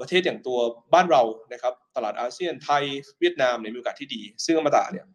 [0.00, 0.58] ประเทศอย่างตัว
[0.94, 1.22] บ้านเรา
[1.52, 2.82] นะครับตลาดอาเซียนไทย
[3.20, 5.06] เวียดนามเนี่ยมีโอกาสที่ดี ซึ่งอมตะเนี่ย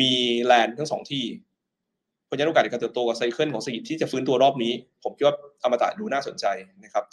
[0.00, 0.12] มี
[0.44, 1.24] แลนด์ทั้งสองที่
[2.26, 4.72] เพราะฉะนั้นโอกาสในการเติบโตกับไซเคิลของเศรษฐกิจที่จะฟื้นตัวรอบนี้
[5.04, 6.46] ผมคิดว่าอมตะดูน่าสนใจ
[6.84, 7.04] นะครับ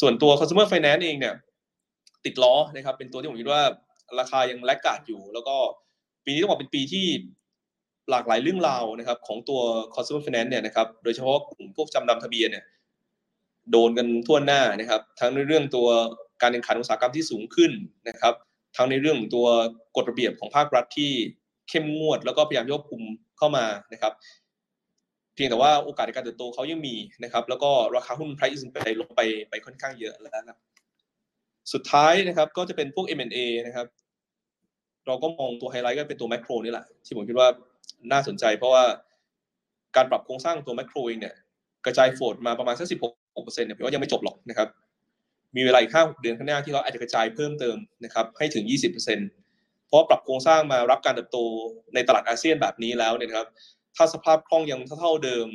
[0.00, 1.34] ส่วนตัว consumer finance เองเนี่ย
[2.24, 3.62] ติดล้อนะครับเป็นตัวที่ผมคิดว่า
[4.18, 5.56] ราคายังแลกกาดอยู่ แล้วก็
[6.24, 7.06] ปีนี้ต้องบอกเป็นปีที่
[8.10, 9.60] หลากหลายเรื่องราวนะครับ ของตัว
[9.94, 12.64] consumer finance เนี่ยนะครับ โดยเฉพาะกลุ่มพวกจำนำทะเบียนเนี่ย
[13.70, 15.88] โดนกันทั่วหน้านะครับ ทั้งในเรื่องตัว
[16.42, 17.72] การแข่งขันอุตสาหกรรมที่สูงขึ้น
[18.08, 18.34] นะครับ
[18.76, 19.46] ทั้งในเรื่องตัว
[19.96, 21.10] กฎระเบียบของภาครัฐที่
[21.68, 23.02] เข้มงวด แล้วก็พยายามยกคุม
[23.38, 24.12] เข้ามานะครับ
[25.34, 30.58] เพียงแต่ว่าโอกาสในการเติบโตเขายังมีนะครับ แล้วก็ราคาหุ้น price ไปลงไปไปค่อนข้างเยอะแล้วนะ
[31.72, 33.86] สุดท้ายนะครับก็จะเป็นพวก M&A นะครับ
[35.06, 37.48] เราก็มองตัวไฮไลท์ก็เป็นตัวแมคโครนี่แหละ ที่ผมคิดว่า
[38.12, 38.84] น่าสนใจ เพราะว่า
[39.96, 41.34] การปรับโครงสร้างตัวแมคโครเองเนี่ย
[41.86, 43.04] กระจายโฟดมาประมาณสักสิบห
[43.40, 44.68] กเปอร์เซ็นต์เนี่ยผมว่ายังไม่จบหรอกนะครับ
[45.56, 49.28] มีเวลาอีกห้าเดือนข้างหน้าที่เขาอาจจะกระจายเพิ่มเติมนะครับ ให้ถึงยี่สิบเปอร์เซ็นต์
[49.86, 51.38] เพราะปรับโครงสร้างมารับการเติบโต
[51.94, 53.48] ในตลาดอาเซียนแบบนี้แล้วเนี่ยครับ
[53.96, 55.46] ถ้าสภาพคล่องยังเท่าเดิม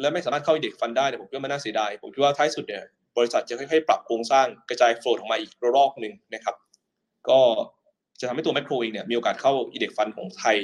[0.00, 2.82] และไม่สามารถเข้าเด็กฟันได้เนี่ยผมคิดว่ามันน่าเสียดายผมคิดว่าท้ายสุดเนี่ย
[3.16, 6.56] บริษัทจะค่อยๆปรับโครงสร้างกระจายโฟลดออกมาอีกระลอกหนึ่งนะครับ
[7.28, 7.40] ก็
[8.22, 10.56] จะทำให้ตัวแมคโครเองเนี่ยมีโอกาสเข้าอิเด็กฟันของไทย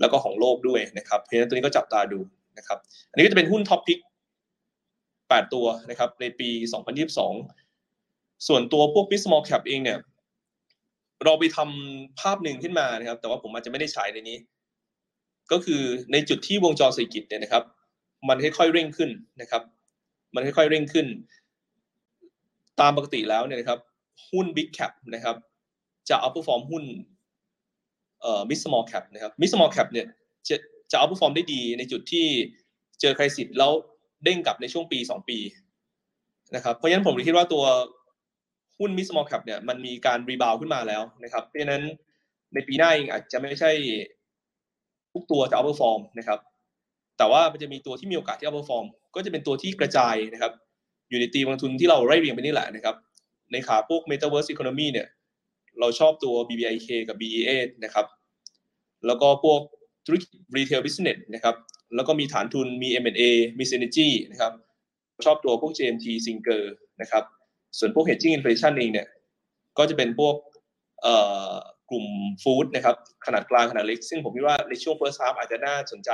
[0.00, 2.18] แล้วก็ของโลกด้วยนะครับเพราะฉะนั้นตัวนี้ก็จับตาดู
[2.58, 2.78] นะครับ
[3.10, 3.98] อันนี้ก็จะเป็นหุ้น top pick
[4.76, 6.48] 8 ตัวนะครับในปี
[7.68, 9.98] 2022 ส่วนตัวพวก Big Small Cap เองเนี่ย
[11.24, 14.38] เราไปทำภาพหนึ่งขึ้นมานะครับ แต่ว่าผมอาจจะไม่ได้ใช้ในนี้
[15.52, 15.82] ก็คือ
[16.12, 17.64] ในจุดที่วงจรเศรษฐกิจเนี่ยนะครับ
[18.28, 19.10] มันค่อยๆเร่งขึ้น
[19.40, 19.62] นะครับ
[20.34, 21.06] มันค่อยๆเร่งขึ้น
[22.80, 23.80] ตามปกติแล้วเนี่ยนะครับ
[24.30, 25.36] หุ้น Big Cap นะครับ
[26.08, 26.84] จะเอา perform หุ้น
[28.20, 30.06] เอ่อ Mid Small Cap นะครับ Mid Small Cap เนี่ย
[30.48, 30.56] จะ
[30.90, 32.26] จะเอา perform ได้ดีในจุดที่
[33.00, 33.72] เจอ crisis แล้ว
[34.24, 35.38] เด้งกลับในช่วงปีสองปี
[36.54, 37.64] นะครับเพราะฉะนั้นผมคิดว่าตัว
[38.78, 41.82] หุ้น Mid Small Cap เนี่ยมันมีการ rebound ขึ้นมาแล้วนะครับ เพราะฉะนั้น
[42.54, 43.72] ในปีหน้าเองอาจจะไม่ใช่
[45.12, 46.38] ทุกตัวจะ outperform นะครับ
[47.18, 50.52] แต่ว่ามันจะมีตัวที่มีโอกาสที่ outperform ก็จะเป็นตัวที่กระจายนะครับ
[51.08, 52.96] อยู่ในตีมลงทุนที่เราไล่เรียงไปนี่แหละนะครับ
[53.52, 55.06] ในขาพวก Metaverse Economy เนี่ย
[55.80, 57.50] เราชอบตัว BBIK กับ BEA
[57.84, 58.06] นะครับ
[59.06, 59.60] แล้วก็พวก
[60.06, 61.54] ธุรกิจ Retail Business นะครับ
[61.94, 63.22] แล้วก็มีฐานทุนมี M&A
[63.58, 64.52] มี Synergy นะครับ
[65.26, 66.62] ชอบตัวพวก JMT Singer
[67.00, 67.24] นะครับ
[67.78, 69.08] ส่วนพวก Hedging Inflation เองเนี่ย
[69.78, 70.34] ก็จะเป็นพวก
[71.90, 72.06] กลุ่ม
[72.42, 72.96] ฟู้ดนะครับ
[73.26, 76.10] ขนาดกลางขนาดเล็ก ซึ่งผมคิดว่าในช่วง first half อาจจะน่าสนใจ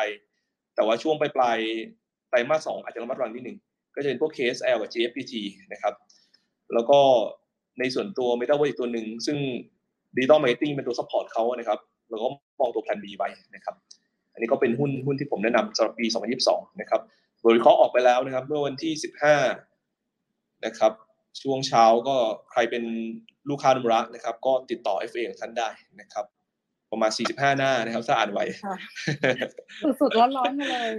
[0.74, 1.58] แต่ว่าช่วงปลายปลาย
[2.28, 3.58] ไตรมาสสองอาจจะระมัดระวังนิดหนึ่ง
[3.94, 5.34] ก็จะเป็นพวก KSL กับ GFPT
[5.72, 5.94] นะครับ
[6.74, 7.00] แล้วก็
[7.78, 9.38] ในส่วนตัว Metaverse อีกตัวหนึ่ง ซึ่ง
[10.16, 11.78] Digital Marketing เป็นตัว support เขานะครับ
[12.10, 12.28] แล้วก็
[12.60, 13.74] มองตัวแผน B ไว้นะครับ
[14.32, 16.06] อันนี้ก็เป็นหุ้นหุ้นที่ผมแนะนำสำหรับปี
[16.42, 17.00] 2022 นะครับ
[17.40, 18.92] โดยวิเคราะห์ออกไปแล้วนะครับ เมื่อวันที่
[19.78, 20.92] 15 นะครับ
[21.42, 22.16] ช่วงเช้าก็
[22.50, 22.84] ใครเป็น
[23.48, 25.68] ลูกค้านุมระนะครับ ก็ติดต่อ FA ของท่านได้
[26.00, 26.24] นะครับ
[26.90, 28.44] ประมาณ 45 หน้านะครับถ้าอ่านไว้
[30.00, 30.90] สุดๆร้อนๆมาเลย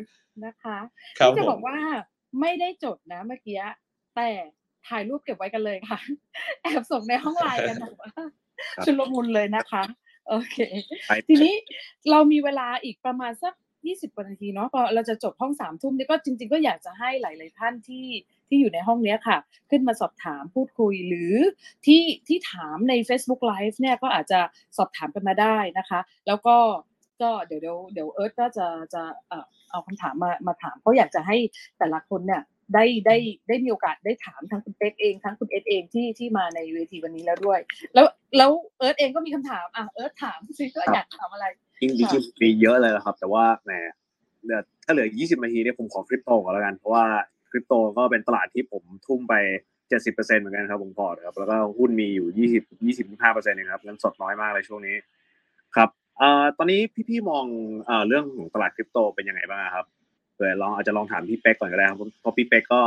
[0.46, 0.78] นะคะ
[1.18, 1.78] ที่จะบอกว่า
[2.42, 3.62] ไม่ได้จดนะเมื่อกี้
[4.16, 4.30] แต่
[4.88, 6.00] ถ่ายรูปเก็บไว้กันเลยค่ะ
[6.62, 8.14] แอบส่งในห้องไลน์กันแบบว่า
[8.86, 9.84] ชุลมุนเลยนะคะ
[10.30, 10.58] โอเค
[11.28, 11.54] ทีนี้
[12.10, 13.54] เรามีเวลาอีกประมาณสัก
[13.86, 18.06] ยี่สิบนาทีเนาะพอเราจะจบห้องสามทุ่มนี่ก็จริง ๆ ก็อยากจะให้หลาย ๆ ท่านที่
[18.48, 19.38] ที่อยู่ในห้องนี้ค่ะ
[19.70, 21.34] ขึ้นมาสอบถามพูดคุยหรือ
[21.86, 24.40] ที่ที่ถามใน Facebook Live เนี่ยก็อาจจะ
[24.78, 26.58] สอบถามกันมาได้นะคะ แล้วก็
[27.22, 29.02] ก็เดี๋ยวเดี๋ยวเดี๋ยวเอิร์ธก็จะจะ
[29.72, 31.38] เอาคำถามมามาถามเพราะอยากจะให้
[31.80, 32.42] แต่ละคนเนี่ย
[32.74, 33.18] ได้ได้
[33.48, 37.60] ได้มีโอกาสได้ถามทั้งคุณเป๊กเองทั้งคุณเอสเองที่ที่มาในเวทีวันนี้แล้วด้วย
[37.94, 38.06] แล้ว
[38.38, 41.46] แล้วเอิร์ธเองก็มีคำถามอะเอิร์ธถามซิก็อยากถามอะไร
[41.82, 43.72] จริงจริงมีเยอะเลยนะครับ แต่ว่าแหม
[44.86, 47.06] ถ้าเหลือ 20 นาทีเนี่ยผมขอคริปโตก่อนแล้วกันเพราะว่า
[47.52, 49.34] คริปโตก็เป็นตลาดที่ผมทุ่มไป
[49.92, 54.96] 70%เหมือนกันครับผมพอร์ตครับแล้วก็หุ้นมีอยู่ 20 25%เองครับเงินสดน้อยมากเลยช่วงนี้
[55.76, 57.46] ครับเอ่อตอนนี้พี่ๆมอง
[57.86, 62.82] เอ่อเรื่องของตลาดคริปโตเป็นยังไงบ้างครับเผื่อลองอาจจะลองถามพี่เป๊กก่อนก็ได้ครับเพราะพี่เป๊กก็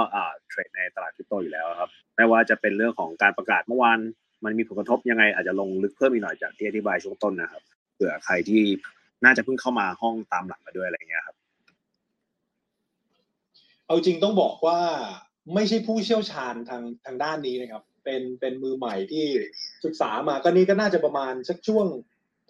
[0.49, 3.99] เทรดในตลาดคริปโตอยู่แล้วครับไม่ว่าจะเป็นเรื่องของการประกาศเมื่อวาน
[4.45, 7.63] มันมีผลกระทบยังไงอาจจะลงลึกเพิ่มอีกหน่อยจากที่อธิบายช่วงต้นนะครับ
[7.95, 8.63] เผื่อใครที่
[9.25, 11.37] น่าจะเพิ่งเข้ามาห้องตามหลังมาด้วยอะไรเงี้ยครับ
[13.87, 14.81] เอาจริงต้องบอกว่า
[15.55, 19.27] ไม่ใช่ผู้เชี่ยวชาญทางทางด้านนี้นะครับ เป็นเป็นมือใหม่ที่
[19.85, 21.87] ศึกษามาก็นี่ก็น่าจะประมาณสักช่วง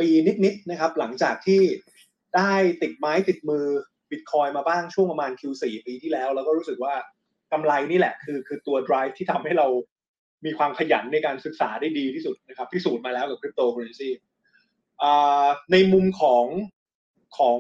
[0.01, 0.09] ปี
[0.45, 1.63] นิดๆนะครับ หลังจากที่
[2.37, 2.53] ได้
[2.83, 3.67] ติดไม้ติดมือ
[4.11, 6.95] บิตคอยมาบ้างช่วงประมาณ Q4 ปีที่แล้ว แล้วก็รู้สึกว่า
[7.53, 9.67] กำไรนี่แหละคือคือตัว drive ที่ทำให้เรา
[10.47, 14.11] มีความขยันในการศึกษาได้ดีที่สุดนะครับพิสูจน์มาแล้วกับคริปโตเคอเรนซี
[15.73, 16.47] ในมุมของ
[17.39, 17.59] ของ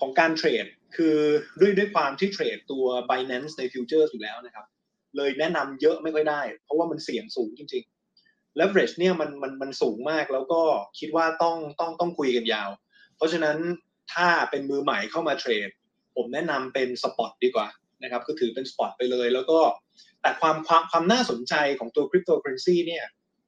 [0.00, 0.66] ของการเทรด
[0.96, 1.16] คือ
[1.60, 4.66] ด้วยด้วยความที่เทรดตัว Binance ใน future อยู่แล้วนะครับ
[5.16, 10.62] เลยแนะนำเยอะไม่ค่อยได้ เพราะว่ามันเสี่ยงสูงจริงๆ leverage เนี่ยมันมันมันสูงมากแล้วก็
[10.98, 12.70] คิดว่าต้องต้องต้องคุยกันยาว
[13.16, 13.56] เพราะฉะนั้น
[14.12, 15.70] ถ้าเป็นมือใหม่เข้ามาเทรด
[16.16, 17.68] ผมแนะนำเป็น spot ดีกว่า
[18.02, 19.58] นะครับก็ถือเป็น spot ไปเลย แล้วก็
[20.20, 23.04] แต่ความความความน่าสนใจของตัวคริปโตเคอเรนซีเนี่ย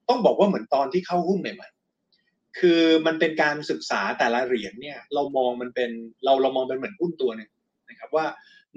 [0.09, 5.91] ต้องบอกว่าเหมือนตอนที่เข้าหุ้นใหม่ๆคือมันเป็นการศึกษาแต่ละเหรียญเนี่ยเรามองมันเป็น
[6.25, 7.49] เราเรามองเป็นเหมือนหุ้นตัวหนึ่ง
[7.89, 8.25] นะครับว่า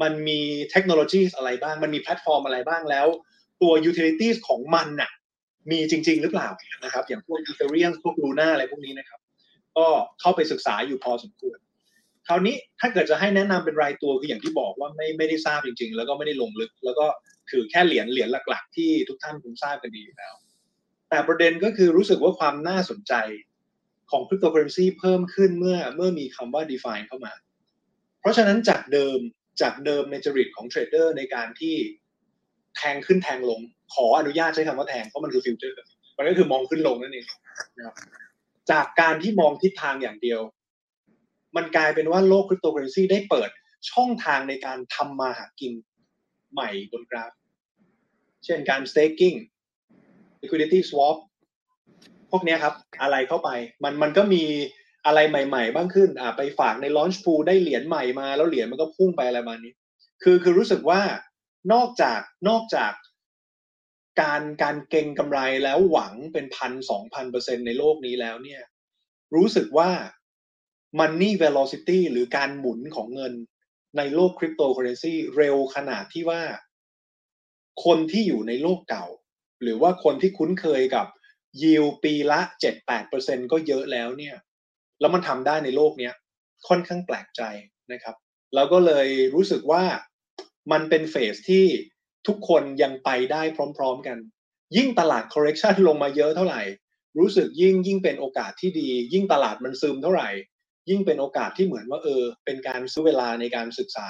[0.02, 3.06] มันมีเทคโนโลยีอะไรบ้าง มันมีแพลตฟอร์มอะไรบ้างแล้ว
[3.62, 5.10] ตัว utilities ของมันน่ะ
[5.70, 6.48] มีจริง ๆ หรือเปล่า
[6.84, 9.20] นะครับ อย่างพวก Ethereum พวก Luna อะไรพวกนี้นะครับ
[9.76, 9.86] ก็
[10.20, 11.58] เข้าไปศึกษาอยู่พอสมควร
[12.28, 17.06] คราวนี้ถ้าเกิดจะให้แนะนำเป็นรายตัวคืออย่างที่บอกว่าไม่ไม่ได้ทราบจริง ๆ แล้วก็ไม่ได้ลงลึก แล้วก็
[17.50, 20.34] ถือแค่เหรียญเหรียญหลัก ๆ ที่ทุกท่านคงทราบกันดีอยู่แล้ว
[21.10, 23.14] แต่ประเด็นก็คือรู้สึกว่าความน่าสนใจ
[24.10, 27.32] ของคริปโตเคอเรนซีเพิ่มขึ้นเมื่อเมื่อมีคำว่า DeFi เข้ามา
[28.20, 29.18] เพราะฉะนั้นจากเดิม
[29.62, 31.76] จากเดิมในจริตของเทรดเดอร์ในการที่
[32.76, 33.60] แทงขึ้นแทงลง
[33.94, 35.76] ขออนุญาตใช้คำว่าแทงเพราะมันคือ future
[36.16, 37.26] มันก็คือมองขึ้นลงนั่นเอง
[37.76, 37.94] นะครับ
[38.70, 40.40] จากการที่มองทิศทางอย่างเดียว
[41.56, 43.50] มันกลายเป็นว่าโลกคริปโตเคอเรนซีได้เปิด
[43.90, 45.72] ช่องทางในการทำมาหากิน
[46.52, 47.32] ใหม่บนกราฟ
[48.44, 49.36] เช่นการ staking
[50.42, 51.16] liquidity swap
[52.30, 53.50] พวกนี้ครับ อะไรเข้าไป
[53.84, 54.44] มันมันก็มี
[55.06, 59.72] อะไรใหม่ ๆ บ้างขึ้น อ่าไปฝากใน launch pool ได้เหรียญใหม่มาแล้วเหรียญมันก็พุ่งไปอะไรมานี้
[60.22, 61.00] คือคือรู้สึกว่า
[61.72, 62.92] นอกจากนอกจาก
[64.20, 68.62] การการเก็งกำไรแล้วหวังเป็นพันสองพันเปอร์เซ็นในโลกนี้แล้วเนี่ย
[69.34, 69.90] รู้สึกว่า
[70.98, 73.34] money velocity หรือการหมุนของเงิน
[73.96, 76.42] ในโลกคริปโตเคอเรนซีเร็วขนาดที่ว่า
[77.84, 79.06] คนที่อยู่ในโลกเก่า
[79.62, 81.06] หรือว่าคนที่คุ้นเคยกับ
[81.62, 84.36] ยิวปีละเจ็ดแปดเปอร์เซ็นก็เยอะแล้วเนี่ย
[85.00, 86.14] แล้วมันทำได้ในโลกเนี้ย
[86.68, 87.42] ค่อนข้างแปลกใจ
[87.92, 88.16] นะครับ
[88.54, 89.84] แล้วก็เลยรู้สึกว่า
[90.72, 91.66] มันเป็นเฟสที่
[92.26, 93.42] ทุกคนยังไปได้
[93.76, 94.18] พร้อมๆกัน
[94.76, 96.62] ยิ่งตลาด correction ลงมาเยอะเท่าไหร่
[97.18, 100.28] รู้สึกยิ่งยิ่งเป็นโอกาสที่ดี ยิ่งตลาดมันซึมเท่าไหร่
[100.90, 104.08] ยิ่งเป็นโอกาสที่เหมือนว่าเออ เป็นการซื้อเวลาในการศึกษา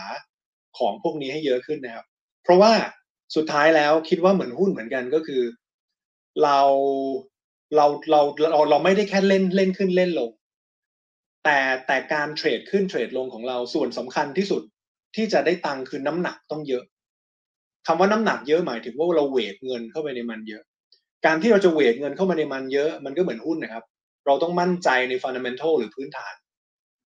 [0.78, 2.06] ของพวกนี้ให้เยอะขึ้นนะครับ
[2.44, 2.72] เพราะว่า
[3.36, 5.42] สุดท้ายแล้วคิดว่าเหมือนหุ้นเหมือนกันก็คือ
[6.42, 6.60] เรา
[7.76, 8.20] เราเรา
[8.52, 10.30] เราเราไม่ได้แค่เล่นเล่นขึ้นเล่นลง
[11.44, 14.62] แต่แต่การเทรดขึ้นเทรดลงของเราส่วนสำคัญที่สุด
[15.16, 16.84] ที่จะได้ตังค์คือน้ำหนักต้องเยอะ
[17.86, 20.62] คำว่าน้ำหนักเยอะหมายถึงว่าเราเวทเงินเข้าไปในมันเยอะ
[21.26, 23.84] การที่เราจะเวทเงินเข้ามาในมันเยอะมันก็เหมือนหุ้นนะครับ
[24.26, 26.34] เราต้องมั่นใจในฟันเดเมนทัลหรือพื้นฐาน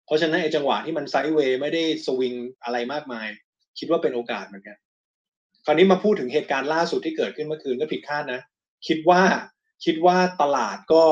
[0.10, 2.34] เพราะฉะนั้นไอ้จังหวะที่มันไซด์เวย์ไม่ได้สวิง
[2.64, 3.28] อะไรมากมาย
[3.80, 4.78] คิดว่าเป็นโอกาสเหมือนกัน
[5.66, 8.41] คราวนี้มาพูดถึงเหตุการณ์ล่าสุดที่เกิดขึ้นเมื่อคืนก็ผิดคาดนะ
[8.88, 9.24] คิดว่า
[9.86, 11.05] คิดว่าตลาดก็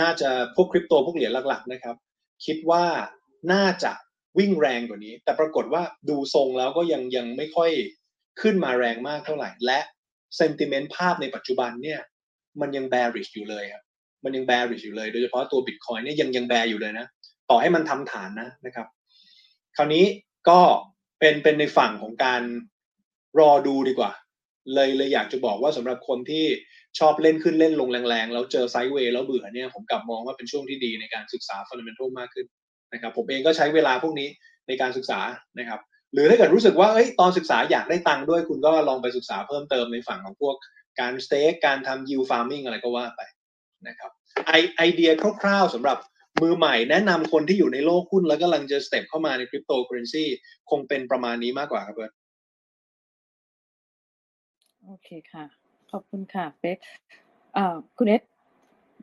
[0.00, 1.96] น่าจะพวกคริปโตพวกเหรียญหลักๆนะครับ
[2.46, 2.84] คิดว่า
[3.52, 3.92] น่าจะ
[4.38, 7.70] วิ่งแรงกว่านี้ แต่ปรากฏว่าดูทรงแล้วก็ยังยังไม่ค่อย
[8.40, 9.80] ขึ้นมาแรงมากเท่าไหร่ และ
[10.36, 12.00] เซนติเมนต์ภาพในปัจจุบันเนี่ย
[12.60, 13.84] มันยัง bearish อยู่เลยครับ
[14.24, 17.06] มันยัง bearish อยู่เลย โดยเฉพาะตัว Bitcoin เนี่ยยังยังแบอยู่เลยนะ
[17.50, 18.86] ต่อให้มันทำฐานนะนะครับ
[19.76, 20.04] คราวนี้
[20.48, 20.60] ก็
[21.20, 22.42] เป็นเป็นในฝั่งของการ
[23.40, 24.12] รอดูดีกว่า
[24.74, 26.44] เลยเลยอยากจะบอกว่าสำหรับคนที่
[26.98, 32.46] ชอบเล่นขึ้นเล่นลงแรงๆ แล้วเจอไซด์เวย์แล้วเบื่อเนี่ยผมกลับมองว่าเป็นช่วงที่ดีในการศึกษาฟันเดเมนทัลมากขึ้น
[32.92, 34.28] นะครับผมเองก็ใช้เวลาพวกนี้
[34.68, 35.20] ในการศึกษา
[35.58, 35.80] นะครับ
[36.12, 40.54] หรือถ้าเกิดรู้สึกว่าเอ้ยตอนศึกษาอยากได้ตังค์ด้วย คุณก็ลองไปศึกษาเพิ่มเติมในฝั่งของพวก
[41.00, 43.20] การ stake การทำ yield farming อะไรก็ว่าไป
[43.88, 44.10] นะครับ
[44.46, 45.10] ไอไอเดีย
[45.42, 45.98] คร่าวๆสำหรับ
[46.40, 50.24] มือใหม่แนะนำคนที่อยู่ในโลกหุ้นแล้วก็กำลังจะ step เข้ามาในคริปโตเคอเรนซี
[50.70, 52.12] คงเป็นประมาณนี้มากกว่าครับเบิร์ต
[54.86, 55.44] โอเคค่ะ
[55.90, 56.78] ขอบคุณค่ะเป๊ก
[57.56, 58.22] อ่าคุณเอส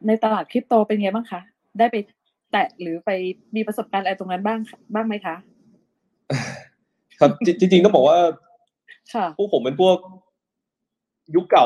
[0.07, 1.41] ในตลาดคริปโตเป็นไงบ้างคะ
[1.79, 1.95] ได้ไป
[2.51, 3.09] แตะหรือไป
[3.55, 4.59] มีประสบการณ์อะไรตรงนั้นบ้าง
[4.93, 5.35] บ้างไหมคะ
[7.19, 8.19] ครับจริงๆต้องบอกว่า
[9.13, 9.97] ค่ะพวกผมเป็นพวก
[11.35, 11.65] ยุคเก่า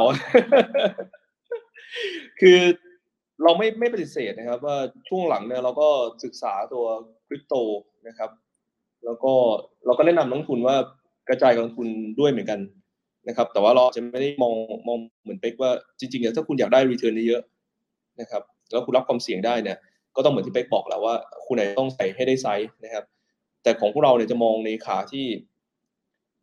[2.42, 2.60] คือ
[3.44, 4.78] เราไม่ไม่ปฏิเสธนะครับ ว่า
[5.08, 5.88] ช่วงหลังเนี่ยเราก็
[6.24, 6.86] ศึกษาตัว
[7.28, 7.56] คริปโต
[8.08, 8.30] นะครับ
[9.06, 9.34] แล้วก็
[9.86, 10.76] เราก็แนะนำนักทุนว่า
[11.30, 11.88] กระจายกองทุน
[12.20, 12.60] ด้วยเหมือนกัน
[13.28, 14.54] นะครับ แต่ว่าเราจะไม่ได้มอง
[14.88, 17.42] มองเหมือนเป๊กว่าจริงๆถ้าคุณอยากได้รีเทิร์นเยอะ
[18.22, 18.42] นะครับ
[18.72, 19.78] แล้วคุณรับความเสี่ยงได้เนี่ย
[20.16, 21.16] ก็ต้องเหมือนที่เป๊กบอกแล้วว่า
[21.46, 23.04] คุณไหนต้องใส่ให้ได้ไซส์นะครับ
[23.64, 25.26] แต่ของพวกเราเนี่ยจะมองในขาที่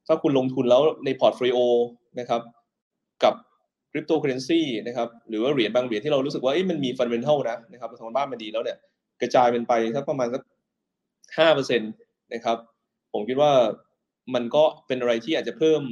[0.07, 1.59] ถ้าคุณลงทุนแล้วใน portfolio
[2.19, 2.43] นะครับ
[3.25, 3.35] กับ
[3.93, 8.77] คริปโตเคอเรนซีนะครับหรือว่าเหรียญบางเหรียญที่เรารู้สึกว่ามันมี fundamental นะนะครับทางบ้านมันดีแล้วเนี่ย
[9.21, 10.43] กระจายมันไปสักประมาณสัก
[11.39, 11.87] ห้าเปอร์เซ็นต์
[12.35, 12.57] นะครับ
[13.13, 13.53] ผมคิดว่า
[14.35, 15.83] มันก็เป็นอะไรที่อาจจะเพิ่ม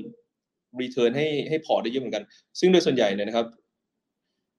[0.81, 2.25] return ให้ให้พอร์ตได้เยอะเหมือนกัน
[2.61, 3.47] ซึ่งโดยส่วนใหญ่เนี่ยนะครับ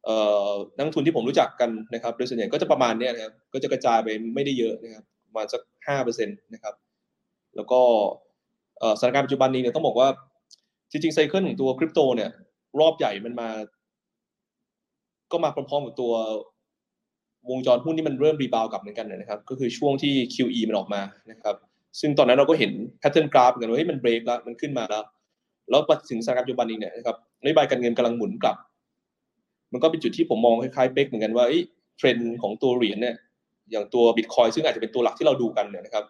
[0.06, 0.18] เอ่
[0.50, 6.74] อนักทุนที่ผมรู้จักกันนะครับ โดยส่วนใหญ่ก็จะประมาณเนี้ยนะครับ ก็จะกระจายไปไม่ได้เยอะนะครับประมาณสักห้าเปอร์เซ็นตนะครับ
[7.56, 7.82] แล้วก็
[9.00, 10.08] สถานการณ์ปัจจุบันนี้เนี่ยต้องบอกว่า
[10.92, 12.30] จริงๆไซเคิลของตัวคริปโตเนี่ย
[12.80, 13.50] รอบใหญ่มันมา
[15.32, 16.14] ก็มาพร้อมๆกับตัว
[17.50, 21.02] วงจรหุ้นที่มันเริ่มรีบาวกลับเหมือนกันนะครับ ก็คือช่วงที่ QE มันออกมา
[21.32, 21.56] นะครับ
[22.00, 25.04] ซึ่งตอนนั้นเราก็เห็นแพทเทิร์นกราฟกันว่าเฮ้ยมันเบรกแล้วมันขึ้นมาแล้ว
[25.70, 28.58] แล้วมาถึงสถานการณ์ปัจจุบันนี้เนี่ยนะครับนโยบายการเงินกำลังหมุนกลับ
[29.74, 31.46] มันก็เป็นจุดที่ผมมองคล้ายๆเป๊กเหมือนกันว่า
[31.98, 33.16] เทรนด์ของตัวเหรียญเนี่ย
[33.72, 36.06] อย่างตัวบิตคอยน์ซึ่งอาจจะเป็นตัวหลักที่เราดูกันเนี่ยนะครับ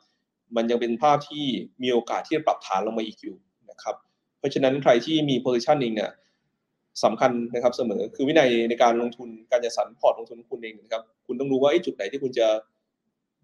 [0.55, 1.45] มันยังเป็นภาพที่
[1.84, 3.36] มีโอกาสที่จะปรับฐานลงมาอีกอยู่
[3.72, 3.95] นะครับ
[4.39, 6.12] เพราะฉะนั้นใครที่มี positioning เนี่ย
[7.03, 12.47] สำคัญนะครับเสมอคือวินัยในการลงทุนการจัดสรรพอร์ตลงทุนคุณเองนะครับ คุณต้องรู้ว่าจุดไหนที่คุณจะ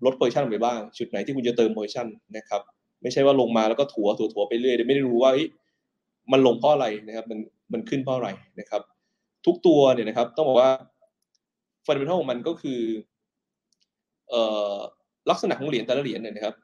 [0.05, 2.61] ลด position ไปบ้าง จุดไหนที่คุณจะเติม positionนะครับ
[3.01, 5.31] ไม่ใช่ว่าลงมาแล้วก็ถัวถัวถัวไปเรื่อยไม่ได้รู้ว่า
[6.31, 7.39] มันลงเพราะอะไรนะครับมัน
[7.73, 8.29] มันขึ้นเพราะอะไร
[8.59, 8.81] นะครับ
[9.45, 10.71] ทุกตัวเนี่ยนะครับ ต้องบอกว่า
[11.85, 12.79] ฟันเดเมนทัลของมันก็คือ
[14.29, 14.41] เอ่
[14.73, 14.75] อ
[15.29, 16.55] ลักษณะของเหรียญแต่ละเหรียญเนี่ยนะครับ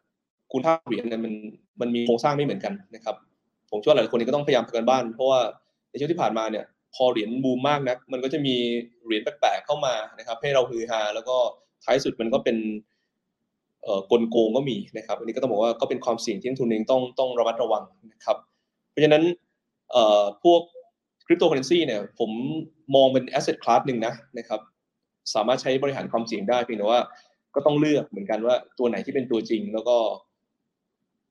[0.51, 1.33] คุณค่าเหรียญเนี่ยมัน
[1.81, 3.15] มันมีโครงสร้างไม่เหมือนกันนะครับ
[3.69, 5.39] ผมเชื่อว่าหลายคนก็ต้องพยายามทำกันบ้าน เพราะว่า
[5.91, 6.65] ในช่วงที่ผ่านมาเนี่ย
[6.95, 8.55] พอเหรียญบูมมากนะมันก็จะมี
[9.05, 11.37] เหรียญแปลกๆเข้ามานะครับ ให้เราฮือฮาแล้วก็
[11.83, 12.57] ท้ายสุดมันก็เป็น
[13.83, 17.83] เอ่อกลโกงก็มีนะครับ อันนี้ก็ต้องบอกว่าก็เป็นความเสี่ยงที่นักทุนเองต้องต้องระมัดระวัง
[18.13, 18.37] นะครับ
[18.89, 19.23] เพราะฉะนั้น
[19.91, 20.61] เอ่อพวก
[21.25, 22.31] คริปโตเคอร์เรนซีเนี่ยผม
[22.95, 24.61] มองเป็น asset class หนึ่งนะนะครับ
[25.33, 26.99] สามารถใช้บริหารความเสี่ยงได้เพียงแต่ว่า
[27.55, 29.97] ก็ต้องเลือกเหมือนกันว่าตัวไหนที่เป็นตัวจริงแล้วก็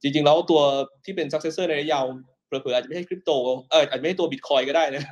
[0.02, 0.60] จริงๆ แล้วตัว
[1.04, 2.04] ที่เป็น successor ในระยะยาว
[2.50, 3.30] เผลอๆอาจจะไม่ใช่คริปโต
[3.70, 5.02] เอออาจจะไม่ใช่ตัวบิตคอยน์ก็ได้นะ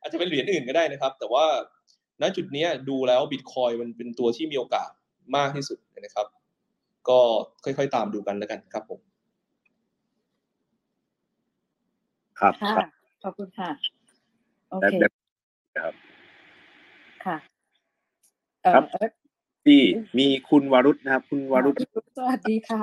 [0.00, 1.44] อาจจะเป็นเหรียญอื่นก็ได้นะครับ แต่ว่า
[2.22, 4.90] ณจุดนี้ดูแล้วบิตคอยมันเป็นตัวที่มีโอกาส
[5.36, 6.26] มากที่สุดนะครับ
[7.08, 7.18] ก็
[7.64, 9.00] ค่อยๆตามดูกันแล้วกันครับผม
[12.40, 12.86] ครับค่ะ
[13.22, 13.70] ขอบคุณค่ะ
[14.70, 14.94] โอเค
[15.78, 15.92] ครับ
[17.24, 17.36] ค่ะ
[18.62, 18.84] เอ่อครับ
[19.66, 19.80] ที่
[20.18, 21.74] มีคุณวรุษนะครับ คุณวรุษ
[22.16, 22.82] สวัสดีค่ะ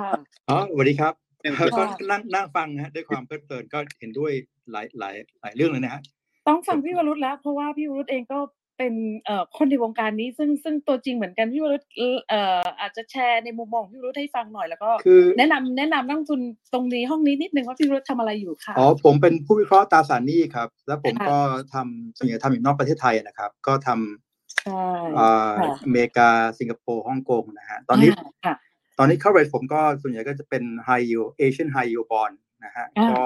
[0.50, 4.32] อ๋อสวัสดีครับ เป็นก็นั่งนั่งฟังนะฮะด้วยความเพลิดเพลินก็เห็นด้วย
[4.72, 6.02] หลายหลายหลายเรื่องเลยนะฮะ
[6.46, 8.38] ต้องฟังพี่วรุษแล้ว เพราะว่าพี่วรุษเองก็
[8.78, 11.82] เป็นเอ่อคนในวงการนี้ซึ่งซึ่งตัวจริงเหมือนกันพี่วรุษ
[12.28, 16.40] เอ่ออาจจะแชร์ในมุมมองของพี่วรุษให้ฟังหน่อยแล้วก็คือแนะนำแนะนำนักลงทุน
[16.72, 21.38] ตรงนี้ห้องนี้นิดนึงว่าพี่วรุษทำอะไรอยู่ค่ะอ๋อผมเป็นผู้วิเคราะห์ตราสารหนี้ครับ แล้วผมค่ะก็
[21.74, 24.86] ทำส่วนใหญ่ทำอยู่นอกประเทศไทยนะครับ ก็ทำใช่
[25.18, 25.30] อ่า
[25.60, 26.28] ค่ะอเมริกา
[26.58, 28.54] สิงคโปร์ฮ่องกงนะฮะตอนนี้าค่ะ
[28.98, 32.34] ตอนนี้ coverage ผมก็ส่วนใหญ่ก็จะเป็น high yield Asian high yield bond
[32.64, 33.22] นะฮะอ่าก็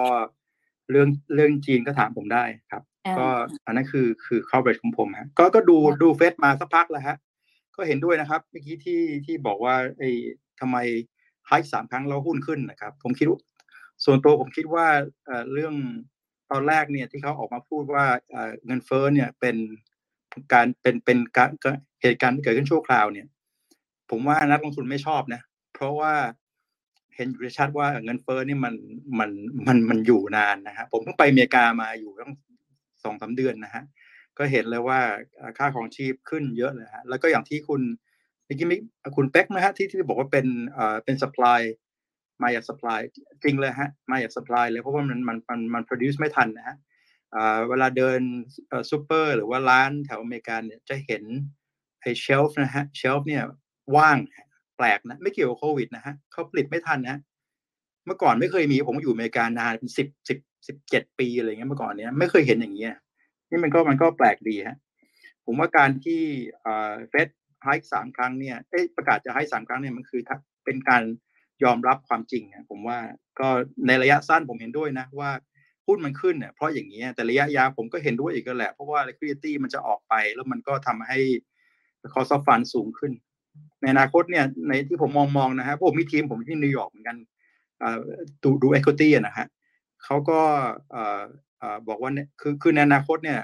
[0.90, 3.28] เรื่องเรื่องจีนก็ถามผมได้ครับอ่าก็
[3.66, 7.16] อันนั้นคือคือ coverage ของผมฮะก็ก็ดูค่ะดูเฟซมาสักพักแล้วฮะ
[7.76, 10.10] ก็เห็นด้วยนะครับเมื่อกี้ที่ที่บอกว่าไอ้
[10.60, 10.76] ทำไม
[11.46, 13.40] ไฮสามครั้งแล้วหุ้นขึ้นนะครับ ผมคิดว่า
[14.04, 14.86] ส่วนตัวผมคิดว่า
[15.26, 15.74] เอ่อเรื่อง
[16.50, 19.56] ตอนแรกเนี่ยที่เขาออกมาพูดว่าเอ่อเงินเฟ้อเนี่ยเป็น
[20.52, 21.50] การเป็นเป็นการ
[22.02, 23.26] เหตุการณ์ที่เกิดขึ้นชั่วคราวเนี่ย
[24.10, 25.40] ผมว่านักลงทุนไม่ชอบนะ
[25.78, 26.14] เพราะว่า
[27.16, 28.74] เห็นอยู่ได้ชัดว่าเงินเฟ้อนี่มัน
[29.18, 29.30] มัน
[29.66, 32.32] มันมันอยู่นานนะฮะผมเพิ่งไปอเมริกามาอยู่ตั้ง
[33.04, 33.84] สองสามเดือนนะฮะ
[34.38, 35.00] ก็เห็นเลยว่า
[35.58, 37.80] ค่าของชีพขึ้นเยอะเลยฮะแล้วก็อย่างที่คุณ
[38.44, 38.76] เมื่อกี้มิ
[39.16, 41.60] คุณเป๊กนะฮะที่ที่บอกว่าเป็นเอ่อเป็น supply
[42.42, 43.00] มาจาก supply
[43.42, 46.76] จริงเลยฮะมาจาก supply เลยเพราะว่ามันมันมันมัน produce ไม่ทันนะฮะ
[47.68, 48.20] เวลาเดิน
[48.90, 51.22] ซูเปอร์หรือว่าร้านแถวอเมริกาเนี่ยจะเห็น
[52.00, 53.44] ไอ้เชลฟ์นะฮะเชลฟ์เนี่ย
[53.96, 54.16] ว่าง
[54.80, 57.18] ปลกนะไม่เกี่ยวกับโควิดนะฮะเขาผลิตไม่ทันนะ
[58.06, 62.94] เมื่อก่อนไม่เคยมีผมอยู่อเมริกานานเป็นสิบสิบสิบเจ็ดปีอะไรเงี้ยเมื่อก่อนเนี้ยไม่เคยเห็นอย่างเงี้ย
[63.50, 64.76] นี่มันก็มันก็แปลกดีฮะ
[65.44, 66.22] ผมว่าการที่
[67.10, 67.28] เฟด
[67.62, 68.56] ไฮสามครั้งเนี่ย
[68.96, 70.20] ประกาศจะไฮสามครั้งเนี่ยมันคือ
[70.64, 71.02] เป็นการ
[71.64, 72.98] ยอมรับความจริงนะผมว่า
[73.40, 73.48] ก็
[73.86, 75.30] ในระยะสั้นผมเห็นด้วยนะว่า
[75.86, 81.18] หุ้นมันขึ้นเนี่ยเพราะอย่างเงี้ยแต่ระยะยาวผมก็เห็นด้วยอีกแหละ เพราะว่า liquidity มันจะออกไปแล้วมันก็ทำให้
[82.14, 83.12] cost of fund สูงขึ้น
[83.80, 87.16] ในอนาคตเนี่ยในที่ผมมองมองนะฮะผมมีทีมผมที่นิวยอร์กเหมือนกัน
[88.42, 89.46] ดูดู equity นะฮะ
[90.04, 90.40] เขาก็
[91.88, 93.40] บอกว่าเนี่ยคือคือในอนาคตเนี่ย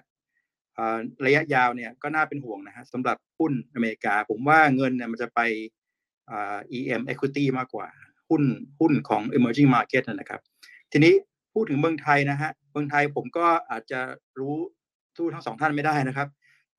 [1.26, 5.40] ระยะยาวเนี่ยก็น่าเป็นห่วงนะฮะสำหรับหุ้นอเมริกา ผมว่าเงินเนี่ยมันจะไป
[6.78, 7.86] EM equity มากกว่า
[8.28, 8.42] หุ้น
[8.80, 10.40] หุ้นของ emerging market นะครับ
[10.92, 11.14] ทีนี้
[11.52, 14.00] พูดถึงเมืองไทยนะฮะเมืองไทยผมก็อาจจะ
[14.38, 14.54] รู้
[15.16, 16.28] ทู้ทั้งสองท่านไม่ได้นะครับ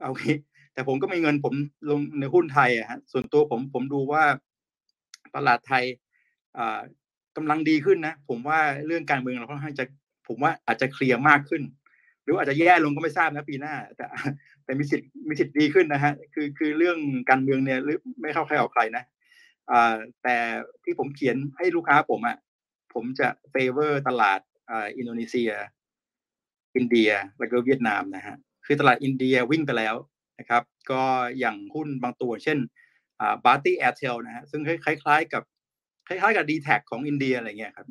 [0.01, 0.35] เอางี้
[0.75, 1.53] แต่ผมก็มีเงินผม
[1.89, 4.23] ลงในหุ้นไทยอะฮะส่วนตัวผมผมดูว่า
[5.35, 5.83] ตลาดไทย
[7.35, 9.85] กำลังดีขึ้นนะ ผมว่าเรื่องการเมืองเราค่อนข้างจะ
[10.27, 11.63] ผมว่าอาจจะเคลียร์มากขึ้น
[12.23, 14.05] หรืออาจจะแย่ลงก็ไม่ทราบนะปีหน้า แต่
[14.63, 16.97] แต่มีสิทธิ์มีสิทธิ์ดีขึ้นนะฮะคือคือเรื่อง
[17.29, 19.03] การเมืองเนี่ยหรือไม่เข้าใครออกใครนะ
[20.23, 20.35] แต่
[20.83, 22.37] ที่ผมเขียนให้ลูกค้าผมอะ
[22.93, 24.39] ผมจะ favor ตลาด
[24.97, 25.51] อินโดนีเซีย
[26.75, 28.35] อินเดียแล้วก็เวียดนามนะฮะ
[28.65, 29.95] คือตลาดอินเดียวิ่งไปแล้ว
[30.39, 31.03] นะครับ ก็
[31.39, 32.57] อย่างหุ้นบางตัว เช่น
[33.19, 35.43] อ่า Bharti Airtel นะฮะซึ่งคล้าย ๆ กับ
[36.07, 37.87] คล้ายๆกับ d t แทของอินเดียอะไรเงี้ยครับ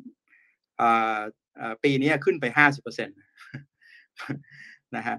[0.81, 1.19] อ่า
[1.83, 3.17] ปีนี้ขึ้นไปห้าสิบเปอร์เซ็นต์
[4.95, 5.15] นะฮะ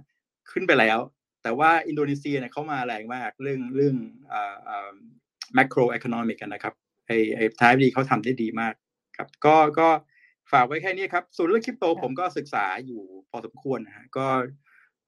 [0.53, 0.99] ขึ้นไปแล้ว
[1.43, 3.97] แต่ว่าอินโดนีเซียเนี่ยเขามาแรงมากเรื่องเรื่อง
[4.33, 4.91] อ่า
[5.57, 6.75] macro economic นะครับ
[7.07, 8.75] ไอ้ไอ้ท้ายดีเขาทำได้ดีมาก
[9.17, 9.89] ครับก็ก็
[10.53, 13.01] ฝากไว้แค่นี้ครับ ส่วนเรื่องคริปโตผมก็ศึกษาอยู่
[13.31, 14.27] พอสมควรนะฮะก็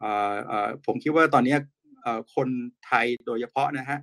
[0.01, 1.65] เอ่อเอ่อผมคิดว่าตอนนี้เอ่อ
[2.35, 2.49] คน
[2.87, 3.99] ไทยโดยเฉพาะนะฮะ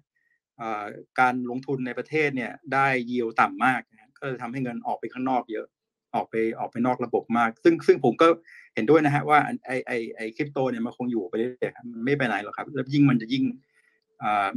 [1.19, 5.67] การลงทุนในประเทศเนี่ยได้ยิวต่ำมากนะก็จะทำให้เงินออกไปข้างนอกเยอะ
[6.15, 8.27] ออกไปออกไปนอกระบบมาก ซึ่งซึ่งผมก็
[8.75, 13.43] เห็นด้วยนะฮะว่าไอไอไอคริปโตเนี่ยมันคงอยู่ไปเรื่อยๆมันไม่ไปไหนหรอกครับแล้วยิ่งมันจะยิ่ง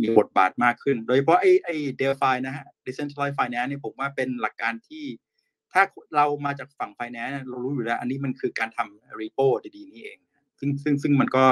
[0.01, 5.05] มีบทบาทมากขึ้น โดยเฉพาะไอ้ไอ้เดลฟายนะฮะ decentralized finance เนี่ยผมว่าเป็นหลักการที่
[5.73, 5.82] ถ้า
[6.16, 9.47] เรามาจากฝั่ง finance เรารู้อยู่แล้ว อันนี้มันคือการทำ repo
[9.77, 10.19] ดีๆนี่เอง
[10.59, 11.44] ซึ่งซึ่งซึ่งมันก็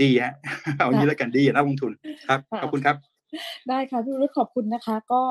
[0.00, 0.34] ดีฮะ
[0.76, 1.92] เอางี้แล้วกันดีนักลงทุน
[2.28, 2.96] ครับขอบคุณครับ
[3.68, 5.22] ได้ค่ะพี่รุ่ขอบคุณนะคะ ก็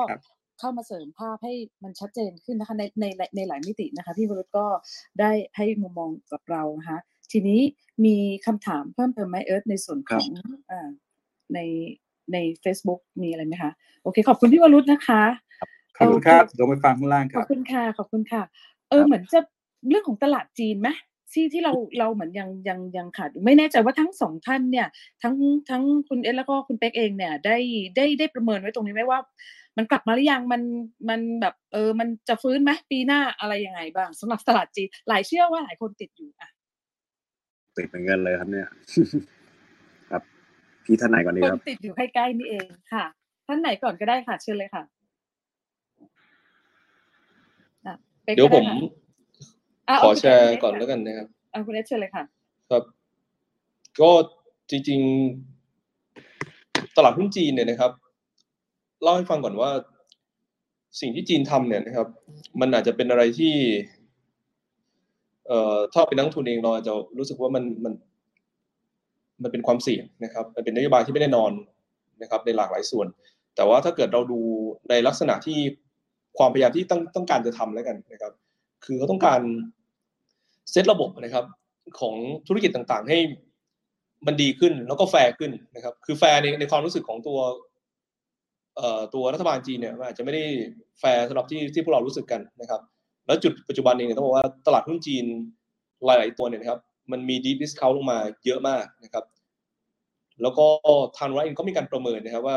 [0.58, 1.52] เข้ามาเสริมภาพให้
[1.82, 3.04] มันชัดเจนขึ้นนะคะในใน
[3.36, 4.66] ในหลายมิตินะคะ พี่วรุษก็
[5.20, 6.98] ได้ให้มุมมองกับเรานะคะ
[7.32, 7.60] ทีนี้
[8.04, 8.16] มี
[8.46, 10.28] คำถามเพิ่มเติมไหมเอิร์ธในส่วนของ
[10.70, 10.72] อ
[11.54, 11.58] ใน
[12.32, 13.70] ใน Facebook มีอะไรไหมคะ
[14.02, 15.22] โอเค ขอบคุณพี่วรุษนะคะ
[15.98, 18.42] ขอบคุณครับเดี๋ยวไปฟังข้างล่างครับขอบคุณค่ะขอบคุณค่ะ
[18.90, 19.40] เออเหมือนจะ
[19.88, 20.88] เรื่องของตลาดจีนไหม
[21.32, 24.88] ที่ที่เราเราเหมือนยังยังยังขาดไม่แน่ใจว่าทั้งสองท่านเนี่ย
[25.22, 25.34] ทั้ง
[25.70, 27.56] ทั้งคุณเอสแล้วก็คุณเป๊กเองเนี่ย ได้
[27.96, 29.18] ได้ได้ประเมินไว้ตรงนี้ไหมว่า
[29.76, 30.62] มันกลับมาหรือยังมัน
[31.08, 36.50] มันแบบเออมันจะฟื้นไหมปีหน้าอะไรยังไงบ้างสำหรับตลาดจีนหลายเชื่อว่าหลายคนติดอยู่อะ
[37.76, 38.68] ติดเหมือนกันเลยครับเนี่ย
[40.10, 40.22] ครับ
[40.84, 43.04] พี่ท่านไหนก่อนดีครับติดอยู่ใกล้ๆนี่เองค่ะ
[43.46, 44.82] ท่านไหนก่อนก็ได้ค่ะเชิญเลยค่ะ
[48.36, 48.64] เดี๋ยวผม
[50.02, 52.24] ขอแชร์ก่อนแล้วกันนะครับเอาคุณเอสเชิญเลยค่ะ
[52.70, 52.82] ครับ
[54.00, 54.10] ก็
[54.70, 55.00] จริง
[55.78, 57.92] ๆ ตลาดหุ้นจีนเนี่ยนะครับ
[59.02, 59.70] เล่าให้ฟังก่อนว่า
[61.00, 62.08] สิ่งที่จีนทำเนี่ยนะครับ
[62.60, 63.54] มันอาจจะเป็นอะไรที่
[65.46, 67.92] เอ่อถ้าเป็นนักทุนเองเราจะรู้สึกว่ามันมัน
[69.42, 71.52] มันเป็นความเสี่ยงนะครับ มันเป็นนโยบายที่ไม่แน่นอน
[72.22, 73.06] นะครับ ในหลากหลายส่วน
[73.56, 74.40] แต่ว่าถ้าเกิดเราดู
[74.90, 75.58] ในลักษณะที่
[76.38, 78.32] ความพยายามที่ต้องต้องการจะทำแล้วกันนะครับ
[78.84, 79.40] คือเขาต้องการ
[80.70, 81.44] เซตระบบนะครับ
[82.00, 82.14] ของ
[82.46, 83.18] ธุรกิจต่างๆ ให้
[84.26, 87.38] มันดีขึ้นแล้วก็แฟร์ขึ้นนะครับ คือแฟร์ในในความรู้สึกของตัว
[89.14, 90.44] ตัวรัฐบาลจีนเนี่ยอาจจะไม่ได้
[91.00, 92.80] แฟร์สำหรับที่ที่พวกเรารู้สึกกันนะครับ
[93.26, 95.24] แล้วจุดปัจจุบันเองต้องบอกว่าตลาดหุ้นจีน
[96.04, 96.80] หลาย ๆ ตัวเนี่ยนะครับ
[97.12, 99.24] มันมีดิส discount ลงมาเยอะมากนะครับ
[100.42, 100.66] แล้วก็
[101.18, 102.56] ทางรัฐเองก็มีการประเมินนะครับว่า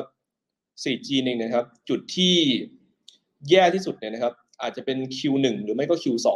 [0.84, 2.34] 4G เองนะครับ จุดที่
[3.50, 6.28] แย่ที่สุดเนี่ยนะครับ อาจจะเป็น Q1 หรือไม่ก็ Q2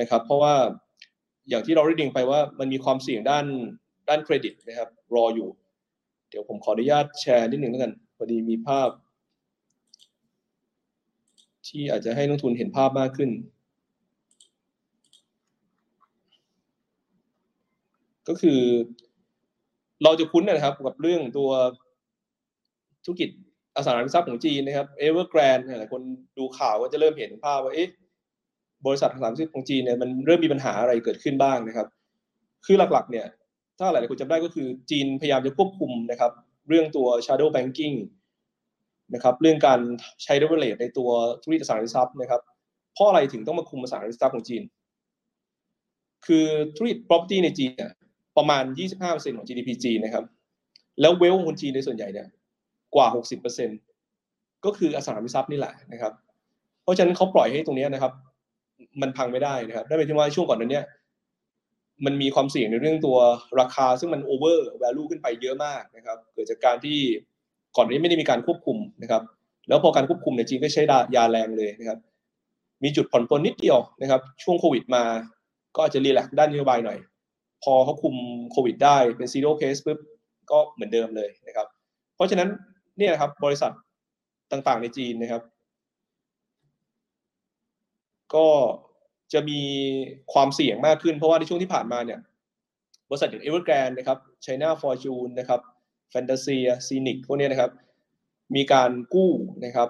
[0.00, 0.54] นะครับ เพราะว่า
[1.48, 3.46] อย่างที่เราได้ดิงไปว่ามันมีความเสี่ยงด้าน
[4.08, 5.48] ด้านเครดิตนะครับ รออยู่
[6.30, 8.88] เดี๋ยวผมขออนุญาตแชร์นิดหนึ่งแล้วกันพอดีมีภาพ
[11.68, 13.30] ที่อาจจะให้นักทุนเห็นภาพมากขึ้น
[18.28, 18.60] ก็คือ
[20.02, 21.50] เราจะคุ้นนะครับกับเรื่องตัว
[23.04, 23.30] ธุรกิจ
[23.76, 26.02] อสังหาริมทรัพย์ของจีนนะครับเอเวอร์แกรนด์หลายคน
[26.38, 27.88] ดูข่าวก็จะเริ่มเห็นภาพว่าเอ๊ะ
[28.86, 31.86] บริษัทอสังหาริมทรัพย์ของจีนเนี่ยมันเริ่มมีปัญหาอะไรเกิดขึ้นบ้างนะครับ
[32.66, 33.26] คือหลักๆ เนี่ย
[33.78, 36.32] ถ้าหลายคนจำได้ก็คือจีนพยายามจะควบคุมนะครับ
[36.68, 37.96] เรื่องตัว shadow banking
[39.14, 39.80] นะครับเรื่องการ
[40.22, 41.10] ใช้ด e v เ l ในตัว
[41.42, 42.40] ธุรกิจอสังหาริมทรัพย์นะครับ
[42.94, 44.62] เพราะอะไรถึงต้องมาคุมอสังหาริมทรัพย์ของจีน
[46.26, 46.46] คือ
[46.76, 47.92] ธุรกิจ property ในจีนเนี่ย
[48.36, 48.64] ประมาณ
[49.00, 50.24] 25%ของ GDP จีนนะครับ
[51.00, 52.28] แล้วเวลของคนจีนในส่วนใหญ่เนี่ย
[52.94, 53.06] กว่า
[53.86, 56.12] 60%ก็คืออสังหาริมทรัพย์นี่แหละนะครับ
[56.82, 58.12] เพราะฉะนั้นเขาปล่อยให้ตรงนี้นะครับ
[59.02, 60.84] มันพังไม่ได้นะครับได้เป็นที่ว่าช่วงก่อนนั้นเนี่ย
[62.04, 63.18] มันมีความเสี่ยงในเรื่องตัว
[63.60, 66.98] ราคา ซึ่งมัน over value ขึ้นไปเยอะมากนะครับ เกิดจากการที่
[67.76, 69.22] ก่อนนี้ไม่ได้มีการควบคุมนะครับ
[69.68, 70.82] แล้วพอการควบคุมเนี่ยจีนก็ใช้
[71.16, 71.98] ยาแรงเลยนะครับ
[72.82, 75.04] มีจุดผ่อนปรนนิดเดียวนะครับ ช่วงโควิดมา
[75.74, 76.98] ก็อาจจะ relax ด้านนโยบายหน่อย
[77.62, 78.14] พอเขาคุม
[78.52, 79.98] โควิดได้เป็น zero case ปุ๊บ
[80.50, 81.66] ก็เหมือนเดิมเลยนะครับ
[82.16, 82.48] เพราะฉะนั้น
[82.98, 83.72] เนี่ยครับบริษัท
[84.52, 85.42] ต่างๆในจีนนะครับ
[88.34, 88.48] ก็
[89.32, 89.60] จะมี
[90.32, 92.20] ความเสี่ยงมากขึ้นเพราะว่าในช่วงที่ผ่านมาเนี่ย
[93.08, 95.60] บริษัทอย่างเอเวอร์แกรนนะครับ China Fortune นะครับ
[96.10, 97.70] Fantasia Sinic พวกนี้นะครับ
[98.56, 99.30] มีการกู้
[99.64, 99.88] นะครับ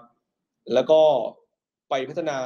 [0.74, 1.00] แล้วก็
[1.90, 2.38] ไปพัฒนา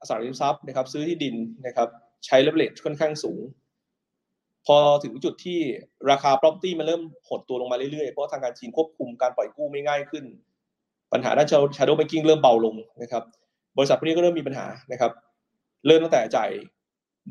[0.00, 1.34] อสังหาริมทรัพย์นะครับ ซื้อที่ดิน
[1.66, 1.88] นะครับ
[2.26, 3.40] ใช้เลเวลค่อนข้างสูง
[4.66, 5.60] พอถึงจุดที่
[6.10, 10.24] ราคา property มันเริ่มหดตัวลงมาเรื่อยๆ เพราะทางการจีนควบคุมการปล่อยกู้ไม่ง่ายขึ้น
[11.12, 13.22] ปัญหาด้าน shadow banking เริ่มเบาลงนะครับ
[13.76, 15.12] บริษัทพวกนี้ก็เริ่มมีปัญหานะครับ
[15.86, 16.50] เริ่มตั้งแต่จ่าย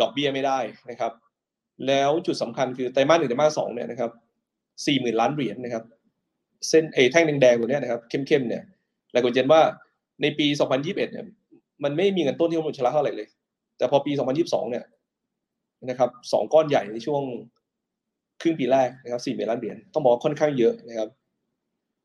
[0.01, 0.59] ดอกเบี้ยไม่ได้
[0.89, 1.11] นะครับ
[1.87, 4.11] แล้วจุดสำคัญคือไตรมาสหนึ่งไตรมาสสองเนี่ยนะครับ
[4.85, 5.83] สี่หมื่นล้านเหรียญนะครับ
[6.69, 8.63] เส้นเอแท่งแดงๆตัวนี้นะครับเข้มๆเนี่ย
[9.11, 9.61] หลายคนเห็นว่า
[10.21, 11.25] ในปี 2021 เนี่ย
[11.83, 13.27] มันไม่มีเงินต้นที่ต้องชำระเท่าไหร่เลย
[13.77, 14.83] แต่พอปี 2022 เนี่ย
[15.89, 17.21] นะครับสองก้อนใหญ่ในช่วง
[18.41, 21.09] ครึ่งปีแรกนะครับสี่หมื่นล้านเหรียญต้องบอกค่อนข้างเยอะนะครับ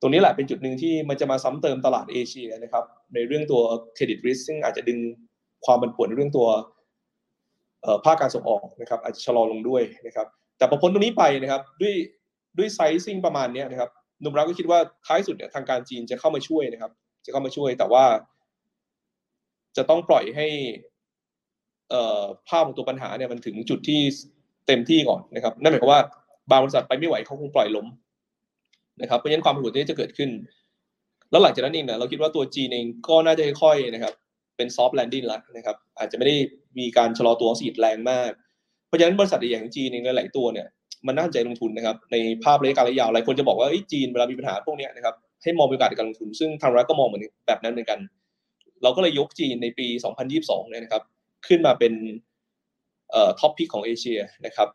[0.01, 2.85] ตรงนี้แหละเป็นจุดหนึ่งที่มันจะมาซ้ำเติมตลาดเอเชียนะครับ
[3.15, 3.62] ในเรื่องตัว
[3.94, 4.98] เครดิตริสซึ่งอาจจะดึง
[5.66, 6.48] ความบันผวนในเรื่องตัว
[8.05, 10.27] ภาคการส่งออกนะครับ อาจจะชะลอลงด้วยนะครับ
[10.59, 11.94] แต่พอพ้นตรงนี้ไปนะครับ ด้วย
[12.59, 13.90] ด้วยไซซิ่งประมาณนี้นะครับ
[14.24, 16.93] นุมรักก็คิดว่าท้ายสุดเนี่ยทางการจีนจะเข้ามาช่วยนะครับ
[17.24, 18.05] จะเข้ามาช่วยแต่ว่า
[19.77, 20.47] จะต้องปล่อยให้
[22.49, 24.01] ภาพของตัวปัญหาเนี่ยมันถึงจุดที่
[24.67, 26.03] เต็มที่ก่อนนะครับ นั่นหมายความว่า
[26.51, 27.87] บางบริษัทไปไม่ไหวเขาคงปล่อยล้ม
[29.01, 30.31] นะครับเพราะฉะนั้นความผันผวนที่จะเกิดขึ้น
[31.31, 34.15] แล้วหลังจากนั้นเองเนี่ยเราคิดว่าตัวจีนเองก็น่าจะค่อยๆนะครับ
[34.57, 36.37] เป็น soft landing แล้วนะครับ อาจจะไม่ได้
[36.79, 38.31] มีการชะลอตัวที่แรงมาก
[38.87, 40.67] เพราะฉะนั้นบริษัทอย่างจีนเองหลายตัวเนี่ย
[41.07, 47.99] มันน่าสนใจลงทุนนะครับในภาพระยะกลางระยะยาวหลายคนจะบอกว่าจีนเวลามีปัญหาพวกนี้นะครับให้มองโอกาสในการลงทุน ซึ่งทางรัฐก็มองเหมือนแบบนั้นเหมือนกัน
[48.83, 49.87] เราก็เลยยกจีนในปี
[50.29, 51.03] 2022เนี่ยนะครับ
[51.48, 51.93] ขึ้นมาเป็น
[53.10, 54.68] เอ่อ top pick ของเอเชียนะครับ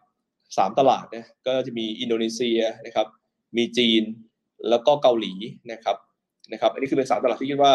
[0.57, 3.07] สามตลาดนะก็จะมีอินโดนีเซียนะครับ
[3.57, 4.03] มีจีน
[4.69, 5.33] แล้วก็เกาหลี
[5.71, 5.97] นะครับ
[6.51, 7.73] นะครับอันนี้คือเป็นสามตลาดที่คิดว่า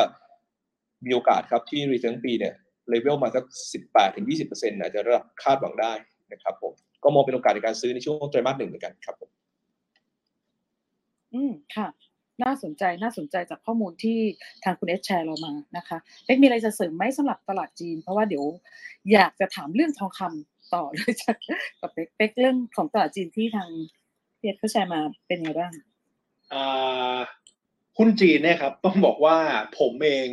[1.06, 2.54] มีโอกาสครับที่ return ปีเนี่ย
[2.88, 5.92] level มาสักสิบแปดถึงยี่สิบเปอร์เซ็นต์อาจจะระดับคาดหวังได้
[6.32, 6.72] นะครับผม
[7.04, 9.30] ก็มองเป็นโอกาสในการซื้อในช่วงไตรมาสหนึ่งเหมือนกันครับผม
[11.34, 11.86] อืมค่ะ
[12.42, 14.18] น่าสนใจน่าสนใจจากข้อมูลที่
[14.64, 18.44] ทางคุณเอสแชร์เรามานะคะเป๊กมีอะไรจะเสริมไหมสำหรับตลาดจีน เพราะว่าเดี๋ยว
[19.12, 21.36] อยากจะถามเรื่องทองคำต่อเลยจาก
[21.80, 23.68] กับเป๊กเป๊กเรื่องของตลาดจีนที่ทาง
[24.38, 25.72] เพียรเขาแชร์มาเป็นไงบ้าง
[27.98, 29.36] หุ้นจีนเนี่ยครับต้องบอกว่า
[29.78, 30.26] ผมเอง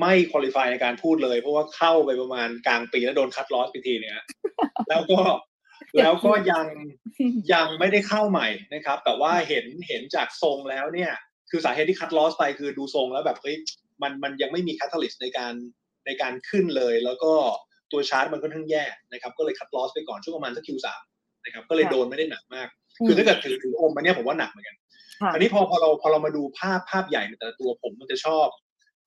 [0.00, 4.14] ไม่คุริฟายในการพูดเลย เพราะว่าเข้าไปประมาณกลางปีแล้วโดนคัดลอสไปทีเนี่ย
[4.88, 5.20] แล้วก็
[5.98, 6.66] แล้วก็ยัง
[7.52, 11.12] ยังไม่ได้เข้าใหม่นะครับ แต่ว่าเห็นเห็นจากทรงแล้วเนี่ย
[11.50, 13.56] คือสาเหตุที่คัดลอสไปคือดูทรงแล้วแบบเฮ้ย
[14.02, 15.54] มันมันยังไม่มีคาตาลิสในการ
[16.06, 17.32] ในการขึ้นเลย แล้วก็
[17.92, 21.02] ตัวชาร์ตมันก็ทั้งแย่นะครับก็เลยคัดลอสไปก่อนช่วงประมาณสักคิวสาม
[21.44, 22.68] นะครับก็เลยโดนไม่ได้หนักมาก
[23.06, 24.76] คือถ้าเกิดถือถืออมมาเนี่ยผมว่าหนักเหมือนกัน
[25.34, 28.46] อันนี้พอพอเราพอเรามาดูภาพภาพใหญ่ในแต่ละตัวผมมันจะชอบ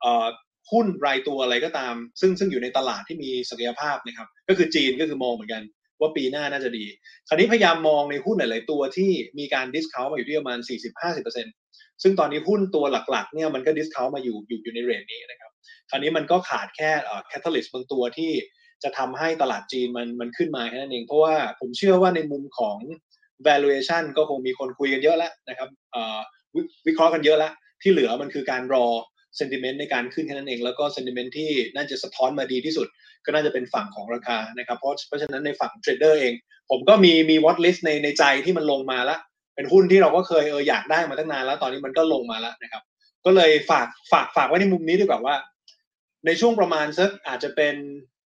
[0.01, 0.27] เอ่อ
[0.71, 5.63] หุ้นรายตัวอะไรก็ตาม ซึ่งซึ่งอยู่ในตลาดที่มีศักยภาพนะครับ ก็คือจีนก็คือมองเหมือนกัน
[6.01, 6.85] ว่าปีหน้าน่าจะดี
[7.27, 11.58] คราวนี้พยายามมองในหุ้นหลาย ๆ ตัวที่มีการ discount มาอยู่ที่ประมาณ 40-50%
[12.03, 15.51] ซึ่งตอนนี้หุ้นตัวหลักๆเนี่ยมันก็ discount มาอยู่อยู่อยู่ใน rate นี้นะครับ
[15.89, 16.91] คราวนี้มันก็ขาดแค่
[17.27, 18.31] catalyst บางตัวที่
[18.83, 22.77] จะทำให้ตลาดจีนมันมันขึ้นมาแค่นั้นเอง เพราะว่าผมเชื่อว่าในมุมของ
[23.47, 25.69] valuation ก็คงมีคนคุยกันเยอะแล้วนะครับ
[26.87, 27.51] วิเคราะห์กันเยอะแล้ว
[27.81, 28.85] ที่เหลือมันคือการรอ
[29.37, 32.87] sentiment ในการขึ้นแค่นั้นเอง แล้วก็ sentiment ที่น่าจะสะท้อนมาดีที่สุด
[33.25, 36.33] ก็น่าจะเป็นฝั่งของราคานะครับเพราะเพราะฉะนั้นในฝั่งเทรดเดอร์เอง
[36.71, 39.19] ผมก็มีมี watchlist ในในใจที่มันลงมาแล้ว
[39.59, 42.83] เป็นหุ้นที่เราก็เคยเอออยากได้มาตั้งนานแล้วตอนนี้มันก็ลงมาแล้วนะครับ
[43.25, 45.35] ก็เลยฝากฝากฝากไว้ในมุมนี้ดีกว่าว่า
[46.25, 47.75] ในช่วงประมาณสักอาจจะเป็น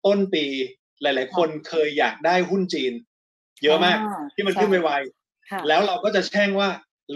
[0.06, 0.46] ต้นปี
[1.02, 2.94] หลาย ๆ คนเคยอยากได้หุ้นจีน
[3.64, 3.98] เยอะมาก
[4.36, 6.70] ที่มันขึ้นไวๆแล้วเราก็จะแช่งว่า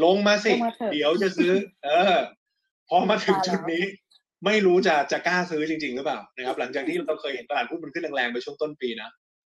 [0.03, 0.53] ลงมาสิ
[0.91, 2.17] เดี๋ยวจะซื้อ เออ
[2.89, 3.83] พอมาถึงจุดนี้
[4.45, 9.09] ไม่รู้จะจะกล้าซื้อจริง ๆ หรือเปล่านะครับ หลังจากที่เราเคยเห็นตลาดหุ้นมันขึ้นแรงๆไปช่วงต้นปีนะ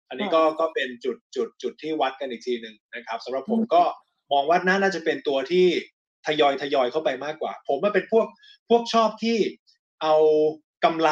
[0.09, 3.83] อันนี้ก็ก็เป็นจุดจุดจุดที่วัดกันอีกทีหนึ่งนะครับสำหรับผมก็
[4.31, 5.65] มองว่าน่าจะเป็นตัวที่
[6.27, 8.27] ทยอยทยอยเข้าไปมากกว่า ผมว่าเป็นพวก
[8.69, 9.37] พวกชอบที่
[10.01, 10.15] เอา
[10.85, 11.09] กำไร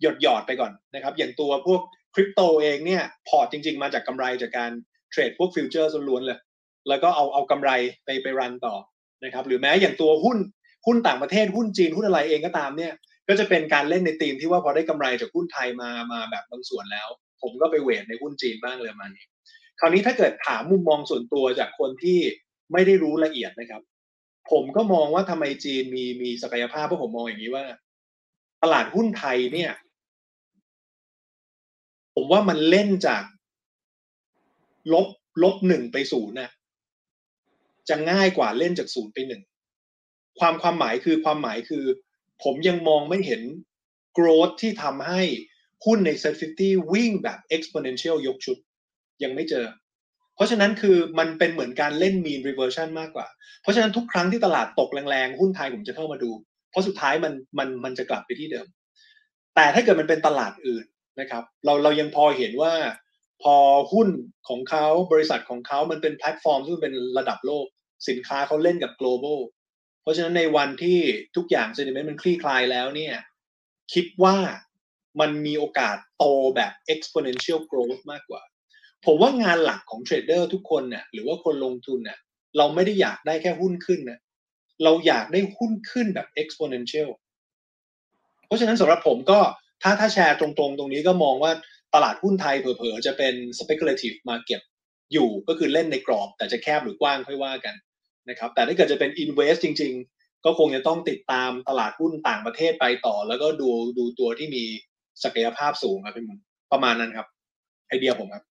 [0.00, 1.80] หยดหยอดไปก่อนนะครับ อย่างตัวพวก
[2.14, 4.70] คริปโตเองเนี่ยพอร์ตจริง ๆ มาจากกำไรจากการ
[5.10, 6.38] เทรดพวกฟิวเจอร์ล้วนเลย
[6.88, 7.70] แล้วก็เอาเอากำไร
[8.04, 8.74] ไปไป run ต่อ
[9.24, 10.38] นะครับ หรือแม้อย่างตัวหุ้น
[10.86, 12.92] หุ้นต่างประเทศหุ้นจีนหุ้นอะไรเองก็ตามเนี่ย
[13.28, 17.08] ก็จะเป็นการเล่นในธีมที่ว่าพอได้กำไรจากหุ้นไทยมามาแบบบางส่วนแล้ว
[17.42, 19.26] ผมก็ไป weight ในหุ้นจีนบ้างเลยมานี้
[19.80, 22.18] คราวนี้ถ้าเกิดถามมุมมองส่วนตัวจากคนที่
[22.72, 23.82] ไม่ได้รู้ละเอียดนะครับ
[24.50, 27.64] ผมก็มองว่าทำไมจีนมีมีศักยภาพเพราะผมมองอย่างนี้ว่า
[28.62, 29.72] ตลาดหุ้นไทยเนี่ย
[32.14, 33.22] ผมว่ามันเล่นจาก
[34.92, 35.08] ลบ
[35.42, 36.50] ลบหนึ่งไปศูนย์นะ
[37.88, 39.42] จะง่ายกว่าเล่นจากศูนย์ไปหนึ่ง
[40.38, 41.84] ความความหมายคือความหมายคือ
[42.42, 43.42] ผมยังมองไม่เห็น
[44.16, 45.22] growth ที่ทำให้
[45.84, 48.56] หุ้นใน Set 50วิ่งแบบ exponential ยกชุด
[49.22, 49.66] ยังไม่เจอ
[50.36, 53.26] เพราะฉะนั้นคือมันเป็นเหมือนการเล่น mean reversion มากกว่า
[53.62, 56.30] เพราะฉะนั้นทุกครั้งที่ตลาดตกแรงๆ หุ้นไทยผมจะเข้ามาดู
[56.70, 58.66] เพราะสุดท้ายมันมันมันจะกลับไปที่เดิม
[59.54, 60.84] แต่ถ้าเกิดมันเป็นตลาดอื่น
[61.20, 62.72] นะครับ เราเรายังพอเห็นว่า
[63.42, 63.56] พอ
[63.92, 64.08] หุ้น
[64.48, 67.66] ของเขาบริษัทของเขามันเป็นแพลตฟอร์มซึ่งเป็นระดับโลก
[68.08, 69.40] สินค้าเขาเล่นกับ global
[70.02, 70.98] เพราะฉะนั้นในวันที่
[71.36, 73.14] ทุกอย่าง sentiment มันคลี่คลายแล้วเนี่ย
[73.92, 74.36] คิดว่า
[75.20, 76.24] มันมีโอกาสโต
[76.56, 78.42] แบบ exponential growth มากกว่า
[79.06, 82.18] ผมว่างานหลักของเทรดเดอร์ทุกคนเนี่ยหรือว่าคนลงทุนเนี่ย
[82.58, 84.18] เราไม่ได้อยากได้แค่หุ้นขึ้นนะ
[84.84, 87.08] เราอยากได้หุ้นขึ้นแบบ exponential
[88.46, 89.38] เพราะฉะนั้นสำหรับผมก็
[89.82, 91.52] ถ้าถ้าแชร์ตรงๆ ตรงนี้ก็มองว่า
[91.94, 94.60] ตลาดหุ้นไทยเผลอๆ จะเป็น speculative market
[95.12, 97.74] อยู่ก็คือเล่นในกรอบ แต่จะแคบหรือกว้างค่อยว่ากัน
[98.28, 103.68] นะครับแต่ถ้าเกิดจะเป็น invest จริง ๆ ก็คงจะต้องติดตามตลาดหุ้นต่างประเทศไปต่อ แล้วก็ดู
[103.98, 104.64] ดูตัวที่มี
[105.24, 106.38] ศักยภาพสูงครับพี่มุน
[106.72, 107.26] ประมาณนั้นครับ
[107.88, 108.44] ไอเดียผมครับ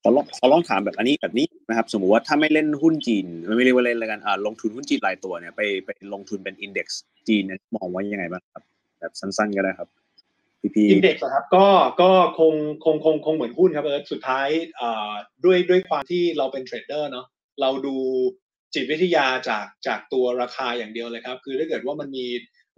[0.00, 8.62] เออลองขอลองถามแบบอันนี้แบบนี้นะครับ สมมุติว่าถ้าไม่เล่นหุ้นจีนไม่เรียกว่าเล่นแล้วกันอ่าลงทุนหุ้นจีนรายตัวเนี่ยไปไปลงทุนเป็น index จีนเนี่ยมองว่ายังไงบ้างครับ
[9.00, 9.88] แบบสั้นๆก็ได้ครับ
[10.60, 11.66] พี่พี indexครับก็
[12.00, 12.54] ก็คง
[12.84, 14.48] คงคงคงเหมือนหุ้นครับเอิร์ธสุดท้าย
[14.80, 15.12] อ่า
[15.44, 17.26] ด้วยด้วยความที่เราเป็นเทรดเดอร์เนาะ
[17.60, 17.96] เราดู
[18.74, 22.26] จิตวิทยาจากจากตัวราคาอย่างเดียวเลยครับ คือถ้าเกิดว่ามันมี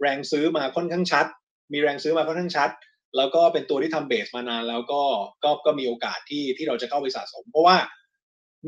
[0.01, 1.25] แรงซื้อมาค่อนข้างชัด
[1.73, 2.69] มีแรงซื้อมาค่อนข้างชัด
[3.17, 5.01] แล้วก็เป็นตัวที่ทำ base มานานแล้วก็
[5.43, 7.77] ก็ก็มีโอกาสที่ที่เราจะเข้าไปสะสม เพราะว่า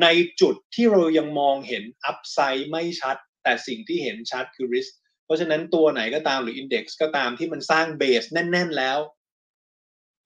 [0.01, 0.07] ใน
[0.41, 4.87] จุดที่เรายังมองเห็น upside ไม่ชัด แต่สิ่งที่เห็นชัดคือ risk
[5.25, 8.97] เพราะฉะนั้นตัวไหนก็ตามหรือ index ก็ตามที่มันสร้าง base แน่น ๆ แล้ว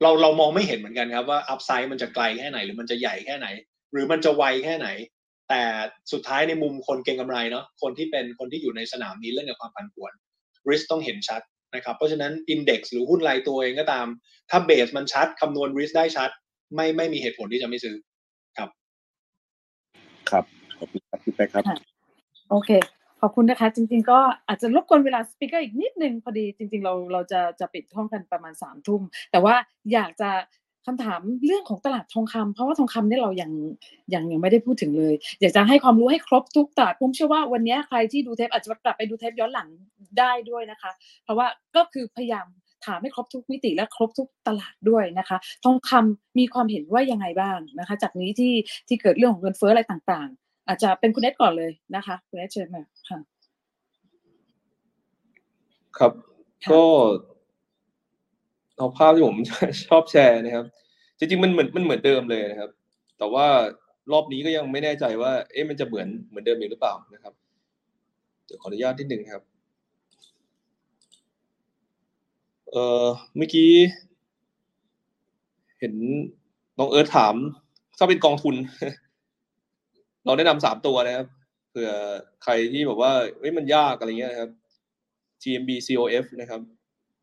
[0.01, 3.47] เราเรามองไม่เห็นเหมือนกันครับว่า upside มันจะไกลแค่ไหน หรือมันจะใหญ่แค่ไหน
[3.91, 4.87] หรือมันจะไวแค่ไหน
[5.49, 5.61] แต่
[6.11, 10.11] สุดท้ายในมุมคนเก็งกำไรเนาะคนที่เป็นคนที่อยู่ในสนามนี้เล่นกับความผันผวน
[10.69, 11.41] risk ต้องเห็นชัด
[11.75, 14.07] นะครับเพราะฉะนั้น index หรือหุ้นรายตัวเองก็ตาม
[14.49, 16.29] ถ้า base มันชัดคำนวณ risk ได้ชัด
[16.75, 17.95] ไม่ไม่มีเหตุผลที่จะไม่ซื้อ
[18.57, 18.69] ครับ
[20.29, 20.43] ครับ
[20.79, 21.77] ขอบคุณครับพี่แป๊กครับค่ะ
[22.49, 22.69] โอเค
[23.21, 29.01] ขอบคุณนะคะ จริง ๆ ก็อาจจะรบกวนเวลา speaker อีกนิดนึงพอดีจริง ๆ เราเราจะจะปิดห้องกันประมาณสามทุ่ม
[29.31, 29.55] แต่ว่า
[29.93, 30.29] อยากจะ
[30.89, 33.51] คำถามเรื่องของตลาดทองคำเพราะว่าทองคำเนี่ยเรายัง
[34.13, 39.67] ยังยังไม่ได้พูดถึงเลย อยากจะให้ความรู้ให้ครบทุกตลาดผมเชื่อว่าวันนี้ใครที่ดูเทปอาจจะกลับไปดูเทปย้อนหลัง
[40.19, 40.91] ได้ด้วยนะคะ
[41.23, 42.45] เพราะว่าก็คือพยายาม
[42.85, 48.53] ถามให้ครบทุกมิติและครบทุกตลาดด้วยนะคะ ทองคำมีความเห็นว่ายังไงบ้างนะคะ จากนี้ที่
[48.87, 53.19] ที่เกิดเรื่องของเงินเฟ้ออะไรต่างๆ อาจจะเป็นคุณเอสก่อนเลยนะคะคุณเอสเชิญมาค่ะ
[55.97, 56.11] ครับ
[56.63, 56.83] ค่ะก็
[58.79, 59.37] เอาภาพที่ผม
[59.87, 60.65] ชอบแชร์นะครับ
[61.17, 62.69] จริงๆมันเหมือนมันเหมือนเดิมเลยนะครับ
[63.17, 63.47] แต่ว่า
[64.11, 67.33] รอบนี้ก็ยังไม่แน่ใจว่า เอ๊ะมันจะเหมือนเหมือนเดิมอีกหรือเปล่านะครับ
[68.45, 69.43] เดี๋ยวขออนุญาตนิดหนึ่งครับ
[72.71, 73.05] เอ่อ
[73.37, 73.71] เมื่อกี้
[75.79, 75.93] เห็น
[76.77, 77.35] น้องเอิร์ธถาม
[77.97, 78.55] ถ้าเป็นกองทุน
[80.25, 81.27] เราแนะนำสามตัวนะครับ
[81.69, 81.91] เผื่อ
[82.43, 84.51] ใครที่แบบว่าเอ้ยมันยากอะไรเงี้ยนะครับ
[85.41, 86.61] GMB COF นะครับ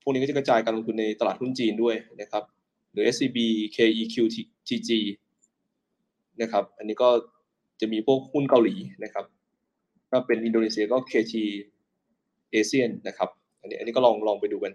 [0.06, 2.44] วกนี้ก็จะกระจายการลงทุนในตลาดหุ้นจีนด้วยนะครับ
[2.92, 3.38] หรือ SCB
[3.76, 4.90] KEQTG
[6.42, 7.08] นะครับ อันนี้ก็
[7.80, 8.74] จะมีพวกหุ้นเกาหลี
[9.04, 9.24] นะครับ
[10.10, 11.34] ถ้าเป็นอินโดนีเซียก็ KT
[12.52, 13.28] ASEAN นะครับ
[13.60, 14.72] อันนี้อันนี้ก็ลองลองไปดูกัน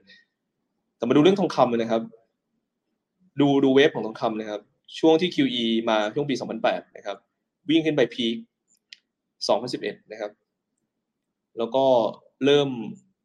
[0.98, 2.02] แต่มาดูเรื่องทองคำนะครับ
[3.42, 4.62] ดูดูเวฟของทองคำนะครับ
[5.00, 6.36] ช่วงที่ QE มาช่วงปี
[6.66, 7.18] 2008 นะครับ
[7.70, 8.36] วิ่งขึ้นไปพีค
[9.40, 10.32] 2011 นะครับ
[11.58, 11.86] แล้วก็
[12.46, 12.70] เริ่ม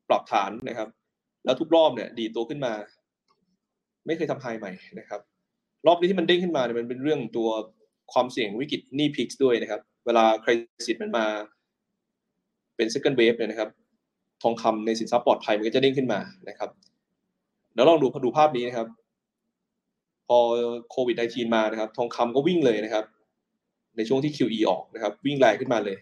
[0.09, 0.89] ปรับฐานนะครับ
[1.47, 2.73] แล้วทุกรอบเนี่ยดีตัวขึ้นมา
[4.07, 5.21] ไม่เคยทำไฮใหม่นะครับ
[5.87, 7.49] รอบนี้ที่มันเด้งขึ้นมาเนี่ยมันเป็นเรื่องตัว
[8.13, 10.55] ความเสี่ยงวิกฤตหนี้พิกซ์ด้วยนะครับ เวลาคริ
[10.87, 11.27] สิตมันมา
[12.77, 13.71] เป็น second wave เนี่ยนะครับ
[14.43, 16.71] ทองคำในสินทรัพย์ปลอดภัยมันก็จะเด้งขึ้นมานะครับ
[17.75, 18.89] แล้วลองดูดูภาพนี้นะครับ
[20.27, 20.39] พอ
[20.91, 23.05] โควิด -19 มานะครับ ทองคำก็วิ่งเลยนะครับ
[23.97, 25.99] ในช่วงที่ QE ออกนะครับ วิ่งแรงขึ้นมาเลย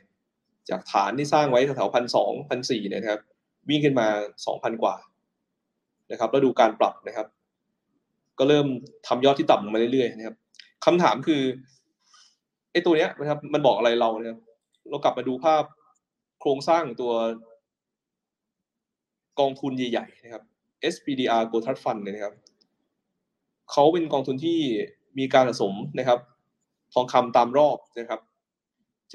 [0.71, 3.21] จากฐานที่สร้างไว้แถวๆพันสองพันสี่เนี่ยนะครับ
[3.69, 4.07] วิ่งขึ้นมา
[4.47, 4.95] สองพันกว่า
[6.11, 7.27] นะครับแล้วดูการปรับนะครับ
[8.39, 8.67] ก็เริ่ม
[9.07, 10.37] ทำยอดที่ต่ำลงมาเรื่อยๆนะครับ
[10.85, 11.43] คำถามคือ
[12.73, 14.41] ไอ้ตัวเนี้ยนะครับ มันบอกอะไรเราเนะครับ
[14.91, 15.65] เรากลับมาดูภาพ
[16.41, 17.13] โครงสร้างตัว
[19.41, 20.43] กองทุนใหญ่ๆนะครับ
[20.93, 22.35] SPDR Gold Trust Fund เนี่ยนะครับ
[23.73, 24.59] เขาเป็นกองทุนที่
[25.19, 26.19] มีการสะสมนะครับ
[26.95, 28.21] ทองคำตามรอบนะครับ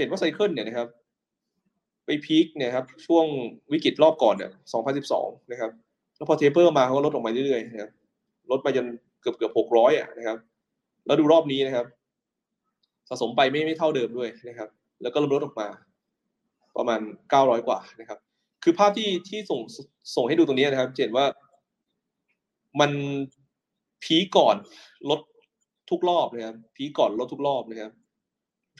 [0.01, 0.87] เห็นว่า cycle เนี่ยนะครับ
[2.05, 3.25] ไป peak เนี่ยครับ ช่วง
[3.71, 4.51] วิกฤตรอบก่อนเนี่ย
[5.01, 5.71] 2012 นะครับ
[6.19, 7.91] แล้วพอ taper มาเขาก็ลดลงมาเรื่อยๆนะครับ
[8.51, 8.85] ลดไปจน
[9.21, 10.37] เกือบเกือบ600อะนะครับ
[11.05, 11.85] แล้วดูรอบนี้นะครับ
[13.09, 14.69] สะสมไปไม่ไม่เท่าเดิมด้วยนะครับ
[15.01, 15.67] แล้วก็ลดออกมา
[16.77, 16.99] ประมาณ
[17.33, 18.19] 900กว่านะครับ
[18.63, 19.59] คือภาพที่ที่ส่ง
[20.15, 21.25] ส่งให้ดูตรงนี้นะครับเห็นว่า
[22.79, 22.91] มัน
[24.03, 24.55] peak ก่อน
[25.09, 25.19] ลด
[25.89, 27.91] ทุกรอบนะครับ peak ก่อนลดทุกรอบนะครับ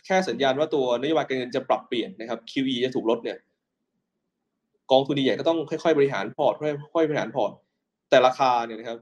[0.06, 3.38] แค่สัญญาณว่าตัวนโยบายการเงินจะปรับเปลี่ยนนะครับ QE จะถูกลดเนี่ย
[4.92, 6.54] กองทุนใหญ่ก็ต้องค่อยๆบริหารพอร์ต
[6.94, 7.52] ค่อยๆบริหารพอร์ต
[8.10, 9.00] แต่ราคาเนี่ยนะครับ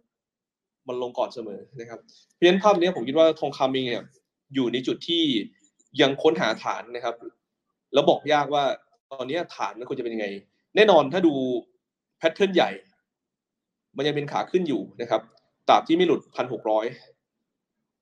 [0.88, 2.00] มันลงก่อนเสมอนะครับ
[2.34, 4.04] เพราะฉะนั้นภาพนี้ผมคิดว่าทองคำเองเนี่ย
[4.54, 5.24] อยู่ในจุดที่
[6.02, 7.16] ยังค้นหาฐานนะครับ
[7.94, 8.64] แล้วบอกยากว่า
[9.12, 10.28] ตอนนี้ฐานมันควรจะเป็นยังไง
[10.76, 11.34] แน่นอนถ้าดู
[12.18, 12.70] pattern ใหญ่
[13.98, 15.22] มันยังเป็นขาขึ้นอยู่นะครับ
[15.70, 16.86] ตราบที่ไม่หลุดพันหกร้อย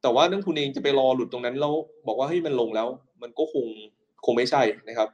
[0.02, 1.74] แต่ว่านักทุนเองจะไปรอหลุดตรงนั้นแล้ว
[2.07, 2.88] บอกว่าให้ยมันลงแล้ว
[3.22, 3.66] มันก็คง
[4.26, 5.10] คงไม่ใช่นะครับ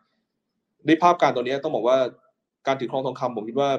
[0.88, 1.98] ด้วยภาพการตัวนี้ต้องบอกว่า
[2.67, 3.69] การถือครองทองคำผมคิดว่า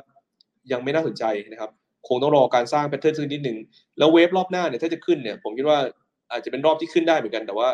[0.72, 1.70] ยังไม่น่าสนใจนะครับ
[2.08, 3.58] คงต้องรอการสร้างแพทเทิร์นสักนิดหนึ่ง
[3.98, 5.78] แล้วเวฟรอบหน้าเนี่ยถ้าจะขึ้นเนี่ยผมคิดว่า
[6.30, 7.68] อาจจะเป็นรอบที่ขึ้นได้เหมือนกัน แต่ว่า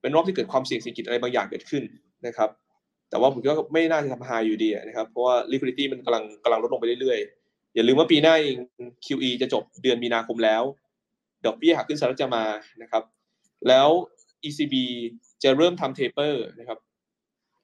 [0.00, 1.82] เป็นรอบที่เกิดความเสี่ยงเศรษฐกิจอะไรบางอย่างเกิดขึ้น
[2.26, 2.50] นะครับ
[3.10, 8.56] แต่ว่าผมคิดว่าไม่น่าจะทำไฮอยู่ดีนะครับ เพราะว่า liquidity มันกำลังกำลังลดลงไปเรื่อยๆ อย่าลืมว่าปีหน้าเอง
[9.06, 10.62] QE จะจบเดือนมีนาคมแล้ว
[11.46, 12.44] ดอกเบี้ยหักขึ้นสหรัฐจะมา
[12.82, 13.02] นะครับ
[13.68, 13.88] แล้ว
[14.44, 14.74] ECB
[15.42, 16.78] จะเริ่มทำ taper นะครับ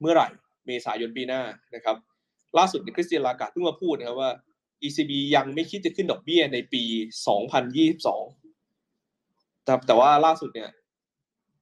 [0.00, 0.28] เมื่อไหร่
[0.66, 1.42] เมษายนปีหน้า
[1.74, 1.96] นะครับ
[2.58, 4.30] ล่าสุดคริสเตียนลากาเพิ่งมาพูดนะครับว่า
[4.82, 6.82] ECB ยังไม่คิดจะขึ้นดอกเบี้ยในปี
[8.84, 10.70] 2022 แต่แต่ว่าล่าสุดเนี่ย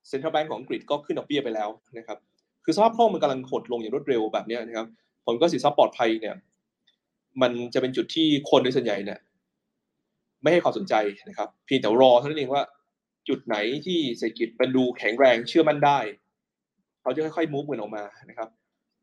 [0.09, 1.69] เซ็นทรัลแบงก์ของอังกฤษก็ขึ้นดอกเบี้ยไปแล้ว
[1.99, 2.19] นะครับ
[2.65, 4.87] คือสภาพคล่องมันกำลังหดลงอย่างรวดเร็วแบบนี้นะครับ
[5.25, 6.35] ผลก็สินทรัพย์ปลอดภัยเนี่ย
[7.43, 9.19] มันจะเป็นจุดที่คนโดยส่วนใหญ่เนี่ย
[10.43, 10.95] ไม่ให้ความสนใจ
[11.29, 12.63] นะครับ เพียงแต่รอเท่านั้นเองว่า
[13.29, 13.57] จุดไหน
[13.87, 15.99] ที่เศรษฐกิจมันดูแข็งแรงเชื่อมั่นได้
[17.03, 18.49] เขาจะค่อยๆมูฟเงินออกมานะครับ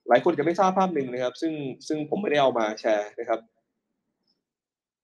[0.10, 1.54] หลายคนจะไม่ทราบภาพหนึ่งนะครับ ซึ่ง
[1.88, 3.40] ซึ่งผมไม่ได้เอามาแชร์นะครับ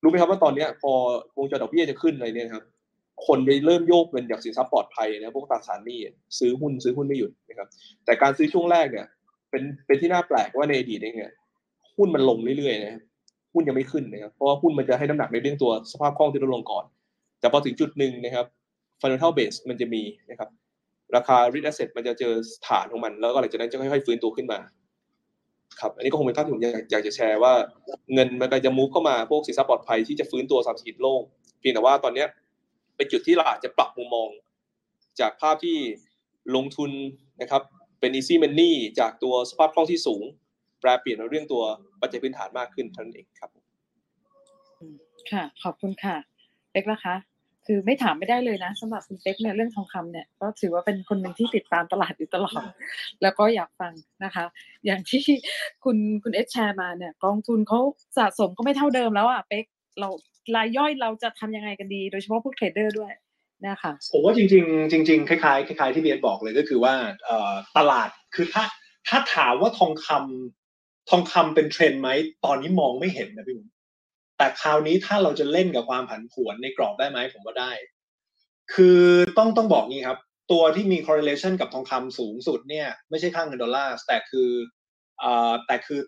[0.01, 0.91] รู้ไหมครับว่าตอนนี้พอ
[1.37, 2.63] วงจรดอกเบี้ยจะขึ้นอะไรเนี่ยครับ
[3.27, 5.99] คนไปเริ่มโยกเงินจากสินทรัพย์ปลอดภัยนะพวกตราสารหนี้
[6.39, 7.67] ซื้อหุ้นซื้อหุ้นไม่หยุดนะครับ
[8.05, 9.05] แต่การซื้อช่วงแรกเนี่ย
[9.49, 11.31] เป็นเป็นที่น่าแปลกว่าในอดีตเนี่ย
[11.97, 13.01] หุ้นมันลงเรื่อยๆนะครับ
[13.53, 16.85] หุ้นยังไม่ขึ้นนะครับ เพราะว่าหุ้นมันจะให้น้ำหนักในเรื่องตัวสภาพคล่องที่ลดลงก่อน
[17.39, 18.45] แต่พอถึงจุดหนึ่งนะครับ
[19.01, 20.49] fundamental base มันจะมีนะครับ
[21.15, 22.33] ราคา risk asset มันจะเจอ
[22.67, 24.59] ฐานของมัน แล้วก็หลังจากนั้นจะค่อยๆฟื้นตัวขึ้นมา
[25.79, 27.53] ครับอันนี้ก็คงเป็นภาพที่ผมอยากอยากจะแชร์ว่า
[28.13, 31.21] เงินมันกำลังจะมูฟเข้ามาพวกสินทรัพย์ปลอดภัยที่จะฟื้นตัวสามสิบโลก
[31.59, 32.27] เพียงแต่ว่าตอนเนี้ย
[32.95, 34.29] เป็นจุดที่เราอาจจะปรับมุมมอง
[35.19, 35.77] จากภาพที่
[36.55, 36.91] ลงทุน
[37.41, 37.61] นะครับ
[37.99, 40.23] เป็น easy money จากตัวสภาพคล่องที่สูง
[40.81, 41.63] แปลเปลี่ยนมาเรื่องตัว
[42.01, 43.49] ปัจจัยพื้นฐานมากขึ้นเท่านั้นเองครับ
[45.31, 46.15] ค่ะ ขอบคุณค่ะ
[46.71, 47.15] เป๊กละคะ
[47.65, 52.63] คือไม่ถามไม่ได้เลยนะสำหรับคุณเป๊กเนี่ยเรื่องทองคำเนี่ยก็ถือว่าเป็นคนหนึ่งที่ติดตามตลาดอยู่ตลอด
[53.21, 54.45] แล้วก็อยากฟังนะคะ
[54.85, 55.23] อย่างที่
[55.83, 57.79] คุณคุณเอสแชร์มาเนี่ย กองทุนเขา
[58.17, 59.65] สะสมก็ไม่เท่าเดิมแล้วอะเป๊ก
[59.99, 60.09] เรา
[60.55, 63.11] รายย่อยเราจะทำยังไงกันดี โดยเฉพาะพวกเทรดเดอร์ด้วย
[63.67, 66.93] นะคะผมว่าจริง ๆ จริง ๆ คล้ายๆคล้ายๆที่เบียร์บอกเลยก็คือว่า
[67.77, 68.63] ตลาดคือถ้า
[69.07, 72.09] ถ้าถามว่าทองคำทองคำเป็นเทรนด์ไหม
[72.45, 73.69] ตอนนี้มองไม่เห็นนะพี่บุ๋ม
[74.39, 77.71] แต่คราวนี้ถ้าเราจะเล่นกับความผันผวนในกรอบได้ไหมผมว่าได้
[78.73, 79.01] คือ
[79.37, 80.19] ต้องต้องบอกงี้ครับ
[80.51, 84.49] ตัวที่มี correlation กับทองคำสูงสุดเนี่ย ไม่ใช่ค่าเงินดอลลาร์แต่คือ
[85.23, 85.31] อ่
[85.67, 85.99] แต่คือ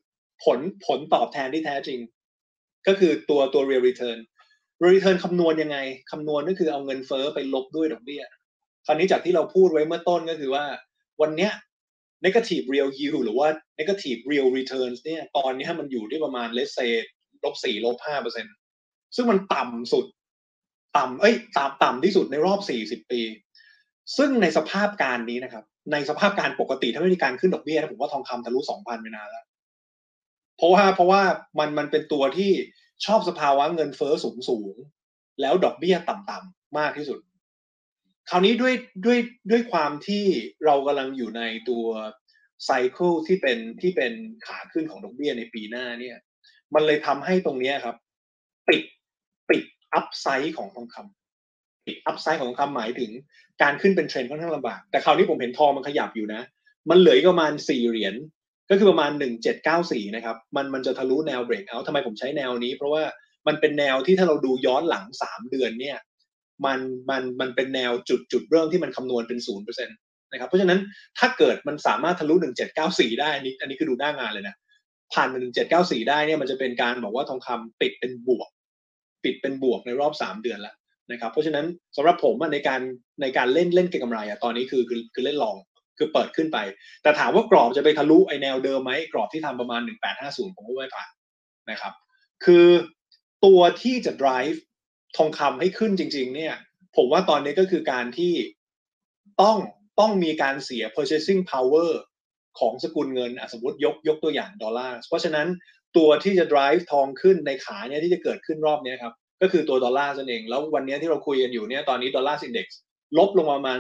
[0.44, 2.00] ผลผลตอบแทนที่แท้จริง
[2.88, 4.20] ก็คือตัวตัว real return
[4.82, 5.78] real return คำนวณยังไง
[6.12, 8.24] คำนวณก็คือเอาเงินเฟ้อไปลบด้วยดอกเบี้ย
[8.86, 10.66] คราวนี้จากที่เราพูดไว้เมื่อต้นก็คือว่า
[11.22, 11.52] วันเนี้ย
[12.26, 13.48] negative real yield หรือว่า
[13.80, 16.92] negative real returns เนี่ยตอนนี้มันอยู่ที่ประมาณ let's say
[17.44, 18.46] ลบสี่ลบห้าเปอร์เซ็น
[19.16, 20.06] ซึ่งมันต่ำสุด
[20.98, 23.22] ต่ำเอ้ยต่ำต่ำที่สุดในรอบสี่สิบปี
[24.18, 29.46] ซึ่งในสภาพการนี้นะครับ ในสภาพการปกติถ้าไม่มีการขึ้นดอกเบี้ยนะผมว่าทองคำทะลุสองพันไปนานแล้ว
[30.58, 31.22] เพราะว่าเพราะว่า
[31.60, 32.52] มันมันเป็นตัวที่
[33.06, 34.76] ชอบสภาวะเงินเฟ้อสูงสูง
[35.42, 37.20] แล้วดอกเบี้ยต่ำๆมากที่สุด
[38.30, 38.74] คราวนี้ด้วย
[39.06, 39.20] ด้วย
[39.52, 40.24] ด้วยความที่
[40.66, 41.86] เรากำลังอยู่ในตัว
[42.66, 44.14] ไซเคิลที่เป็นที่เป็น
[44.46, 46.18] ขาขึ้นของดอกเบี้ยในปีหน้าเนี่ย
[46.76, 47.96] มันเลยทำให้ตรงนี้ครับ
[48.68, 48.82] ปิด
[49.50, 49.62] ปิด
[49.94, 53.12] upside ของทองคำปิด upside ของทองคำหมายถึง
[53.62, 56.42] การขึ้นเป็นเทรนด์ค่อนข้างลำบาก แต่คราวนี้ผมเห็นทองมันขยับอยู่นะ
[56.90, 58.16] มันเหลืออีกประมาณสี่เหรียญ
[58.70, 63.04] ก็คือประมาณหนึ่งเจ็ดเก้าสี่นะครับมันมันจะทะลุแนว breakout ทำไมผมใช้แนวนี้ เพราะว่า
[63.48, 65.98] มันเป็นแนวที่ถ้าเราดูย้อนหลังสามเดือนเนี่ย
[66.66, 66.80] มัน
[67.10, 69.98] มันมันเป็นแนวจุดจุดเริ่มที่มันคำนวณเป็นศูนย์เปอร์เซ็นต์
[70.32, 70.80] นะครับเพราะฉะนั้น
[71.20, 74.56] ถ้าเกิดมันสามารถทะลุหนึ่งเจ็ดเก้าสี่ได้อันนี้อันนี้คือดูหน้างานเลยนะ
[75.14, 78.50] ผ่านหนึ่งเจ็ดเก้าสี่ได้เนี่ยมันจะเป็นการบอกว่าทองคำปิดเป็นบวก
[79.24, 80.76] ปิดเป็นบวกในรอบสามเดือนแล้ว
[81.12, 81.66] นะครับ เพราะฉะนั้น
[81.96, 82.82] สำหรับผมในการ
[83.22, 85.56] ในการเล่นเล่นเก็งกำไรอะตอนนี้คือคือคือเล่นลอง
[85.98, 86.58] คือเปิดขึ้นไป
[87.04, 89.82] แต่ถามว่ากรอบจะไปทะลุไอแนวเดิมไหมกรอบที่ทำประมาณ
[90.20, 91.10] 1850 ผมก็ไม่ผ่าน
[91.72, 91.94] นะครับ
[92.46, 92.68] คือ
[93.46, 94.58] ตัวที่จะ drive
[95.18, 96.56] ทองคำให้ขึ้นจริง ๆ เนี่ย
[96.96, 98.34] ผมว่าตอนนี้ก็คือการที่
[99.42, 99.58] ต้อง
[100.00, 101.90] ต้องมีการเสีย purchasing power
[102.60, 105.48] ของสกุลเงินสมมติยกยกตัวอย่างดอลลาร์เพราะฉะนั้น
[105.98, 112.68] ตัวที่จะ drive ทองขึ้นในขาเนี่ยที่จะเกิดขึ้นรอบนี้ครับก็คือตัวดอลลาร์นั่นเอง แล้ววันนี้ที่เราคุยกันอยู่เนี่ยตอนนี้ดอลลาร์ index
[113.18, 113.80] ลบลงประมาณ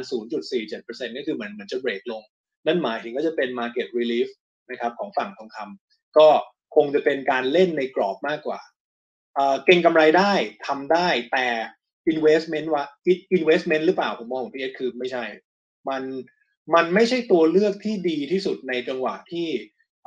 [0.57, 2.22] 0.47%ก็คือเหมือนเหมือนจะเบรกลง
[2.68, 4.27] นั่นหมายถึงก็จะเป็น market relief
[4.69, 6.27] นะครับของฝั่งทองคำก็
[6.76, 8.60] คงจะเป็นการเล่นในกรอบมากกว่า
[9.65, 10.34] เก่งกำไรได้
[10.68, 11.48] ทำได้แต่
[12.14, 12.84] investment ว่า
[13.38, 15.23] investment หรือเปล่าผมมองของพี่เอสคือไม่ใช่
[15.89, 16.03] มัน
[16.75, 19.47] มันไม่ใช่ตัวเลือกที่ดีที่สุดในจังหวะที่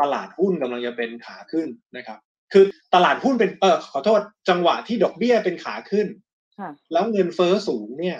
[0.00, 2.18] ตลาดหุ้นกำลังจะเป็นขาขึ้นนะครับ
[2.52, 2.64] คือ
[2.94, 6.06] ตลาดหุ้นเป็นเออขอโทษจังหวะที่ดอกเบี้ยเป็นขาขึ้น
[6.58, 8.18] ค่ะแล้วเงินเฟ้อสูงเนี่ย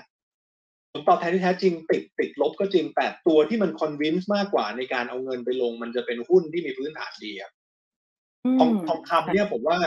[0.92, 7.52] ผลตอบแทนที่แท้จริงติดติดลบก็จริงแต่ตัวที่มัน convince มากกว่าในการเอาเงินไปลง มันจะเป็นหุ้นที่มีพื้นฐานดีครับ
[8.58, 9.78] ทองทองคำเนี่ยผมว่า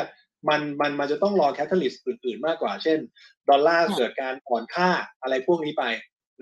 [0.50, 3.00] มันมันมันจะต้องรอ catalyst อื่นๆ มากกว่า เช่น
[3.50, 4.90] ดอลลาร์เกิดการอ่อนค่า
[5.22, 5.84] อะไรพวกนี้ไป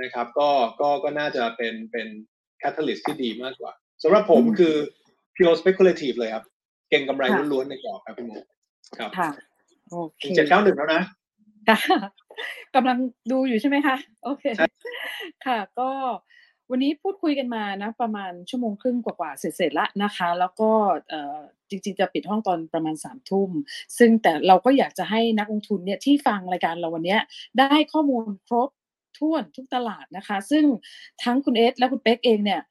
[0.01, 0.49] นะครับ ก็
[0.81, 2.07] ก็ก็น่าจะเป็นเป็น
[2.60, 3.72] catalyst ที่ดีมากกว่า
[4.03, 4.76] สำหรับผมคือ
[5.35, 6.45] pure speculative เลยครับ
[6.89, 8.31] เก็งกำไรล้วนๆในกรอบครับพี่บุ๋ม
[8.99, 9.30] ครับค่ะ
[9.89, 11.01] โอเคเจ็ดเก้าหนึ่งแล้วนะ
[11.69, 11.77] ค่ะ
[12.76, 12.97] กำลัง
[13.31, 14.43] ดูอยู่ใช่ไหมคะ โอเค
[15.45, 15.89] ค่ะ ก็
[16.72, 20.69] วันนี้พูดคุยกันมานะ ประมาณชั่วโมงครึ่งกว่าๆเสร็จๆละนะคะ แล้วก็
[21.09, 21.38] เอ่อ
[21.69, 23.49] จริงๆจะปิดห้องตอนประมาณสามทุ่ม
[23.97, 27.22] ซึ่งแต่เราก็อยากจะให้นักลงทุนเนี่ยที่ฟังรายการเราวันเนี้ย
[27.59, 28.69] ได้ข้อมูลครบ
[29.18, 30.66] ถ้วนทุกตลาดนะคะ ซึ่ง
[31.24, 32.62] ทั้งคุณเอสและคุณเป๊กเองเนี่ย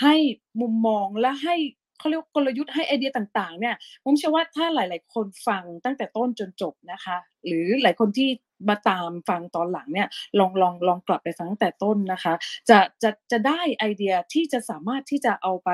[0.00, 0.14] ให้
[0.60, 1.56] มุมมองและให้
[1.98, 3.74] เขาเรียกกลยุทธ์ให้ไอเดียต่างๆ เนี่ย
[4.04, 7.16] ผมเชื่อว่าถ้าหลาย ๆ คนฟังตั้งแต่ต้นจนจบนะคะ
[7.46, 8.28] หรือหลายคนที่
[8.68, 10.08] มาตามฟังตอนหลังเนี่ย
[10.38, 12.34] ลองลองลองกลับไปฟังตั้งแต่ต้นนะคะ
[12.70, 15.70] จะจะจะได้ไอเดียที่จะสามารถที่จะเอาไป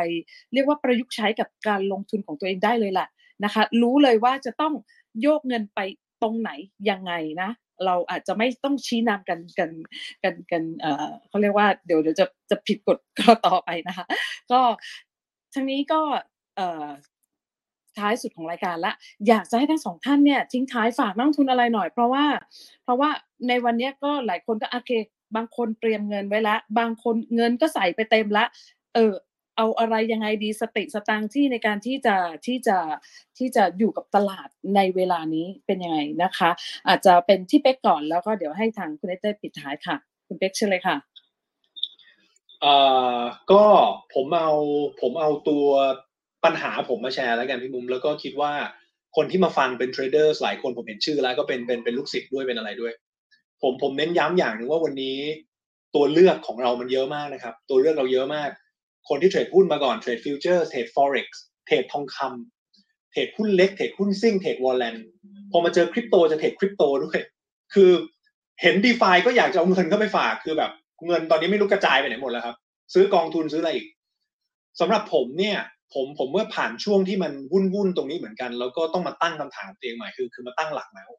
[0.52, 3.08] เรียกว่าประยุกต์ใช้กับการลงทุนของตัวเองได้เลยแหละ
[3.44, 4.74] นะคะ รู้เลยว่าจะต้อง
[5.22, 5.80] โยกเงินไป
[6.22, 6.50] ตรงไหน
[6.90, 7.50] ยังไงนะ
[7.86, 9.70] เราอาจจะไม่ต้องชี้นำกันกัน
[10.24, 14.06] กันกันเอ่อเขาเรียกว่าเดี๋ยวเดี๋ยวจะจะผิดกฎก็ต่อไปนะคะ
[14.52, 14.60] ก็
[15.54, 16.00] ทั้งนี้ก็
[16.56, 16.86] เอ่อ
[17.98, 18.92] ท้ายสุดของรายการละ
[19.28, 22.24] อยากจะให้ทั้งสองท่านเนี่ยทิ้งท้ายฝากนักทุนอะไรหน่อย เพราะว่า
[22.84, 23.10] เพราะว่า
[23.48, 24.92] ในวันนี้ก็หลายคนก็โอเค
[25.36, 28.44] บางคนเตรียมเงินไว้แล้วบางคนเงินก็ใส่ไปเต็มละ
[28.94, 29.12] เออ
[29.58, 32.16] เอาอะไรยังไงดีสติสตังที่ในการที่จะ
[32.46, 32.78] ที่จะ
[33.38, 36.50] ที่จะอยู่กับตลาดในเวลานี้เป็นยังไงนะคะ
[36.88, 40.96] อาจจะเป็นที่เป๊กก่อนแล้วก็เดี๋ยวให้ทางคุณเอเต้ปิดท้ายค่ะ คุณเป๊กเชิญเลยค่ะ
[42.60, 42.74] เอ่
[43.18, 43.20] อ
[43.52, 43.64] ก็
[44.14, 44.52] ผมเอา
[45.00, 45.64] ผมเอาตัว
[46.44, 48.52] ปัญหาผมมาแชร์แล้วกันพี่มุม แล้วก็คิดว่า
[49.16, 52.92] คนที่มาฟังเป็นเทรดเดอร์หลายคนผมเห็นชื่อแล้วก็เป็นเป็นเป็นลูกศิษย์ด้วยเป็นอะไรด้วย
[53.62, 55.18] ผมผมเน้นย้ำอย่างหนึ่งว่าวันนี้
[55.94, 58.50] ตัวเลือกของเรามันเยอะมากนะครับ ตัวเลือกเราเยอะมาก
[59.08, 64.96] คนที่เทรดหุ้นมาก่อนเทรด future เทรด forex เทรดทองคำเทรดหุ้นเล็กเทรดหุ้นซิ่งเทรด warrant
[65.52, 67.18] พอมาเจอคริปโตจะเทรดคริปโตด้วย
[67.74, 67.90] คือ
[68.62, 70.70] เห็น DeFi ก็อยากจะเอาเงินเข้าไปฝากคือแบบ
[71.06, 72.56] เงินตอนนี้ไม่รู้กระจายไปไหนหมดแล้วครับ
[72.94, 73.86] ซื้อกองทุนซื้ออะไรอีก
[74.80, 75.58] สำหรับผมเนี่ย
[75.94, 81.16] ผมผมเมื่อผ่านช่วงที่มันวุ่นวุ่นตรงนี้เหมือนกัน แล้วก็ต้องมาตั้งคำถามตัวเองใหม่คือ คือมาตั้งหลักใหม่ว่า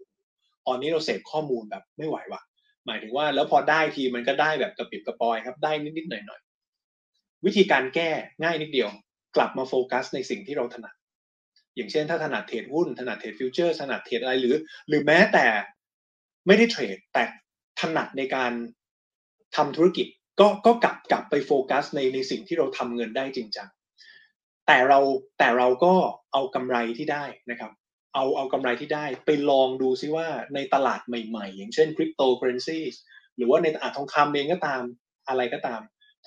[0.68, 2.42] ตอนนี้เราเสพข้อมูลแบบไม่ไหวว่ะ
[2.86, 6.42] หมายถึงว่าแล้วพอได้ทีมันก็ได้แบบกระปิบกระปอยครับ ได้นิดๆหน่อย
[7.46, 8.10] วิธีการแก้
[8.44, 8.90] ง่ายนิดเดียว
[9.36, 10.94] กลับมาโฟกัสในสิ่งที่เราถนัด
[11.76, 14.56] อย่างเช่นถ้าถนัดเทรดหุ้น ถนัดเทรด future ถนัดเทรดอะไรหรือ
[14.88, 15.46] หรือแม้แต่
[16.48, 17.24] ไม่ได้เทรดแต่
[17.82, 18.52] ถนัดในการ
[19.56, 20.08] ทำธุรกิจ
[20.40, 23.70] ก็ก็กลับกลับไปโฟกัสในในสิ่งที่เราทำเงินได้จริงจัง
[24.68, 25.00] แต่เรา
[25.40, 25.94] แต่เราก็
[26.34, 27.72] เอากำไรที่ได้นะครับ
[28.14, 32.80] เอาเอากำไรที่ได้ไปลองดูซิว่าในตลาดใหม่ๆ อย่างเช่นคริปโตเคอเรนซี
[33.38, 34.82] หรือว่าในตลาดทองคำเองก็ตาม
[35.28, 35.82] อะไรก็ตาม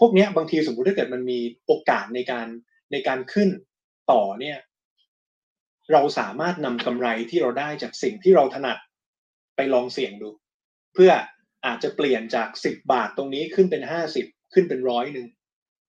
[0.05, 2.47] วกเนี้ยบางทีสมมติถ้าเกิดมันมีโอกาสในการ
[2.93, 3.49] ในการขึ้น
[4.12, 4.59] ต่อเนี่ย
[5.93, 8.79] เราสามารถนำกำไรที่เราได้จากสิ่งที่เราถนัด
[9.57, 10.31] ไปลองเสี่ยงดู
[10.95, 11.11] เพื่อ
[11.66, 13.83] อาจจะเปลี่ยนจาก10บบาทตรงนี้ขึ้นเป็น
[14.19, 15.27] 50ขึ้นเป็นร้อยหนึ่ง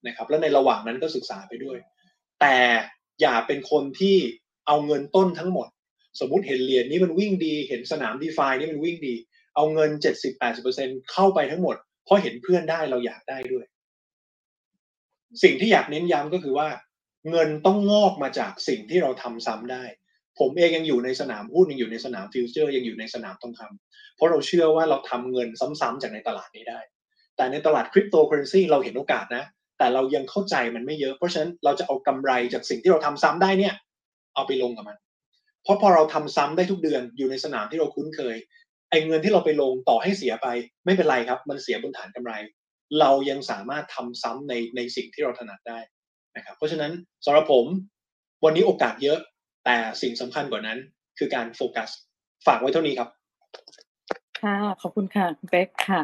[0.07, 1.77] นะครับ แล้วในระหว่างนั้นก็ศึกษาไปด้วย
[2.41, 2.57] แต่
[3.22, 4.18] อย่าเป็นคนที่
[4.68, 5.68] เอาเงินต้นทั้งหมด
[6.19, 9.15] สมมุติเห็นเหรียญนี้มันวิ่งดี เห็นสนามดีฟานี่มันวิ่งดี
[9.56, 9.90] เอาเงิน
[10.52, 11.76] 70-80%เข้าไปทั้งหมด
[12.06, 13.65] เพราะเห็นเพื่อนได้เราอยากได้ด้วย
[15.43, 16.68] สิ่งที่อยากเน้นย้ำก็คือว่า
[17.30, 19.84] เงินต้องงอกมาจากสิ่งที่เราทำซ้ำได้
[20.39, 25.49] ผมเองยังอยู่ในสนามหุ้นยังอยู่ในสนามฟิวเจอร์ยังอยู่ในสนามทองคำเพราะเราเชื่อว่าเราทำเงิน
[25.81, 26.80] ซ้ำๆจากในตลาดนี้ได้
[27.35, 29.43] แต่ในตลาดคริปโตเคอเรนซีเราเห็นโอกาสนะ
[29.77, 33.73] แต่เรายังเข้าใจมันไม่เยอะเพราะฉะนั้นเราจะเอากำไรจากสิ่งที่เราทำซ้ำได้เนี่ย
[34.35, 34.97] เอาไปลงกับมัน
[35.64, 38.35] เพราะพอเราทำซ้ำได้ทุกเดือนอยู่ในสนามที่เราคุ้นเคย
[38.89, 40.47] ไอ้เงินที่เราไปลงต่อให้เสียไป
[40.85, 42.34] ไม่เป็นไรครับ มันเสียบนฐานกำไร
[42.99, 45.80] เรายังสามารถทำซ้ำในในสิ่งที่เราถนัดได้
[46.36, 46.91] นะครับเพราะฉะนั้น
[47.26, 47.65] สำหรับผม
[48.45, 49.20] วันนี้โอกาสเยอะ
[49.65, 50.78] แต่สิ่งสำคัญกว่านั้น
[51.18, 51.90] คือการโฟกัส
[52.45, 53.10] ฝากไว้เท่านี้ครับ
[54.41, 56.02] ค่ะขอบคุณค่ะคุณเป๊กค่ะ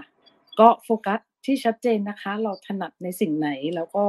[0.59, 4.05] ก็โฟกัสที่ชัดเจนนะคะ เราถนัดในสิ่งไหนแล้วก็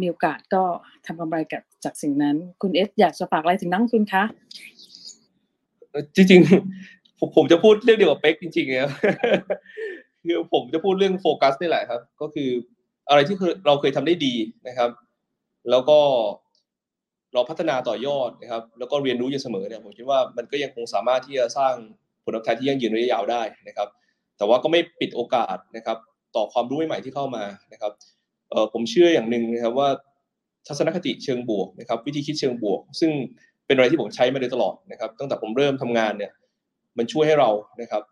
[0.00, 0.62] มีโอกาสก็
[1.06, 4.24] ทำกำไรกับจากสิ่งนั้น คุณเอสอยากจะฝากอะไรถึงนักลงทุนคะ
[6.16, 8.90] จริงๆผมผมจะพูดเรื่องเดียวกับเป๊กจริงๆครับ
[10.28, 12.50] คือผมจะพูดเรื่องโฟกัสนี่แหละครับ ก็คือ
[13.08, 13.36] อะไรที่
[13.66, 14.34] เราเคยทำได้ดี
[14.68, 14.90] นะครับ
[15.70, 15.98] แล้วก็
[17.34, 21.74] เราพัฒนาต่อยอดนะครับ แล้วก็เรียนรู้อยู่เสมอเนี่ยผมคิดว่ามันก็ยังคงสามารถที่จะสร้าง
[22.24, 23.88] ผลตอบแทนที่ยั่งยืนระยะยาวได้นะครับ
[24.38, 25.98] แต่ว่าก็ไม่ปิดโอกาสนะครับ
[26.36, 27.92] ต่อความรู้ใหม่ๆที่เข้ามานะครับ
[28.72, 29.88] ผมเชื่ออย่างหนึ่งนะครับว่า
[30.66, 33.10] ทัศนคติเชิงบวกนะครับ วิธีคิดเชิงบวก ซึ่ง
[33.66, 36.32] เป็นอะไรที่ผมใช้มาโดยตลอดนะครับ ตั้งแต่ผมเริ่มทำงานเนี่ย
[36.98, 37.50] มันช่วยให้เรา
[37.80, 38.02] นะครับ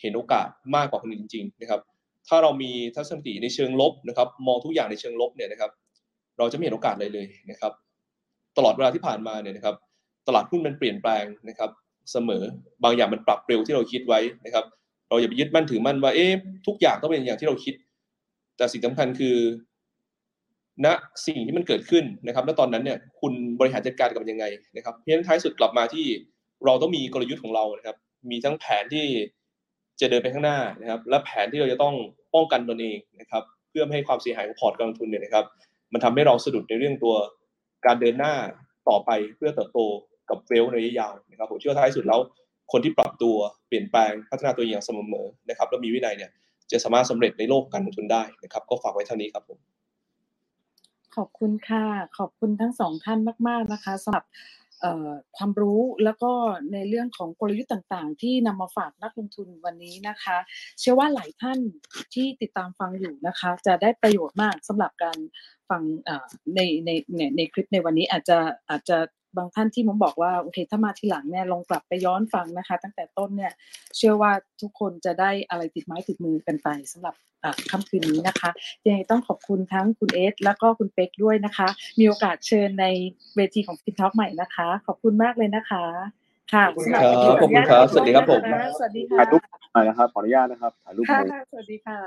[0.00, 1.80] เห็นโอกาสมากกว่าคนอื่นจริงๆนะครับ
[2.28, 5.70] ถ้าเรามีทัศนคติในเชิงลบนะครับ มองทุกอย่างในเชิงลบเนี่ยนะครับ
[6.38, 7.72] เราจะไม่เห็นโอกาสเลยเลยนะครับ
[8.56, 9.76] ตลอดเวลาที่ผ่านมาเนี่ยนะครับ
[10.28, 11.70] ตลาดหุ้นมันเปลี่ยนแปลงนะครับ
[12.12, 12.42] เสมอ
[12.84, 14.64] บางอย่างมันปรับเร็วที่เราคิดไว้นะครับ
[15.08, 16.32] เราอย่าไปยึดมั่นถือมั่นว่าเอ๊ะ
[16.66, 17.74] ทุกอย่างต้องเป็นอย่างที่เราคิด
[18.56, 19.36] แต่สิ่งสำคัญคือ
[20.84, 20.86] ณ
[21.26, 24.44] สิ่งที่มันเกิดขึ้นนะครับ แล้วตอนนั้นเนี่ยคุณบริหารจัดการกับมันยังไง
[24.76, 26.06] นะครับเพราะฉะนั้นท้ายสุดกลับมาที่
[26.64, 27.96] เราต้องมีกลยุทธ์ของเรานะครับ
[28.30, 29.06] มีทั้งแผนที่
[30.00, 31.94] จะเดินไปข้างหน้านะครับ และแผนที่เราจะต้อง
[32.34, 35.44] ป้องกันตนเองนะครับ เพื่อไม่ให้ความเสียหายของพอร์ตการลงทุนเนี่ยนะครับ
[35.92, 37.14] มันทำให้เราสะดุดในเรื่องตัว
[37.86, 38.34] การเดินหน้า
[38.88, 39.80] ต่อไปเพื่อเติบโต
[40.30, 42.20] กับเวลในระยะยาวนะครับผมเชื่อท้ายสุดแล้ว
[42.72, 43.36] คนที่ปรับตัว
[43.68, 46.30] เปลี่ยนแปลงพัฒนาตัวเองอย่างสม่ำเสมอนะครับแล้วมีวินัยเนี่ย
[46.72, 49.58] จะสามารถสำเร็จในโลกการลงทุนได้นะครับ ก็ฝากไว้เท่านี้ครับผม
[51.16, 51.84] ขอบคุณค่ะ
[52.18, 53.18] ขอบคุณทั้งสองท่าน
[53.48, 54.24] มาก ๆ นะคะสำหรับ
[55.36, 56.30] ความรู้แล้วก็
[56.72, 60.36] ในเรื่องของกลยุทธ์ต่างๆ ที่นำมาฝากนักลงทุนวันนี้นะคะ
[60.80, 61.58] เชื่อว่าหลายท่าน
[62.14, 65.18] ที่ติดตามฟังอยู่นะคะ จะได้ประโยชน์มากสำหรับการ
[65.70, 65.82] ฟัง
[66.54, 68.38] ในในในในคลิปในวันนี้อาจจะ
[68.70, 68.98] อาจจะ
[69.38, 73.52] บางท่านที่ผมบอกว่าโอเคถ้ามาทีหลังเนี่ยลองกลับไปย้อนฟังนะคะ ตั้งแต่ต้นเนี่ย
[73.96, 74.32] เชื่อว่า
[74.62, 78.50] ทุกคนจะได้อะไรติดไม้ติดมือกันไปสำหรับอะค่ำคืนนี้นะคะ
[78.84, 82.86] ยังไงต้องขอบคุณทั้งคุณเอสแล้วก็คุณเป็กด้วยนะคะ มีโอกาสเชิญใน
[83.36, 85.84] เวทีของพิทท็อกใหม่นะคะ ขอบคุณมากเลยนะคะ
[86.52, 89.42] ค่ะขอบคุณสำหครับวันนี้ขอบคุณครับสวัสดีครับผมนะคะสวัสดีค่ะถ่ายรูป
[89.72, 91.98] หน่อยนะครับขออนุญาตนะครับถ่ายรูปหค่ะมูค่ะสวัสดีค่ะ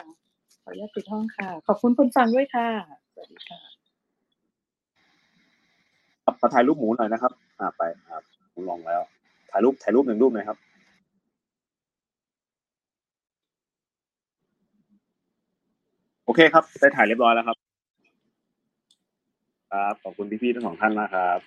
[0.64, 2.68] ขออนุญาตปิดห้องค่ะ ขอบคุณคนฟังด้วยค่ะ
[3.14, 3.81] สวัสดีค่ะ
[6.26, 8.20] ครับขอถ่ายรูปหมูหน่อยนะครับ อ่าไปอ่า
[8.54, 9.02] ผมลองแล้ว
[9.52, 10.58] ถ่ายรูปถ่ายรูปหนึ่งรูปหน่อยครับ
[16.26, 17.58] โอเคครับ ได้ถ่ายเรียบร้อยแล้วครับ
[19.72, 21.40] ครับ ขอบคุณพี่ๆทั้งสองท่านนะครับ